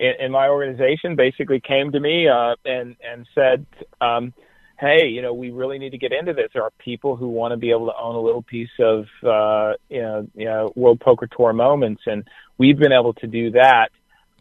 in, 0.00 0.12
in 0.18 0.32
my 0.32 0.48
organization 0.48 1.14
basically 1.14 1.60
came 1.60 1.92
to 1.92 2.00
me 2.00 2.26
uh, 2.26 2.56
and 2.64 2.96
and 3.06 3.28
said, 3.34 3.66
um, 4.00 4.32
"Hey, 4.80 5.08
you 5.08 5.22
know, 5.22 5.32
we 5.32 5.50
really 5.50 5.78
need 5.78 5.90
to 5.90 5.98
get 5.98 6.12
into 6.12 6.32
this. 6.32 6.50
There 6.52 6.64
are 6.64 6.72
people 6.78 7.14
who 7.14 7.28
want 7.28 7.52
to 7.52 7.56
be 7.56 7.70
able 7.70 7.86
to 7.86 7.96
own 7.96 8.16
a 8.16 8.20
little 8.20 8.42
piece 8.42 8.70
of 8.80 9.04
uh, 9.22 9.74
you 9.88 10.02
know, 10.02 10.28
you 10.34 10.46
know 10.46 10.72
World 10.74 10.98
Poker 10.98 11.28
Tour 11.28 11.52
moments, 11.52 12.02
and 12.06 12.24
we've 12.58 12.78
been 12.78 12.92
able 12.92 13.14
to 13.14 13.26
do 13.28 13.52
that." 13.52 13.90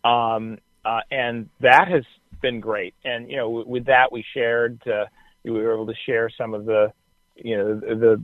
Um, 0.03 0.57
uh, 0.85 1.01
and 1.11 1.49
that 1.59 1.89
has 1.89 2.03
been 2.41 2.59
great. 2.59 2.93
And 3.03 3.29
you 3.29 3.37
know, 3.37 3.49
with 3.49 3.85
that 3.85 4.11
we 4.11 4.23
shared, 4.33 4.79
uh, 4.87 5.05
we 5.43 5.51
were 5.51 5.73
able 5.73 5.87
to 5.87 5.95
share 6.05 6.29
some 6.29 6.53
of 6.53 6.65
the, 6.65 6.91
you 7.35 7.57
know, 7.57 7.79
the 7.79 8.23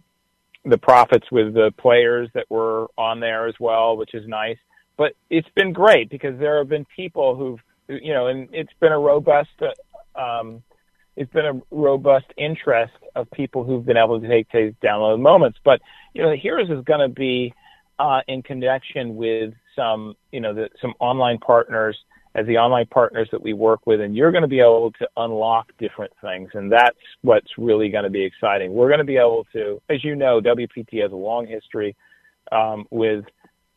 the 0.65 0.77
profits 0.77 1.31
with 1.31 1.53
the 1.53 1.71
players 1.77 2.29
that 2.33 2.49
were 2.49 2.87
on 2.97 3.19
there 3.19 3.47
as 3.47 3.55
well, 3.59 3.97
which 3.97 4.13
is 4.13 4.27
nice. 4.27 4.57
But 4.97 5.13
it's 5.29 5.47
been 5.55 5.73
great 5.73 6.09
because 6.09 6.39
there 6.39 6.57
have 6.57 6.69
been 6.69 6.85
people 6.95 7.35
who've, 7.35 7.59
you 8.01 8.13
know, 8.13 8.27
and 8.27 8.49
it's 8.51 8.73
been 8.79 8.91
a 8.91 8.97
robust, 8.97 9.49
uh, 9.61 10.19
um, 10.19 10.63
it's 11.15 11.31
been 11.31 11.45
a 11.45 11.61
robust 11.69 12.25
interest 12.37 12.93
of 13.15 13.29
people 13.31 13.63
who've 13.63 13.85
been 13.85 13.97
able 13.97 14.19
to 14.19 14.27
take 14.27 14.51
these 14.51 14.73
download 14.83 15.21
moments. 15.21 15.59
But 15.63 15.81
you 16.13 16.23
know, 16.23 16.31
the 16.31 16.37
Heroes 16.37 16.69
is 16.69 16.83
going 16.83 17.01
to 17.01 17.13
be 17.13 17.53
uh, 17.99 18.21
in 18.27 18.41
connection 18.41 19.15
with 19.15 19.53
some, 19.75 20.15
you 20.31 20.39
know, 20.39 20.53
the, 20.53 20.69
some 20.81 20.93
online 20.99 21.37
partners 21.37 21.97
as 22.35 22.45
the 22.47 22.57
online 22.57 22.85
partners 22.87 23.29
that 23.31 23.41
we 23.41 23.53
work 23.53 23.87
with, 23.87 24.01
and 24.01 24.13
you're 24.13 24.31
going 24.31 24.41
to 24.41 24.47
be 24.47 24.59
able 24.59 24.91
to 24.99 25.07
unlock 25.15 25.71
different 25.79 26.11
things, 26.21 26.49
and 26.53 26.69
that's 26.69 26.97
what's 27.21 27.49
really 27.57 27.89
going 27.89 28.03
to 28.03 28.09
be 28.09 28.23
exciting. 28.23 28.73
We're 28.73 28.89
going 28.89 28.99
to 28.99 29.05
be 29.05 29.15
able 29.15 29.47
to, 29.53 29.81
as 29.89 30.03
you 30.03 30.15
know, 30.15 30.41
WPT 30.41 31.01
has 31.01 31.13
a 31.13 31.15
long 31.15 31.47
history 31.47 31.95
um, 32.51 32.85
with, 32.91 33.23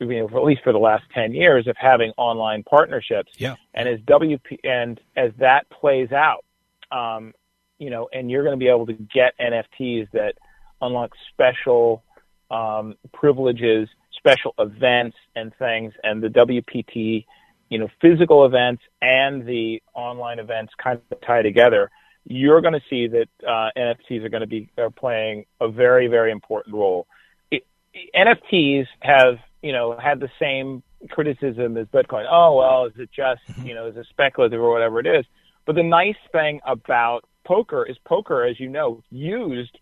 you 0.01 0.07
know, 0.09 0.27
at 0.37 0.45
least 0.45 0.63
for 0.65 0.73
the 0.73 0.79
last 0.79 1.05
ten 1.15 1.33
years, 1.33 1.69
of 1.69 1.77
having 1.79 2.11
online 2.17 2.65
partnerships. 2.65 3.33
Yeah. 3.39 3.55
And 3.75 3.89
as 3.89 4.01
WP 4.01 4.59
and 4.65 5.01
as 5.17 5.31
that 5.39 5.71
plays 5.71 6.11
out, 6.11 6.45
um, 6.91 7.33
you 7.79 7.91
know, 7.91 8.09
and 8.13 8.29
you're 8.29 8.43
going 8.43 8.59
to 8.59 8.63
be 8.63 8.69
able 8.69 8.87
to 8.87 8.93
get 8.93 9.35
NFTs 9.39 10.11
that 10.13 10.35
unlock 10.83 11.13
special 11.33 12.03
um, 12.51 12.97
privileges, 13.13 13.89
special 14.17 14.53
events, 14.59 15.17
and 15.37 15.55
things, 15.61 15.93
and 16.03 16.21
the 16.21 16.29
WPT 16.29 17.25
you 17.69 17.79
know, 17.79 17.89
physical 18.01 18.45
events 18.45 18.83
and 19.03 19.47
the 19.47 19.83
online 19.95 20.39
events 20.39 20.73
kind 20.83 21.01
of 21.11 21.21
tie 21.21 21.43
together, 21.43 21.91
you're 22.25 22.61
going 22.61 22.75
to 22.75 22.83
see 22.91 23.09
that 23.09 23.29
uh, 23.47 23.71
NFTs 23.77 24.25
are 24.25 24.29
going 24.29 24.43
to 24.43 24.47
be 24.47 24.71
are 24.79 24.91
playing 24.91 25.47
a 25.61 25.69
very, 25.69 26.09
very 26.09 26.31
important 26.31 26.75
role. 26.75 27.07
It, 27.51 27.67
NFTs 28.15 28.87
have, 29.01 29.39
you 29.63 29.73
know, 29.73 29.97
had 29.99 30.21
the 30.21 30.31
same 30.39 30.83
criticism 31.11 31.77
as 31.77 31.87
Bitcoin. 31.89 32.27
Oh, 32.31 32.57
well, 32.57 32.87
is 32.87 32.93
it 32.99 33.11
just, 33.15 33.41
mm-hmm. 33.49 33.67
you 33.67 33.75
know, 33.75 33.87
is 33.87 33.97
it 33.97 34.07
speculative 34.11 34.61
or 34.61 34.71
whatever 34.71 35.01
it 35.01 35.07
is? 35.07 35.25
But 35.65 35.77
the 35.77 35.83
nice 35.83 36.17
thing 36.33 36.61
about 36.67 37.25
poker 37.45 37.85
is 37.85 37.97
poker, 38.05 38.45
as 38.45 38.59
you 38.59 38.69
know, 38.69 39.03
used 39.11 39.79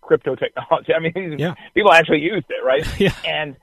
crypto 0.00 0.34
technology. 0.34 0.92
I 0.96 0.98
mean, 0.98 1.38
yeah. 1.38 1.54
people 1.74 1.92
actually 1.92 2.20
used 2.20 2.46
it, 2.50 2.64
right? 2.64 2.86
yeah. 3.00 3.14
And 3.26 3.56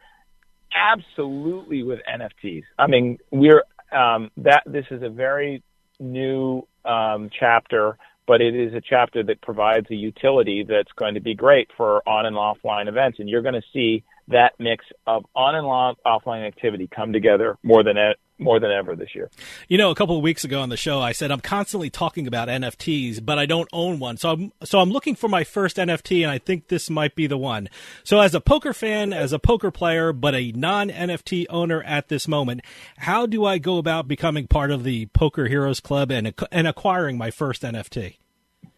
absolutely 0.73 1.83
with 1.83 1.99
NFTs. 2.07 2.63
I 2.77 2.87
mean, 2.87 3.17
we're 3.31 3.63
um, 3.91 4.29
that 4.37 4.63
this 4.65 4.85
is 4.91 5.01
a 5.01 5.09
very 5.09 5.63
new 5.99 6.67
um, 6.85 7.29
chapter, 7.37 7.97
but 8.27 8.41
it 8.41 8.55
is 8.55 8.73
a 8.73 8.81
chapter 8.81 9.23
that 9.23 9.41
provides 9.41 9.87
a 9.89 9.95
utility 9.95 10.63
that's 10.67 10.91
going 10.95 11.15
to 11.15 11.19
be 11.19 11.33
great 11.33 11.69
for 11.75 12.07
on 12.07 12.25
and 12.25 12.35
offline 12.35 12.87
events. 12.87 13.19
And 13.19 13.27
you're 13.27 13.41
going 13.41 13.55
to 13.55 13.63
see 13.73 14.03
that 14.27 14.53
mix 14.59 14.85
of 15.07 15.25
on 15.35 15.55
and 15.55 15.65
offline 15.65 16.45
activity 16.45 16.87
come 16.87 17.11
together 17.13 17.57
more 17.63 17.83
than 17.83 17.97
more 18.39 18.59
than 18.59 18.71
ever 18.71 18.95
this 18.95 19.13
year. 19.13 19.29
You 19.67 19.77
know, 19.77 19.91
a 19.91 19.95
couple 19.95 20.15
of 20.15 20.23
weeks 20.23 20.43
ago 20.43 20.61
on 20.61 20.69
the 20.69 20.77
show, 20.77 20.99
I 21.01 21.11
said 21.11 21.31
I'm 21.31 21.39
constantly 21.39 21.89
talking 21.89 22.27
about 22.27 22.47
NFTs, 22.47 23.23
but 23.23 23.37
I 23.37 23.45
don't 23.45 23.69
own 23.73 23.99
one. 23.99 24.17
So 24.17 24.31
I'm 24.31 24.51
so 24.63 24.79
I'm 24.79 24.91
looking 24.91 25.15
for 25.15 25.27
my 25.27 25.43
first 25.43 25.77
NFT, 25.77 26.21
and 26.21 26.31
I 26.31 26.37
think 26.37 26.67
this 26.67 26.89
might 26.89 27.15
be 27.15 27.27
the 27.27 27.37
one. 27.37 27.69
So 28.03 28.19
as 28.19 28.33
a 28.33 28.41
poker 28.41 28.73
fan, 28.73 29.13
as 29.13 29.33
a 29.33 29.39
poker 29.39 29.71
player, 29.71 30.13
but 30.13 30.33
a 30.33 30.51
non 30.53 30.89
NFT 30.89 31.45
owner 31.49 31.83
at 31.83 32.07
this 32.07 32.27
moment, 32.27 32.61
how 32.97 33.25
do 33.25 33.45
I 33.45 33.57
go 33.57 33.77
about 33.77 34.07
becoming 34.07 34.47
part 34.47 34.71
of 34.71 34.83
the 34.83 35.07
Poker 35.07 35.47
Heroes 35.47 35.79
Club 35.79 36.11
and 36.11 36.33
and 36.51 36.67
acquiring 36.67 37.17
my 37.17 37.31
first 37.31 37.63
NFT? 37.63 38.15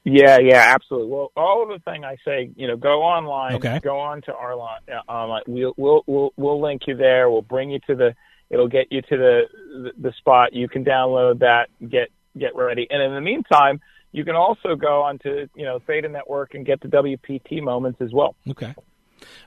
Yeah, 0.04 0.40
yeah, 0.40 0.74
absolutely. 0.74 1.12
Well, 1.12 1.32
all 1.38 1.62
of 1.62 1.70
the 1.70 1.92
thing 1.92 2.04
I 2.04 2.18
say, 2.26 2.50
you 2.56 2.68
know, 2.68 2.76
go 2.76 3.04
online, 3.04 3.56
okay. 3.56 3.80
go 3.84 4.00
on 4.00 4.24
to 4.24 4.34
our 4.34 4.54
uh, 4.54 5.12
online. 5.12 5.44
We'll 5.46 5.74
we'll 5.78 6.04
we'll 6.08 6.34
we'll 6.38 6.62
link 6.62 6.84
you 6.88 6.96
there. 6.96 7.30
We'll 7.30 7.44
bring 7.44 7.70
you 7.70 7.80
to 7.88 7.96
the 7.96 8.16
It'll 8.52 8.68
get 8.68 8.92
you 8.92 9.02
to 9.02 9.18
the, 9.18 9.92
the, 9.98 10.12
spot. 10.18 10.54
You 10.54 10.68
can 10.68 10.84
download 10.84 11.40
that, 11.40 11.70
get 11.90 12.10
get 12.38 12.56
ready, 12.56 12.86
and 12.90 13.02
in 13.02 13.14
the 13.14 13.22
meantime, 13.22 13.80
you 14.12 14.26
can 14.26 14.36
also 14.36 14.76
go 14.76 15.02
onto 15.02 15.48
you 15.56 15.64
know 15.64 15.80
Theta 15.80 16.10
Network 16.10 16.54
and 16.54 16.66
get 16.66 16.82
the 16.82 16.90
WPT 16.90 17.62
moments 17.62 18.02
as 18.02 18.12
well. 18.12 18.36
Okay. 18.50 18.76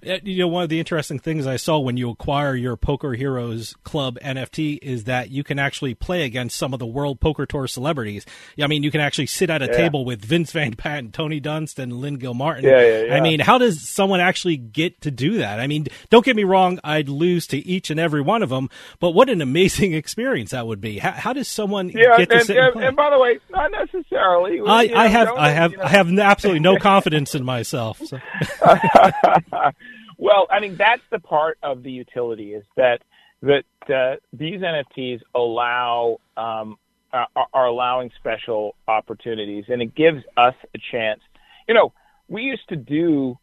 You 0.03 0.39
know, 0.39 0.49
one 0.49 0.63
of 0.63 0.69
the 0.69 0.79
interesting 0.79 1.19
things 1.19 1.47
I 1.47 1.57
saw 1.57 1.79
when 1.79 1.97
you 1.97 2.11
acquire 2.11 2.55
your 2.55 2.77
Poker 2.77 3.15
Heroes 3.15 3.75
Club 3.85 4.19
NFT 4.21 4.79
is 4.83 5.05
that 5.05 5.31
you 5.31 5.45
can 5.45 5.59
actually 5.59 5.95
play 5.95 6.23
against 6.23 6.57
some 6.57 6.73
of 6.73 6.79
the 6.79 6.87
World 6.87 7.21
Poker 7.21 7.47
Tour 7.47 7.67
celebrities. 7.67 8.27
I 8.61 8.67
mean, 8.67 8.83
you 8.83 8.91
can 8.91 9.01
actually 9.01 9.27
sit 9.27 9.51
at 9.51 9.63
a 9.63 9.67
yeah. 9.67 9.77
table 9.77 10.05
with 10.05 10.25
Vince 10.25 10.53
Van 10.53 10.75
Patten, 10.75 11.13
Tony 11.13 11.41
Dunst, 11.41 11.79
and 11.79 11.93
Lynn 11.93 12.17
Gilmartin. 12.17 12.65
Yeah, 12.65 12.81
yeah, 12.81 13.03
yeah. 13.05 13.17
I 13.17 13.21
mean, 13.21 13.41
how 13.41 13.59
does 13.59 13.87
someone 13.87 14.21
actually 14.21 14.57
get 14.57 15.01
to 15.03 15.11
do 15.11 15.39
that? 15.39 15.61
I 15.61 15.67
mean, 15.67 15.87
don't 16.11 16.25
get 16.25 16.37
me 16.37 16.45
wrong, 16.45 16.81
I'd 16.85 17.09
lose 17.09 17.47
to 17.49 17.59
each 17.59 17.91
and 17.91 17.99
every 17.99 18.21
one 18.21 18.43
of 18.43 18.51
them, 18.51 18.69
but 19.01 19.11
what 19.11 19.29
an 19.29 19.41
amazing 19.41 19.95
experience 19.95 20.51
that 20.51 20.67
would 20.67 20.81
be. 20.81 20.99
How, 20.99 21.13
how 21.13 21.33
does 21.33 21.49
someone 21.49 21.89
yeah, 21.89 22.17
get 22.17 22.31
to 22.31 22.37
and, 22.37 22.47
sit 22.47 22.57
and, 22.57 22.67
and 22.67 22.75
play? 22.75 22.87
And 22.87 22.97
by 22.97 23.11
the 23.11 23.19
way, 23.19 23.39
not 23.51 23.71
necessarily. 23.71 24.61
I, 24.67 24.83
you 24.83 24.91
know, 24.91 24.97
I 24.97 25.07
have, 25.07 25.29
I 25.29 25.51
have, 25.51 25.73
you 25.73 25.79
know. 25.79 25.85
I 25.85 25.89
have 25.89 26.19
absolutely 26.19 26.61
no 26.61 26.77
confidence 26.77 27.35
in 27.35 27.45
myself. 27.45 28.01
So. 28.05 28.19
well, 30.19 30.47
I 30.51 30.61
mean 30.61 30.77
that's 30.77 31.03
the 31.11 31.19
part 31.19 31.59
of 31.63 31.83
the 31.83 31.91
utility 31.91 32.55
is 32.55 32.65
that 32.77 33.03
that 33.43 33.65
uh, 33.95 34.17
these 34.33 34.61
NFTs 34.61 35.21
allow 35.35 36.19
um, 36.37 36.79
are, 37.13 37.29
are 37.53 37.67
allowing 37.67 38.11
special 38.19 38.75
opportunities, 38.89 39.65
and 39.69 39.83
it 39.83 39.95
gives 39.95 40.23
us 40.37 40.55
a 40.75 40.79
chance. 40.91 41.21
You 41.69 41.75
know, 41.75 41.93
we 42.29 42.43
used 42.43 42.69
to 42.71 42.77
do 42.77 43.39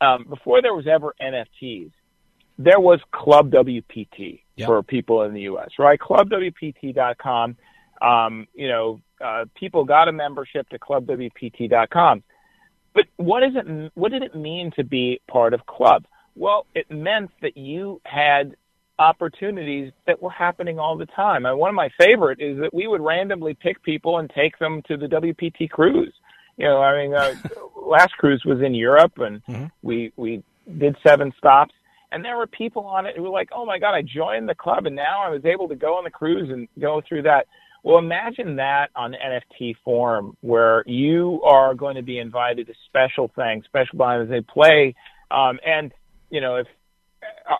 um, 0.00 0.26
before 0.28 0.62
there 0.62 0.74
was 0.74 0.86
ever 0.86 1.14
NFTs. 1.20 1.92
There 2.58 2.80
was 2.80 3.00
Club 3.12 3.52
WPT 3.52 4.42
yep. 4.56 4.66
for 4.66 4.82
people 4.82 5.22
in 5.22 5.32
the 5.32 5.42
U.S. 5.42 5.70
Right, 5.78 5.98
ClubWPT.com. 5.98 7.56
Um, 8.02 8.48
you 8.54 8.68
know, 8.68 9.00
uh, 9.24 9.44
people 9.54 9.84
got 9.84 10.08
a 10.08 10.12
membership 10.12 10.68
to 10.70 10.78
ClubWPT.com. 10.78 12.22
But 12.94 13.04
what 13.16 13.42
is 13.42 13.52
it? 13.54 13.92
What 13.94 14.12
did 14.12 14.22
it 14.22 14.34
mean 14.34 14.72
to 14.76 14.84
be 14.84 15.20
part 15.30 15.54
of 15.54 15.66
club? 15.66 16.04
Well, 16.34 16.66
it 16.74 16.90
meant 16.90 17.30
that 17.42 17.56
you 17.56 18.00
had 18.04 18.56
opportunities 18.98 19.92
that 20.06 20.20
were 20.20 20.30
happening 20.30 20.78
all 20.78 20.96
the 20.96 21.06
time. 21.06 21.46
And 21.46 21.58
one 21.58 21.68
of 21.68 21.74
my 21.74 21.88
favorite 21.98 22.40
is 22.40 22.58
that 22.60 22.74
we 22.74 22.86
would 22.86 23.00
randomly 23.00 23.54
pick 23.54 23.82
people 23.82 24.18
and 24.18 24.30
take 24.30 24.58
them 24.58 24.82
to 24.88 24.96
the 24.96 25.06
WPT 25.06 25.70
cruise. 25.70 26.12
You 26.56 26.66
know, 26.66 26.82
I 26.82 27.02
mean, 27.02 27.14
uh, 27.14 27.34
last 27.86 28.12
cruise 28.18 28.42
was 28.44 28.60
in 28.60 28.74
Europe, 28.74 29.18
and 29.18 29.44
mm-hmm. 29.44 29.66
we 29.82 30.12
we 30.16 30.42
did 30.78 30.96
seven 31.06 31.32
stops, 31.38 31.74
and 32.10 32.24
there 32.24 32.36
were 32.36 32.48
people 32.48 32.84
on 32.84 33.06
it 33.06 33.16
who 33.16 33.22
were 33.22 33.28
like, 33.28 33.50
"Oh 33.52 33.64
my 33.64 33.78
God, 33.78 33.94
I 33.94 34.02
joined 34.02 34.48
the 34.48 34.56
club, 34.56 34.86
and 34.86 34.96
now 34.96 35.22
I 35.22 35.30
was 35.30 35.44
able 35.44 35.68
to 35.68 35.76
go 35.76 35.96
on 35.96 36.04
the 36.04 36.10
cruise 36.10 36.50
and 36.50 36.68
go 36.80 37.00
through 37.08 37.22
that." 37.22 37.46
Well, 37.82 37.98
imagine 37.98 38.56
that 38.56 38.88
on 38.96 39.12
NFT 39.14 39.76
form 39.84 40.36
where 40.40 40.82
you 40.86 41.40
are 41.44 41.74
going 41.74 41.96
to 41.96 42.02
be 42.02 42.18
invited 42.18 42.66
to 42.66 42.74
special 42.86 43.30
things, 43.34 43.64
special 43.66 43.98
times 43.98 44.28
they 44.28 44.40
play. 44.40 44.94
Um, 45.30 45.58
and, 45.64 45.92
you 46.30 46.40
know, 46.40 46.56
if 46.56 46.66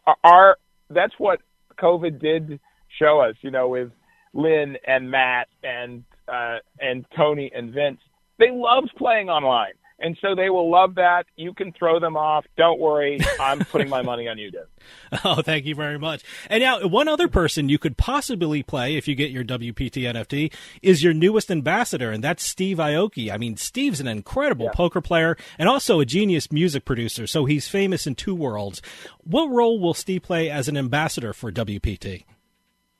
uh, 0.07 0.13
our, 0.25 0.57
that's 0.91 1.15
what 1.19 1.41
COVID 1.81 2.21
did 2.21 2.61
show 2.99 3.21
us, 3.21 3.37
you 3.43 3.51
know, 3.51 3.69
with 3.69 3.91
Lynn 4.35 4.77
and 4.87 5.11
Matt 5.11 5.49
and, 5.63 6.05
uh, 6.27 6.59
and 6.81 7.05
Tony 7.17 7.51
and 7.55 7.73
Vince. 7.73 8.01
They 8.39 8.51
loved 8.51 8.93
playing 8.97 9.29
online 9.31 9.75
and 10.01 10.17
so 10.21 10.35
they 10.35 10.49
will 10.49 10.71
love 10.71 10.95
that. 10.95 11.27
You 11.37 11.53
can 11.53 11.73
throw 11.73 11.99
them 11.99 12.17
off. 12.17 12.45
Don't 12.57 12.79
worry. 12.79 13.19
I'm 13.41 13.61
putting 13.61 13.89
my 13.89 14.03
money 14.03 14.29
on 14.29 14.39
you, 14.39 14.51
Dave. 14.51 14.63
Oh, 15.25 15.43
thank 15.43 15.65
you 15.65 15.75
very 15.75 15.99
much. 15.99 16.23
And 16.49 16.63
now, 16.63 16.87
one 16.87 17.09
other 17.09 17.29
person 17.29 17.69
you 17.69 17.79
could 17.79 17.97
possibly 17.97 18.63
play 18.63 18.97
if 18.97 19.09
you 19.09 19.15
get 19.15 19.31
your 19.31 19.43
WPT 19.43 20.03
NFT 20.03 20.53
is 20.83 21.03
your 21.03 21.13
newest 21.13 21.51
ambassador, 21.51 22.11
and 22.11 22.23
that's 22.23 22.45
Steve 22.45 22.77
Aoki. 22.77 23.31
I 23.31 23.39
mean, 23.39 23.57
Steve's 23.57 24.01
an 24.01 24.07
incredible 24.07 24.67
yeah. 24.67 24.73
poker 24.73 25.01
player 25.01 25.37
and 25.59 25.69
also 25.69 26.01
a 26.01 26.05
genius 26.05 26.53
music 26.53 26.85
producer, 26.85 27.27
so 27.27 27.47
he's 27.47 27.69
famous 27.69 28.07
in 28.07 28.15
two 28.15 28.35
worlds. 28.35 28.81
What 29.25 29.51
role 29.51 29.81
will 29.81 29.95
Steve 29.95 30.23
play 30.23 30.51
as 30.51 30.69
an 30.69 30.77
ambassador 30.77 31.33
for 31.33 31.51
WPT? 31.51 32.25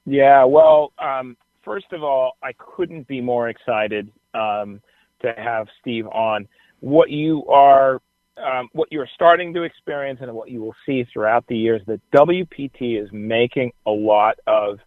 Yeah, 0.05 0.45
well, 0.45 0.93
um, 0.99 1.37
first 1.63 1.93
of 1.93 2.03
all, 2.03 2.33
I 2.43 2.53
couldn't 2.59 3.07
be 3.07 3.21
more 3.21 3.49
excited 3.49 4.11
um, 4.35 4.81
to 5.21 5.33
have 5.37 5.69
Steve 5.81 6.07
on 6.07 6.49
what 6.81 7.11
you 7.11 7.47
are 7.47 8.01
um, 8.37 8.69
what 8.73 8.89
you're 8.93 9.09
starting 9.15 9.53
to 9.55 9.63
experience 9.63 10.21
and 10.23 10.33
what 10.33 10.49
you 10.49 10.61
will 10.61 10.77
see 10.87 11.05
throughout 11.13 11.45
the 11.49 11.57
years 11.57 11.83
that 11.87 12.01
WPT 12.13 13.03
is 13.03 13.09
making 13.13 13.73
a 13.85 13.91
lot 13.91 14.39
of 14.47 14.79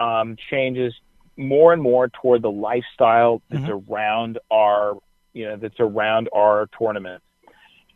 um, 0.00 0.36
changes 0.50 0.94
more 1.36 1.74
and 1.74 1.82
more 1.82 2.08
toward 2.08 2.40
the 2.40 2.50
lifestyle 2.50 3.42
that's 3.50 3.64
mm-hmm. 3.64 3.92
around 3.92 4.38
our 4.50 4.96
you 5.34 5.44
know 5.44 5.56
that's 5.56 5.78
around 5.80 6.30
our 6.34 6.68
tournaments 6.78 7.24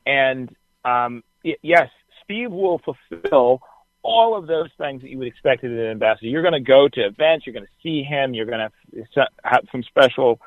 and 0.07 0.55
um, 0.85 1.23
y- 1.43 1.57
yes 1.63 1.89
Steve 2.25 2.53
will 2.53 2.81
fulfill 2.85 3.61
all 4.03 4.37
of 4.37 4.47
those 4.47 4.71
things 4.79 5.03
that 5.03 5.11
you 5.11 5.19
would 5.19 5.27
expect 5.27 5.65
in 5.65 5.73
an 5.73 5.91
ambassador. 5.91 6.27
You're 6.27 6.43
going 6.43 6.55
to 6.55 6.61
go 6.61 6.89
to 6.89 7.01
events, 7.01 7.47
you're 7.47 7.53
going 7.53 7.67
to 7.67 7.73
see 7.83 8.03
him, 8.03 8.35
you're 8.35 8.47
going 8.47 8.71
to 8.95 9.29
have 9.45 9.67
some 9.71 9.83
special 9.83 10.41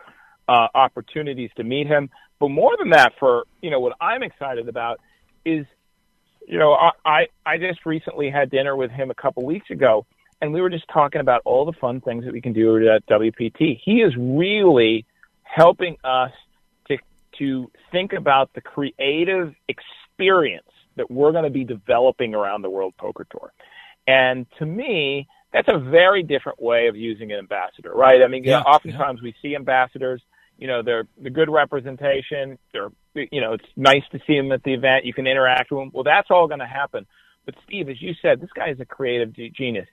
uh, 0.48 0.68
opportunities 0.74 1.52
to 1.58 1.64
meet 1.64 1.88
him. 1.88 2.10
But 2.40 2.50
more 2.50 2.76
than 2.78 2.90
that, 2.90 3.14
for 3.20 3.44
you 3.62 3.70
know 3.70 3.80
what 3.80 3.94
I'm 4.02 4.24
excited 4.24 4.68
about 4.68 5.00
is, 5.46 5.66
you 6.48 6.60
know, 6.60 6.74
I 6.74 6.92
I, 7.06 7.28
I 7.46 7.58
just 7.58 7.86
recently 7.86 8.30
had 8.30 8.50
dinner 8.50 8.76
with 8.76 8.92
him 8.92 9.12
a 9.12 9.16
couple 9.16 9.46
weeks 9.46 9.70
ago, 9.70 10.06
and 10.42 10.54
we 10.54 10.62
were 10.62 10.70
just 10.70 10.86
talking 10.92 11.22
about 11.22 11.42
all 11.46 11.66
the 11.66 11.74
fun 11.74 12.02
things 12.02 12.26
that 12.26 12.34
we 12.34 12.42
can 12.42 12.54
do 12.54 12.78
at 12.90 13.06
WPT. 13.08 13.80
He 13.84 14.02
is 14.02 14.14
really 14.18 15.06
helping 15.44 15.98
us 16.04 16.32
to 16.88 16.98
to 17.40 17.72
think 17.92 18.14
about 18.14 18.54
the 18.54 18.62
creative 18.62 19.54
experience 19.68 20.68
that 20.96 21.10
we're 21.10 21.32
going 21.32 21.46
to 21.46 21.50
be 21.50 21.64
developing 21.64 22.36
around 22.36 22.62
the 22.62 22.70
World 22.70 22.94
Poker 22.98 23.26
Tour. 23.32 23.52
And 24.06 24.46
to 24.60 24.66
me, 24.66 25.28
that's 25.52 25.68
a 25.68 25.78
very 25.78 26.24
different 26.24 26.62
way 26.62 26.88
of 26.88 26.96
using 26.96 27.32
an 27.32 27.40
ambassador, 27.40 27.94
right? 27.94 28.22
I 28.22 28.28
mean, 28.28 28.44
yeah, 28.44 28.58
you 28.58 28.64
know, 28.64 28.70
oftentimes 28.70 29.20
yeah. 29.22 29.32
we 29.32 29.36
see 29.42 29.56
ambassadors 29.56 30.22
you 30.58 30.68
know, 30.68 30.82
they're 30.84 31.06
the 31.22 31.30
good 31.30 31.50
representation. 31.50 32.58
They're, 32.72 32.90
you 33.16 33.42
know, 33.42 33.54
it's 33.54 33.66
nice 33.76 34.04
to 34.12 34.20
see 34.26 34.38
them 34.38 34.52
at 34.52 34.64
the 34.64 34.74
event. 34.74 35.06
You 35.06 35.14
can 35.14 35.28
interact 35.28 35.72
with 35.72 35.82
them. 35.82 35.92
Well, 35.94 36.04
that's 36.04 36.30
all 36.30 36.48
going 36.48 36.60
to 36.60 36.68
happen. 36.68 37.06
But 37.46 37.56
Steve, 37.66 37.90
as 37.90 38.02
you 38.02 38.14
said, 38.22 38.40
this 38.40 38.50
guy 38.56 38.70
is 38.70 38.80
a 38.80 38.86
creative 38.86 39.34
genius 39.34 39.88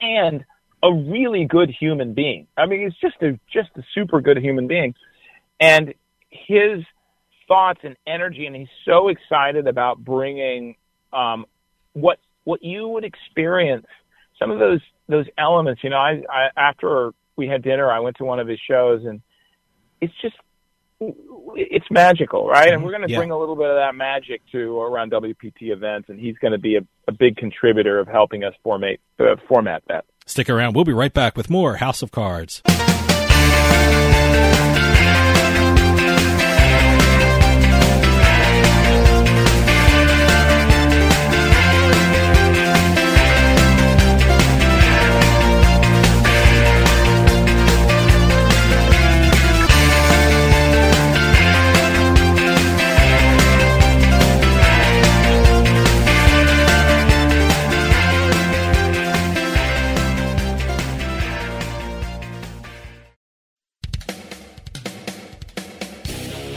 and 0.00 0.44
a 0.82 0.92
really 0.92 1.44
good 1.44 1.70
human 1.70 2.14
being. 2.14 2.46
I 2.56 2.66
mean, 2.66 2.82
he's 2.82 2.98
just 3.00 3.22
a 3.22 3.38
just 3.52 3.70
a 3.76 3.82
super 3.94 4.20
good 4.20 4.38
human 4.38 4.66
being, 4.66 4.94
and 5.60 5.94
his 6.30 6.84
thoughts 7.48 7.80
and 7.82 7.96
energy, 8.06 8.46
and 8.46 8.54
he's 8.54 8.68
so 8.84 9.08
excited 9.08 9.66
about 9.66 10.04
bringing 10.04 10.76
um, 11.12 11.46
what 11.92 12.18
what 12.44 12.62
you 12.62 12.88
would 12.88 13.04
experience. 13.04 13.86
Some 14.38 14.50
of 14.50 14.58
those 14.58 14.80
those 15.08 15.26
elements, 15.38 15.82
you 15.82 15.90
know, 15.90 15.96
I, 15.96 16.22
I 16.30 16.48
after 16.56 17.12
we 17.36 17.46
had 17.46 17.62
dinner, 17.62 17.90
I 17.90 18.00
went 18.00 18.16
to 18.16 18.24
one 18.24 18.40
of 18.40 18.48
his 18.48 18.58
shows 18.68 19.04
and 19.04 19.20
it's 20.00 20.14
just 20.20 20.36
it's 21.00 21.84
magical, 21.90 22.46
right? 22.46 22.72
And 22.72 22.82
we're 22.82 22.90
going 22.90 23.06
to 23.06 23.10
yeah. 23.10 23.18
bring 23.18 23.30
a 23.30 23.38
little 23.38 23.56
bit 23.56 23.68
of 23.68 23.76
that 23.76 23.94
magic 23.94 24.40
to 24.52 24.80
around 24.80 25.12
WPT 25.12 25.70
events, 25.70 26.08
and 26.08 26.18
he's 26.18 26.36
going 26.38 26.52
to 26.52 26.58
be 26.58 26.76
a, 26.76 26.80
a 27.06 27.12
big 27.12 27.36
contributor 27.36 27.98
of 27.98 28.08
helping 28.08 28.44
us 28.44 28.54
formate 28.64 28.98
uh, 29.20 29.36
format 29.48 29.82
that. 29.88 30.04
Stick 30.24 30.48
around. 30.48 30.74
We'll 30.74 30.84
be 30.84 30.92
right 30.92 31.12
back 31.12 31.36
with 31.36 31.50
more 31.50 31.76
House 31.76 32.02
of 32.02 32.10
Cards. 32.10 32.62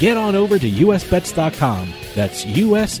Get 0.00 0.16
on 0.16 0.34
over 0.34 0.58
to 0.58 0.68
usbets.com. 0.68 1.94
That's 2.14 2.44
usbets.com. 2.46 3.00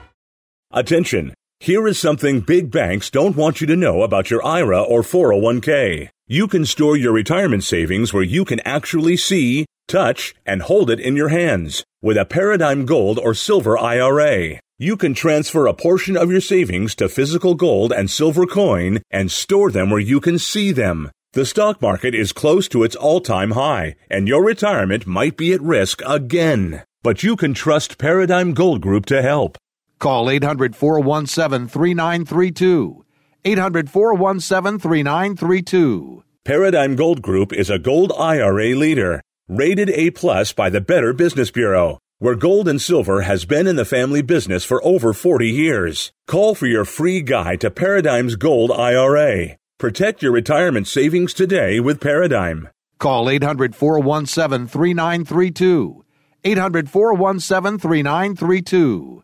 Attention! 0.73 1.33
Here 1.59 1.85
is 1.85 1.99
something 1.99 2.39
big 2.39 2.71
banks 2.71 3.09
don't 3.09 3.35
want 3.35 3.59
you 3.59 3.67
to 3.67 3.75
know 3.75 4.03
about 4.03 4.31
your 4.31 4.43
IRA 4.43 4.81
or 4.81 5.01
401k. 5.01 6.07
You 6.27 6.47
can 6.47 6.65
store 6.65 6.95
your 6.95 7.11
retirement 7.11 7.65
savings 7.65 8.13
where 8.13 8.23
you 8.23 8.45
can 8.45 8.61
actually 8.61 9.17
see, 9.17 9.65
touch, 9.89 10.33
and 10.45 10.61
hold 10.61 10.89
it 10.89 11.01
in 11.01 11.17
your 11.17 11.27
hands. 11.27 11.83
With 12.01 12.15
a 12.15 12.23
Paradigm 12.23 12.85
Gold 12.85 13.19
or 13.19 13.33
Silver 13.33 13.77
IRA, 13.77 14.61
you 14.79 14.95
can 14.95 15.13
transfer 15.13 15.67
a 15.67 15.73
portion 15.73 16.15
of 16.15 16.31
your 16.31 16.39
savings 16.39 16.95
to 16.95 17.09
physical 17.09 17.53
gold 17.53 17.91
and 17.91 18.09
silver 18.09 18.45
coin 18.45 19.01
and 19.11 19.29
store 19.29 19.71
them 19.71 19.89
where 19.89 19.99
you 19.99 20.21
can 20.21 20.39
see 20.39 20.71
them. 20.71 21.11
The 21.33 21.45
stock 21.45 21.81
market 21.81 22.15
is 22.15 22.31
close 22.31 22.69
to 22.69 22.83
its 22.83 22.95
all 22.95 23.19
time 23.19 23.51
high, 23.51 23.95
and 24.09 24.25
your 24.25 24.43
retirement 24.43 25.05
might 25.05 25.35
be 25.35 25.51
at 25.51 25.61
risk 25.61 26.01
again. 26.07 26.83
But 27.03 27.23
you 27.23 27.35
can 27.35 27.53
trust 27.53 27.97
Paradigm 27.97 28.53
Gold 28.53 28.79
Group 28.79 29.05
to 29.07 29.21
help. 29.21 29.57
Call 30.01 30.31
800 30.31 30.75
417 30.75 31.67
3932. 31.67 33.05
800 33.45 33.87
417 33.87 34.79
3932. 34.79 36.23
Paradigm 36.43 36.95
Gold 36.95 37.21
Group 37.21 37.53
is 37.53 37.69
a 37.69 37.77
gold 37.77 38.11
IRA 38.17 38.73
leader, 38.75 39.21
rated 39.47 39.91
A 39.91 40.09
plus 40.09 40.53
by 40.53 40.71
the 40.71 40.81
Better 40.81 41.13
Business 41.13 41.51
Bureau, 41.51 41.99
where 42.17 42.33
gold 42.33 42.67
and 42.67 42.81
silver 42.81 43.21
has 43.21 43.45
been 43.45 43.67
in 43.67 43.75
the 43.75 43.85
family 43.85 44.23
business 44.23 44.65
for 44.65 44.83
over 44.83 45.13
40 45.13 45.47
years. 45.47 46.11
Call 46.25 46.55
for 46.55 46.65
your 46.65 46.85
free 46.85 47.21
guide 47.21 47.61
to 47.61 47.69
Paradigm's 47.69 48.35
Gold 48.35 48.71
IRA. 48.71 49.55
Protect 49.77 50.23
your 50.23 50.31
retirement 50.31 50.87
savings 50.87 51.31
today 51.31 51.79
with 51.79 52.01
Paradigm. 52.01 52.69
Call 52.97 53.29
800 53.29 53.75
417 53.75 54.67
3932. 54.67 56.03
800 56.43 56.89
417 56.89 57.77
3932. 57.77 59.23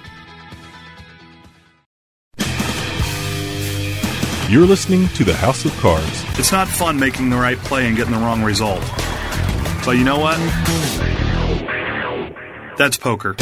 You're 4.51 4.67
listening 4.67 5.07
to 5.15 5.23
the 5.23 5.33
House 5.33 5.63
of 5.63 5.71
Cards. 5.77 6.25
It's 6.37 6.51
not 6.51 6.67
fun 6.67 6.99
making 6.99 7.29
the 7.29 7.37
right 7.37 7.57
play 7.57 7.87
and 7.87 7.95
getting 7.95 8.11
the 8.11 8.19
wrong 8.19 8.43
result. 8.43 8.81
But 9.85 9.91
you 9.91 10.03
know 10.03 10.19
what? 10.19 10.35
That's 12.77 12.97
poker. 12.97 13.37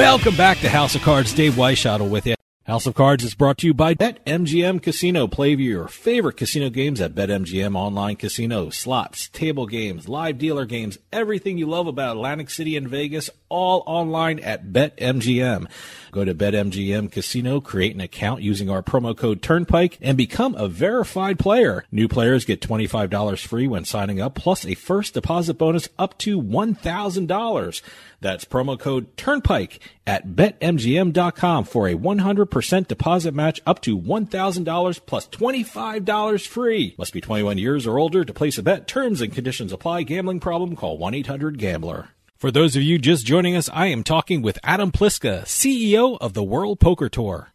Welcome 0.00 0.34
back 0.34 0.60
to 0.60 0.70
House 0.70 0.94
of 0.94 1.02
Cards. 1.02 1.34
Dave 1.34 1.56
Weishottle 1.56 2.08
with 2.08 2.26
you. 2.26 2.34
House 2.64 2.86
of 2.86 2.94
Cards 2.94 3.22
is 3.22 3.34
brought 3.34 3.58
to 3.58 3.66
you 3.66 3.74
by 3.74 3.92
BetMGM 3.92 4.82
Casino. 4.82 5.26
Play 5.26 5.54
your 5.56 5.88
favorite 5.88 6.38
casino 6.38 6.70
games 6.70 7.02
at 7.02 7.14
BetMGM 7.14 7.76
Online 7.76 8.16
Casino. 8.16 8.70
Slots, 8.70 9.28
table 9.28 9.66
games, 9.66 10.08
live 10.08 10.38
dealer 10.38 10.64
games, 10.64 10.96
everything 11.12 11.58
you 11.58 11.66
love 11.66 11.86
about 11.86 12.16
Atlantic 12.16 12.48
City 12.48 12.78
and 12.78 12.88
Vegas, 12.88 13.28
all 13.50 13.82
online 13.86 14.38
at 14.38 14.72
BetMGM. 14.72 15.68
Go 16.10 16.24
to 16.24 16.34
BetMGM 16.34 17.12
Casino, 17.12 17.60
create 17.60 17.94
an 17.94 18.00
account 18.00 18.42
using 18.42 18.68
our 18.68 18.82
promo 18.82 19.16
code 19.16 19.42
Turnpike, 19.42 19.98
and 20.00 20.16
become 20.16 20.54
a 20.56 20.68
verified 20.68 21.38
player. 21.38 21.84
New 21.92 22.08
players 22.08 22.44
get 22.44 22.60
$25 22.60 23.46
free 23.46 23.68
when 23.68 23.84
signing 23.84 24.20
up, 24.20 24.34
plus 24.34 24.66
a 24.66 24.74
first 24.74 25.14
deposit 25.14 25.54
bonus 25.54 25.88
up 25.98 26.18
to 26.18 26.40
$1,000. 26.40 27.82
That's 28.20 28.44
promo 28.44 28.78
code 28.78 29.16
Turnpike 29.16 29.80
at 30.06 30.28
betmgm.com 30.28 31.64
for 31.64 31.88
a 31.88 31.94
100% 31.94 32.88
deposit 32.88 33.34
match 33.34 33.60
up 33.64 33.80
to 33.82 33.98
$1,000 33.98 35.00
plus 35.06 35.28
$25 35.28 36.46
free. 36.46 36.94
Must 36.98 37.12
be 37.12 37.20
21 37.20 37.58
years 37.58 37.86
or 37.86 37.98
older 37.98 38.24
to 38.24 38.34
place 38.34 38.58
a 38.58 38.62
bet. 38.62 38.86
Terms 38.86 39.20
and 39.20 39.32
conditions 39.32 39.72
apply. 39.72 40.02
Gambling 40.02 40.40
problem? 40.40 40.76
Call 40.76 40.98
1-800-GAMBLER. 40.98 42.08
For 42.40 42.50
those 42.50 42.74
of 42.74 42.80
you 42.82 42.98
just 42.98 43.26
joining 43.26 43.54
us, 43.54 43.68
I 43.70 43.88
am 43.88 44.02
talking 44.02 44.40
with 44.40 44.58
Adam 44.64 44.92
Pliska, 44.92 45.42
CEO 45.42 46.16
of 46.22 46.32
the 46.32 46.42
World 46.42 46.80
Poker 46.80 47.10
Tour. 47.10 47.52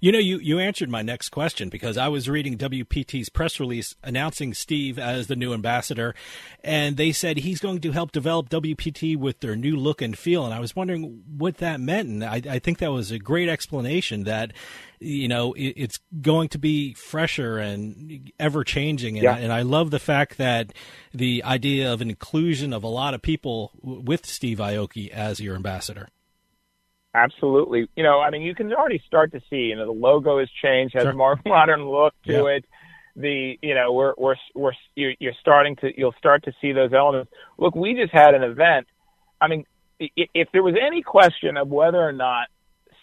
You 0.00 0.12
know, 0.12 0.18
you, 0.18 0.38
you 0.38 0.58
answered 0.58 0.88
my 0.90 1.02
next 1.02 1.30
question 1.30 1.68
because 1.68 1.96
I 1.96 2.08
was 2.08 2.28
reading 2.28 2.56
WPT's 2.58 3.28
press 3.28 3.58
release 3.60 3.94
announcing 4.02 4.54
Steve 4.54 4.98
as 4.98 5.26
the 5.26 5.36
new 5.36 5.52
ambassador, 5.54 6.14
and 6.62 6.96
they 6.96 7.12
said 7.12 7.38
he's 7.38 7.60
going 7.60 7.80
to 7.80 7.92
help 7.92 8.12
develop 8.12 8.48
WPT 8.48 9.16
with 9.16 9.40
their 9.40 9.56
new 9.56 9.76
look 9.76 10.02
and 10.02 10.16
feel. 10.16 10.44
And 10.44 10.54
I 10.54 10.60
was 10.60 10.74
wondering 10.76 11.22
what 11.36 11.58
that 11.58 11.80
meant. 11.80 12.08
And 12.08 12.24
I, 12.24 12.42
I 12.48 12.58
think 12.58 12.78
that 12.78 12.92
was 12.92 13.10
a 13.10 13.18
great 13.18 13.48
explanation 13.48 14.24
that, 14.24 14.52
you 15.00 15.28
know, 15.28 15.52
it, 15.54 15.74
it's 15.76 16.00
going 16.20 16.48
to 16.50 16.58
be 16.58 16.94
fresher 16.94 17.58
and 17.58 18.30
ever 18.38 18.64
changing. 18.64 19.16
And, 19.16 19.24
Yeah. 19.24 19.36
and 19.36 19.52
I 19.52 19.62
love 19.62 19.90
the 19.90 19.98
fact 19.98 20.38
that 20.38 20.72
the 21.12 21.42
idea 21.44 21.92
of 21.92 22.00
inclusion 22.02 22.72
of 22.72 22.82
a 22.82 22.88
lot 22.88 23.14
of 23.14 23.22
people 23.22 23.72
w- 23.82 24.00
with 24.02 24.26
Steve 24.26 24.58
Aoki 24.58 25.10
as 25.10 25.40
your 25.40 25.54
ambassador. 25.56 26.08
Absolutely. 27.14 27.88
You 27.96 28.02
know, 28.02 28.20
I 28.20 28.30
mean, 28.30 28.42
you 28.42 28.54
can 28.54 28.72
already 28.72 29.00
start 29.06 29.32
to 29.32 29.40
see, 29.48 29.56
you 29.66 29.76
know, 29.76 29.86
the 29.86 29.92
logo 29.92 30.40
has 30.40 30.48
changed, 30.62 30.94
has 30.94 31.04
Sure. 31.04 31.12
a 31.12 31.14
more 31.14 31.40
modern 31.46 31.84
look 31.88 32.14
to 32.26 32.32
Yeah. 32.32 32.46
it. 32.56 32.64
The, 33.16 33.56
you 33.62 33.76
know, 33.76 33.92
we're, 33.92 34.14
we're, 34.18 34.34
we're, 34.56 34.72
you're 34.96 35.14
you're 35.20 35.34
starting 35.40 35.76
to, 35.76 35.96
you'll 35.96 36.14
start 36.18 36.42
to 36.44 36.52
see 36.60 36.72
those 36.72 36.92
elements. 36.92 37.30
Look, 37.58 37.76
we 37.76 37.94
just 37.94 38.12
had 38.12 38.34
an 38.34 38.42
event. 38.42 38.88
I 39.40 39.46
mean, 39.46 39.64
if 40.00 40.48
there 40.52 40.64
was 40.64 40.74
any 40.80 41.00
question 41.02 41.56
of 41.56 41.68
whether 41.68 41.98
or 42.02 42.10
not 42.10 42.48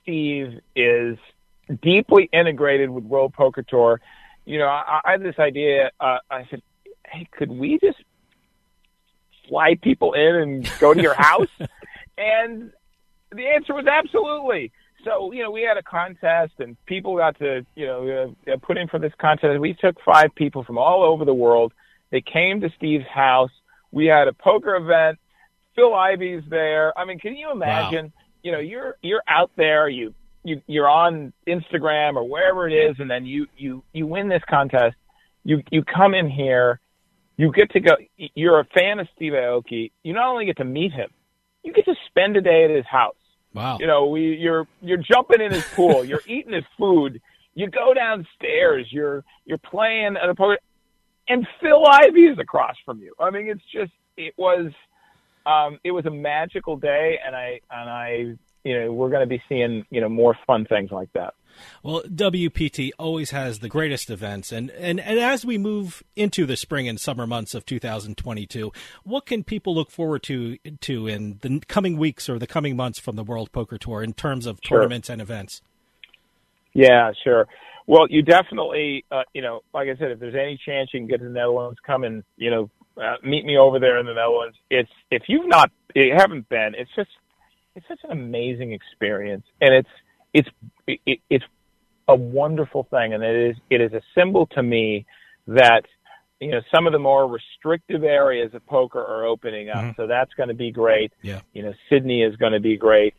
Steve 0.01 0.59
is 0.76 1.18
deeply 1.82 2.30
integrated 2.34 2.89
with 2.89 3.05
World 3.05 3.34
Poker 3.34 3.64
Tour, 3.64 4.01
you 4.43 4.59
know, 4.59 4.66
I, 4.68 4.99
I 5.05 5.12
had 5.12 5.24
this 5.24 5.39
idea. 5.39 5.91
Uh, 5.97 6.18
I 6.30 6.45
said, 6.49 6.62
hey, 7.07 7.26
could 7.32 7.49
we 7.49 7.80
just 7.82 7.97
fly 9.47 9.76
people 9.82 10.12
in 10.12 10.36
and 10.36 10.70
go 10.82 10.93
to 10.93 11.01
your 11.01 11.14
house? 11.18 11.47
and 12.18 12.74
the 13.32 13.48
answer 13.48 13.74
was 13.74 13.86
absolutely. 13.88 14.72
So, 15.04 15.32
you 15.32 15.42
know, 15.42 15.52
we 15.52 15.62
had 15.64 15.78
a 15.78 15.84
contest 15.84 16.54
and 16.60 16.78
people 16.86 17.18
got 17.18 17.38
to, 17.40 17.66
you 17.76 17.88
know, 17.88 18.36
uh, 18.48 18.58
put 18.62 18.78
in 18.78 18.88
for 18.88 19.00
this 19.00 19.14
contest. 19.20 19.60
We 19.60 19.74
took 19.74 19.98
five 20.06 20.34
people 20.36 20.64
from 20.64 20.78
all 20.78 21.04
over 21.04 21.26
the 21.26 21.34
world. 21.34 21.74
They 22.12 22.22
came 22.22 22.62
to 22.62 22.70
Steve's 22.78 23.08
house. 23.08 23.52
We 23.92 24.06
had 24.06 24.28
a 24.28 24.34
poker 24.34 24.76
event. 24.76 25.18
Phil 25.76 25.94
Ivey's 25.94 26.44
there. 26.50 26.98
I 26.98 27.06
mean, 27.06 27.20
can 27.20 27.36
you 27.36 27.52
imagine? 27.52 28.12
You 28.44 28.52
know, 28.52 28.60
you're 28.60 28.98
you're 29.02 29.24
out 29.28 29.52
there. 29.56 29.88
You 29.88 30.14
you 30.44 30.62
you're 30.68 30.90
on 30.90 31.32
Instagram 31.48 32.16
or 32.16 32.28
wherever 32.28 32.68
it 32.68 32.74
is, 32.74 32.98
and 33.00 33.10
then 33.10 33.26
you 33.26 33.48
you 33.58 33.84
you 33.94 34.06
win 34.06 34.28
this 34.28 34.44
contest. 34.50 34.96
You 35.44 35.64
you 35.72 35.84
come 35.84 36.14
in 36.14 36.30
here. 36.30 36.80
You 37.38 37.52
get 37.52 37.72
to 37.72 37.80
go. 37.80 37.96
You're 38.18 38.60
a 38.60 38.66
fan 38.66 39.00
of 39.00 39.08
Steve 39.16 39.32
Aoki. 39.34 39.92
You 40.04 40.14
not 40.14 40.28
only 40.28 40.46
get 40.46 40.58
to 40.58 40.66
meet 40.66 40.92
him, 40.92 41.10
you 41.64 41.74
get 41.74 41.86
to 41.86 41.96
spend 42.08 42.36
a 42.36 42.42
day 42.42 42.66
at 42.66 42.70
his 42.70 42.86
house. 42.86 43.16
Wow. 43.54 43.78
You 43.80 43.88
know, 43.88 44.08
we 44.08 44.36
you're 44.36 44.68
you're 44.82 44.97
jumping 44.97 45.41
in 45.41 45.52
his 45.52 45.66
pool, 45.76 46.06
you're 46.06 46.24
eating 46.26 46.54
his 46.54 46.66
food, 46.78 47.22
you 47.54 47.68
go 47.68 47.93
downstairs, 47.93 48.88
you're 48.91 49.24
you're 49.45 49.58
playing 49.58 50.18
at 50.18 50.30
a 50.30 50.36
poker 50.36 50.58
and 51.28 51.47
Phil 51.62 51.86
Ivey 51.86 52.28
is 52.28 52.39
across 52.39 52.76
from 52.86 52.99
you. 52.99 53.14
I 53.20 53.30
mean, 53.30 53.47
it's 53.47 53.64
just 53.72 53.91
it 54.18 54.34
was 54.38 54.72
um 55.45 55.80
it 55.84 55.91
was 55.91 56.06
a 56.06 56.12
magical 56.12 56.78
day 56.78 57.20
and 57.26 57.36
I 57.36 57.60
and 57.70 57.89
I 57.89 58.38
you 58.64 58.80
know, 58.80 58.93
we're 58.93 59.10
going 59.10 59.22
to 59.22 59.28
be 59.28 59.41
seeing, 59.49 59.86
you 59.89 60.02
know, 60.02 60.10
more 60.10 60.38
fun 60.45 60.66
things 60.66 60.91
like 60.91 61.12
that. 61.14 61.34
Well, 61.84 62.03
WPT 62.03 62.91
always 62.97 63.32
has 63.32 63.59
the 63.59 63.70
greatest 63.70 64.09
events, 64.09 64.51
and, 64.51 64.70
and, 64.72 64.99
and 64.99 65.20
as 65.20 65.45
we 65.45 65.57
move 65.57 66.03
into 66.16 66.45
the 66.45 66.55
spring 66.55 66.88
and 66.88 66.99
summer 66.99 67.28
months 67.28 67.53
of 67.53 67.66
2022, 67.66 68.72
what 69.03 69.26
can 69.26 69.43
people 69.43 69.76
look 69.76 69.91
forward 69.91 70.24
to 70.24 70.57
to 70.82 71.07
in 71.07 71.39
the 71.41 71.62
coming 71.68 71.97
weeks 71.97 72.30
or 72.30 72.39
the 72.39 72.47
coming 72.47 72.76
months 72.76 72.99
from 72.99 73.16
the 73.16 73.24
World 73.24 73.51
Poker 73.51 73.78
Tour 73.78 74.03
in 74.03 74.14
terms 74.14 74.45
of 74.45 74.59
Sure. 74.64 74.80
tournaments 74.80 75.09
and 75.09 75.22
events? 75.22 75.62
Yeah, 76.74 77.12
sure. 77.24 77.47
Well, 77.88 78.07
you 78.09 78.22
definitely, 78.22 79.05
uh, 79.12 79.24
you 79.34 79.41
know, 79.41 79.62
like 79.74 79.89
I 79.89 79.97
said, 79.97 80.12
if 80.12 80.20
there's 80.20 80.36
any 80.36 80.59
chance 80.66 80.91
you 80.93 80.99
can 80.99 81.07
get 81.07 81.18
to 81.20 81.26
the 81.26 81.32
Netherlands, 81.32 81.80
come 81.86 82.03
and, 82.03 82.24
you 82.38 82.49
know, 82.49 82.70
uh, 83.01 83.16
meet 83.24 83.45
me 83.45 83.57
over 83.57 83.80
there 83.80 83.97
in 83.99 84.05
the 84.05 84.14
Netherlands. 84.14 84.55
It's, 84.70 84.91
if 85.09 85.24
you've 85.28 85.47
not, 85.47 85.72
you 85.95 86.14
haven't 86.16 86.47
been, 86.49 86.74
it's 86.78 86.91
just, 86.95 87.09
it's 87.76 87.86
such 87.88 87.99
an 88.03 88.12
amazing 88.12 88.74
experience. 88.74 89.45
And 89.59 89.74
it's, 89.74 89.89
it's, 90.34 90.49
it, 90.88 91.20
it's 91.30 91.46
a 92.08 92.16
wonderful 92.16 92.88
thing. 92.90 93.14
And 93.14 93.24
it 93.24 93.52
is, 93.52 93.56
it 93.70 93.82
is 93.82 93.94
a 93.94 94.02
symbol 94.16 94.48
to 94.48 94.64
me 94.64 95.06
that, 95.48 95.86
you 96.40 96.52
know, 96.52 96.62
some 96.74 96.88
of 96.88 96.94
the 96.94 97.00
more 97.00 97.28
restrictive 97.28 98.04
areas 98.04 98.54
of 98.54 98.66
poker 98.66 99.00
are 99.00 99.26
opening 99.26 99.70
up. 99.70 99.78
Mhm. 99.84 99.96
So 99.96 100.08
that's 100.08 100.34
going 100.34 100.50
to 100.50 100.56
be 100.56 100.72
great. 100.72 101.14
Yeah. 101.22 101.42
You 101.54 101.64
know, 101.64 101.74
Sydney 101.90 102.24
is 102.24 102.36
going 102.36 102.54
to 102.54 102.60
be 102.60 102.78
great. 102.78 103.14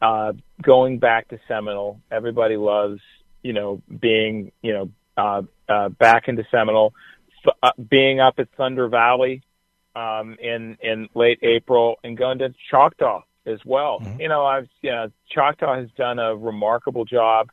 Uh, 0.00 0.32
going 0.62 0.98
back 0.98 1.28
to 1.28 1.38
Seminole, 1.48 2.00
everybody 2.10 2.56
loves, 2.56 3.00
you 3.42 3.52
know, 3.52 3.82
being, 3.98 4.52
you 4.62 4.72
know, 4.72 4.90
uh, 5.16 5.42
uh, 5.68 5.88
back 5.88 6.28
into 6.28 6.46
Seminole, 6.52 6.94
F- 7.44 7.56
uh, 7.62 7.72
being 7.90 8.20
up 8.20 8.38
at 8.38 8.48
Thunder 8.56 8.86
Valley, 8.88 9.42
um, 9.96 10.36
in, 10.40 10.78
in 10.80 11.08
late 11.14 11.40
April 11.42 11.96
and 12.04 12.16
going 12.16 12.38
to 12.38 12.54
Choctaw 12.70 13.22
as 13.48 13.60
well. 13.64 14.00
You 14.18 14.28
know, 14.28 14.44
I've, 14.44 14.68
you 14.82 14.90
know, 14.90 15.10
Choctaw 15.30 15.76
has 15.76 15.88
done 15.96 16.18
a 16.18 16.36
remarkable 16.36 17.04
job. 17.04 17.50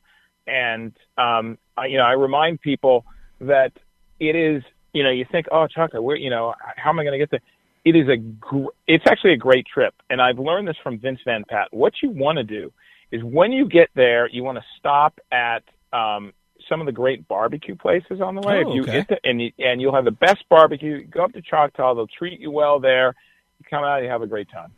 And, 0.47 0.93
um, 1.17 1.57
I, 1.77 1.87
you 1.87 1.97
know, 1.97 2.03
I 2.03 2.13
remind 2.13 2.61
people 2.61 3.05
that 3.41 3.71
it 4.19 4.35
is, 4.35 4.63
you 4.93 5.03
know, 5.03 5.09
you 5.09 5.25
think, 5.31 5.47
oh, 5.51 5.67
Choctaw, 5.67 6.01
where, 6.01 6.15
you 6.15 6.29
know, 6.29 6.53
how 6.75 6.89
am 6.89 6.99
I 6.99 7.03
going 7.03 7.13
to 7.13 7.19
get 7.19 7.31
there? 7.31 7.41
It 7.83 7.95
is 7.95 8.07
a, 8.09 8.17
gr- 8.17 8.75
it's 8.87 9.05
actually 9.07 9.33
a 9.33 9.37
great 9.37 9.65
trip. 9.65 9.93
And 10.09 10.21
I've 10.21 10.39
learned 10.39 10.67
this 10.67 10.77
from 10.83 10.99
Vince 10.99 11.19
Van 11.25 11.43
Pat. 11.49 11.69
What 11.71 11.93
you 12.03 12.09
want 12.09 12.37
to 12.37 12.43
do 12.43 12.71
is 13.11 13.23
when 13.23 13.51
you 13.51 13.67
get 13.67 13.89
there, 13.95 14.29
you 14.29 14.43
want 14.43 14.57
to 14.57 14.63
stop 14.77 15.19
at, 15.31 15.63
um, 15.93 16.33
some 16.69 16.79
of 16.79 16.87
the 16.87 16.91
great 16.91 17.27
barbecue 17.27 17.75
places 17.75 18.21
on 18.21 18.33
the 18.33 18.41
way. 18.41 18.63
Oh, 18.65 18.69
if 18.69 18.75
you 18.75 18.81
okay. 18.81 18.91
get 18.93 19.07
to, 19.09 19.19
and 19.23 19.39
you, 19.39 19.51
and 19.59 19.79
you'll 19.79 19.93
have 19.93 20.05
the 20.05 20.11
best 20.11 20.43
barbecue. 20.49 21.05
Go 21.05 21.23
up 21.23 21.31
to 21.33 21.41
Choctaw; 21.41 21.93
they'll 21.93 22.07
treat 22.07 22.39
you 22.39 22.49
well 22.49 22.79
there. 22.79 23.13
You 23.59 23.65
come 23.69 23.83
out, 23.83 24.01
you 24.01 24.09
have 24.09 24.23
a 24.23 24.27
great 24.27 24.49
time. 24.49 24.71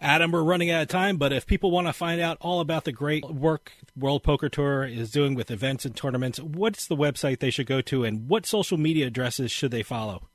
Adam, 0.00 0.32
we're 0.32 0.42
running 0.42 0.70
out 0.70 0.82
of 0.82 0.88
time, 0.88 1.16
but 1.16 1.32
if 1.32 1.46
people 1.46 1.70
want 1.70 1.86
to 1.86 1.92
find 1.92 2.20
out 2.20 2.38
all 2.40 2.60
about 2.60 2.84
the 2.84 2.92
great 2.92 3.24
work 3.24 3.72
World 3.96 4.22
Poker 4.22 4.48
Tour 4.48 4.84
is 4.84 5.10
doing 5.10 5.34
with 5.34 5.50
events 5.50 5.84
and 5.84 5.94
tournaments, 5.94 6.40
what's 6.40 6.86
the 6.86 6.96
website 6.96 7.38
they 7.38 7.50
should 7.50 7.66
go 7.66 7.80
to, 7.82 8.04
and 8.04 8.28
what 8.28 8.46
social 8.46 8.78
media 8.78 9.06
addresses 9.06 9.50
should 9.50 9.70
they 9.70 9.82
follow? 9.82 10.28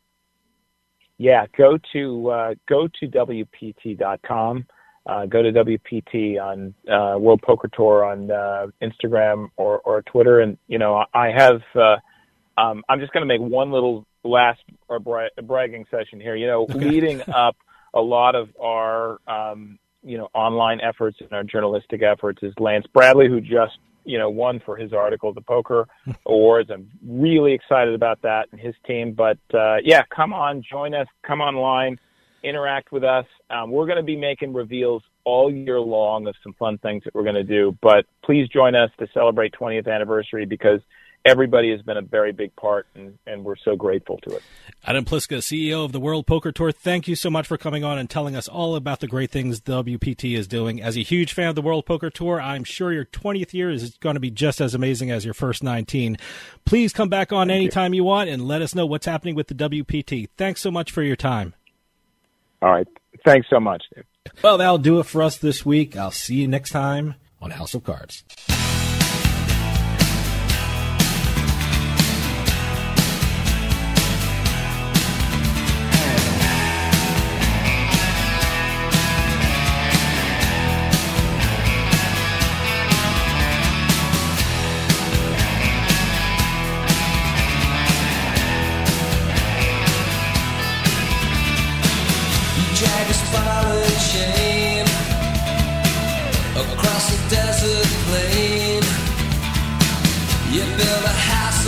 Yeah, 1.18 1.46
go 1.58 1.78
to 1.94 2.30
uh, 2.30 2.54
go 2.68 2.88
to 3.00 3.08
wpt.com. 3.08 4.66
Uh, 5.08 5.26
go 5.26 5.42
to 5.42 5.54
WPT 5.54 6.38
on 6.38 6.74
uh, 6.92 7.18
World 7.18 7.42
Poker 7.42 7.70
Tour 7.74 8.04
on 8.04 8.30
uh, 8.30 8.68
Instagram 8.82 9.48
or, 9.56 9.80
or 9.80 10.02
Twitter, 10.02 10.42
and 10.42 10.58
you 10.68 10.78
know 10.78 11.06
I 11.14 11.30
have. 11.30 11.62
Uh, 11.74 11.96
um, 12.58 12.84
I'm 12.90 13.00
just 13.00 13.14
going 13.14 13.22
to 13.22 13.28
make 13.28 13.40
one 13.40 13.72
little 13.72 14.06
last 14.24 14.60
uh, 14.90 15.00
bra- 15.00 15.30
bragging 15.42 15.86
session 15.90 16.20
here. 16.20 16.36
You 16.36 16.48
know, 16.48 16.66
leading 16.70 17.22
up 17.34 17.56
a 17.98 18.02
lot 18.02 18.36
of 18.36 18.50
our 18.62 19.20
um, 19.28 19.80
you 20.04 20.18
know 20.18 20.30
online 20.34 20.80
efforts 20.82 21.18
and 21.20 21.34
our 21.34 21.44
journalistic 21.44 22.04
efforts 22.04 22.44
is 22.44 22.54
Lance 22.60 22.86
Bradley, 22.94 23.28
who 23.28 23.42
just 23.42 23.78
you 24.06 24.18
know 24.18 24.30
won 24.30 24.62
for 24.64 24.78
his 24.78 24.94
article, 24.94 25.34
the 25.34 25.42
Poker 25.42 25.88
Awards. 26.26 26.70
I'm 26.72 26.90
really 27.06 27.54
excited 27.54 27.94
about 27.94 28.22
that 28.22 28.48
and 28.52 28.62
his 28.62 28.76
team. 28.86 29.14
But 29.14 29.40
uh, 29.54 29.78
yeah, 29.84 30.04
come 30.16 30.32
on, 30.32 30.64
join 30.70 30.94
us, 30.94 31.08
come 31.26 31.42
online, 31.42 32.00
interact 32.44 32.92
with 32.92 33.04
us. 33.04 33.26
Um, 33.50 33.72
we're 33.72 33.88
going 33.88 33.98
to 33.98 34.04
be 34.04 34.16
making 34.16 34.54
reveals 34.54 35.02
all 35.24 35.52
year 35.52 35.80
long 35.80 36.28
of 36.28 36.36
some 36.44 36.54
fun 36.54 36.78
things 36.78 37.04
that 37.04 37.16
we're 37.16 37.24
going 37.24 37.36
to 37.36 37.44
do. 37.44 37.76
But 37.82 38.06
please 38.24 38.48
join 38.48 38.76
us 38.76 38.92
to 39.00 39.08
celebrate 39.14 39.54
20th 39.60 39.92
anniversary 39.94 40.46
because 40.46 40.80
everybody 41.28 41.72
has 41.72 41.82
been 41.82 41.98
a 41.98 42.02
very 42.02 42.32
big 42.32 42.56
part, 42.56 42.88
and, 42.96 43.18
and 43.28 43.44
we're 43.44 43.58
so 43.58 43.76
grateful 43.76 44.18
to 44.20 44.36
it. 44.36 44.44
Adam 44.86 45.04
Pliska, 45.04 45.38
CEO 45.38 45.84
of 45.84 45.92
the 45.92 46.00
World 46.00 46.26
Poker 46.26 46.52
Tour, 46.52 46.72
thank 46.72 47.08
you 47.08 47.16
so 47.16 47.30
much 47.30 47.46
for 47.46 47.58
coming 47.58 47.84
on 47.84 47.98
and 47.98 48.10
telling 48.10 48.36
us 48.36 48.48
all 48.48 48.76
about 48.76 49.02
the 49.02 49.08
great 49.08 49.30
things 49.30 49.62
the 49.62 49.84
WPT 49.84 50.38
is 50.38 50.48
doing. 50.48 50.82
As 50.82 50.98
a 50.98 51.04
huge 51.04 51.34
fan 51.34 51.50
of 51.50 51.56
the 51.56 51.62
World 51.62 51.86
Poker 51.86 52.10
Tour, 52.10 52.40
I'm 52.40 52.64
sure 52.64 52.94
your 52.94 53.06
20th 53.06 53.54
year 53.54 53.70
is 53.70 53.98
going 53.98 54.16
to 54.16 54.20
be 54.20 54.32
just 54.32 54.62
as 54.62 54.74
amazing 54.74 55.12
as 55.12 55.26
your 55.26 55.34
first 55.34 55.64
19. 55.64 56.18
Please 56.66 56.94
come 56.94 57.10
back 57.10 57.34
on 57.34 57.52
anytime 57.52 57.94
you. 57.94 58.06
want 58.06 58.30
and 58.30 58.48
let 58.48 58.62
us 58.62 58.74
know 58.74 58.86
what's 58.86 59.06
happening 59.06 59.36
with 59.36 59.48
the 59.48 59.56
WPT. 59.56 60.30
Thanks 60.38 60.62
so 60.62 60.72
much 60.72 60.92
for 60.92 61.04
your 61.04 61.16
time. 61.16 61.54
All 62.62 62.72
right. 62.72 62.88
Thanks 63.26 63.48
so 63.50 63.60
much. 63.60 63.84
Dave. 63.94 64.06
Well, 64.42 64.58
that'll 64.58 64.78
do 64.78 65.00
it 65.00 65.06
for 65.06 65.22
us 65.22 65.38
this 65.38 65.66
week. 65.66 65.98
I'll 65.98 66.12
see 66.12 66.36
you 66.36 66.48
next 66.48 66.70
time 66.70 67.16
on 67.42 67.52
House 67.52 67.74
of 67.74 67.84
Cards. 67.84 68.24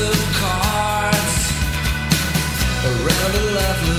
Of 0.01 0.19
cards. 0.39 1.41
Around 2.85 3.33
a 3.35 3.45
loveless 3.57 3.98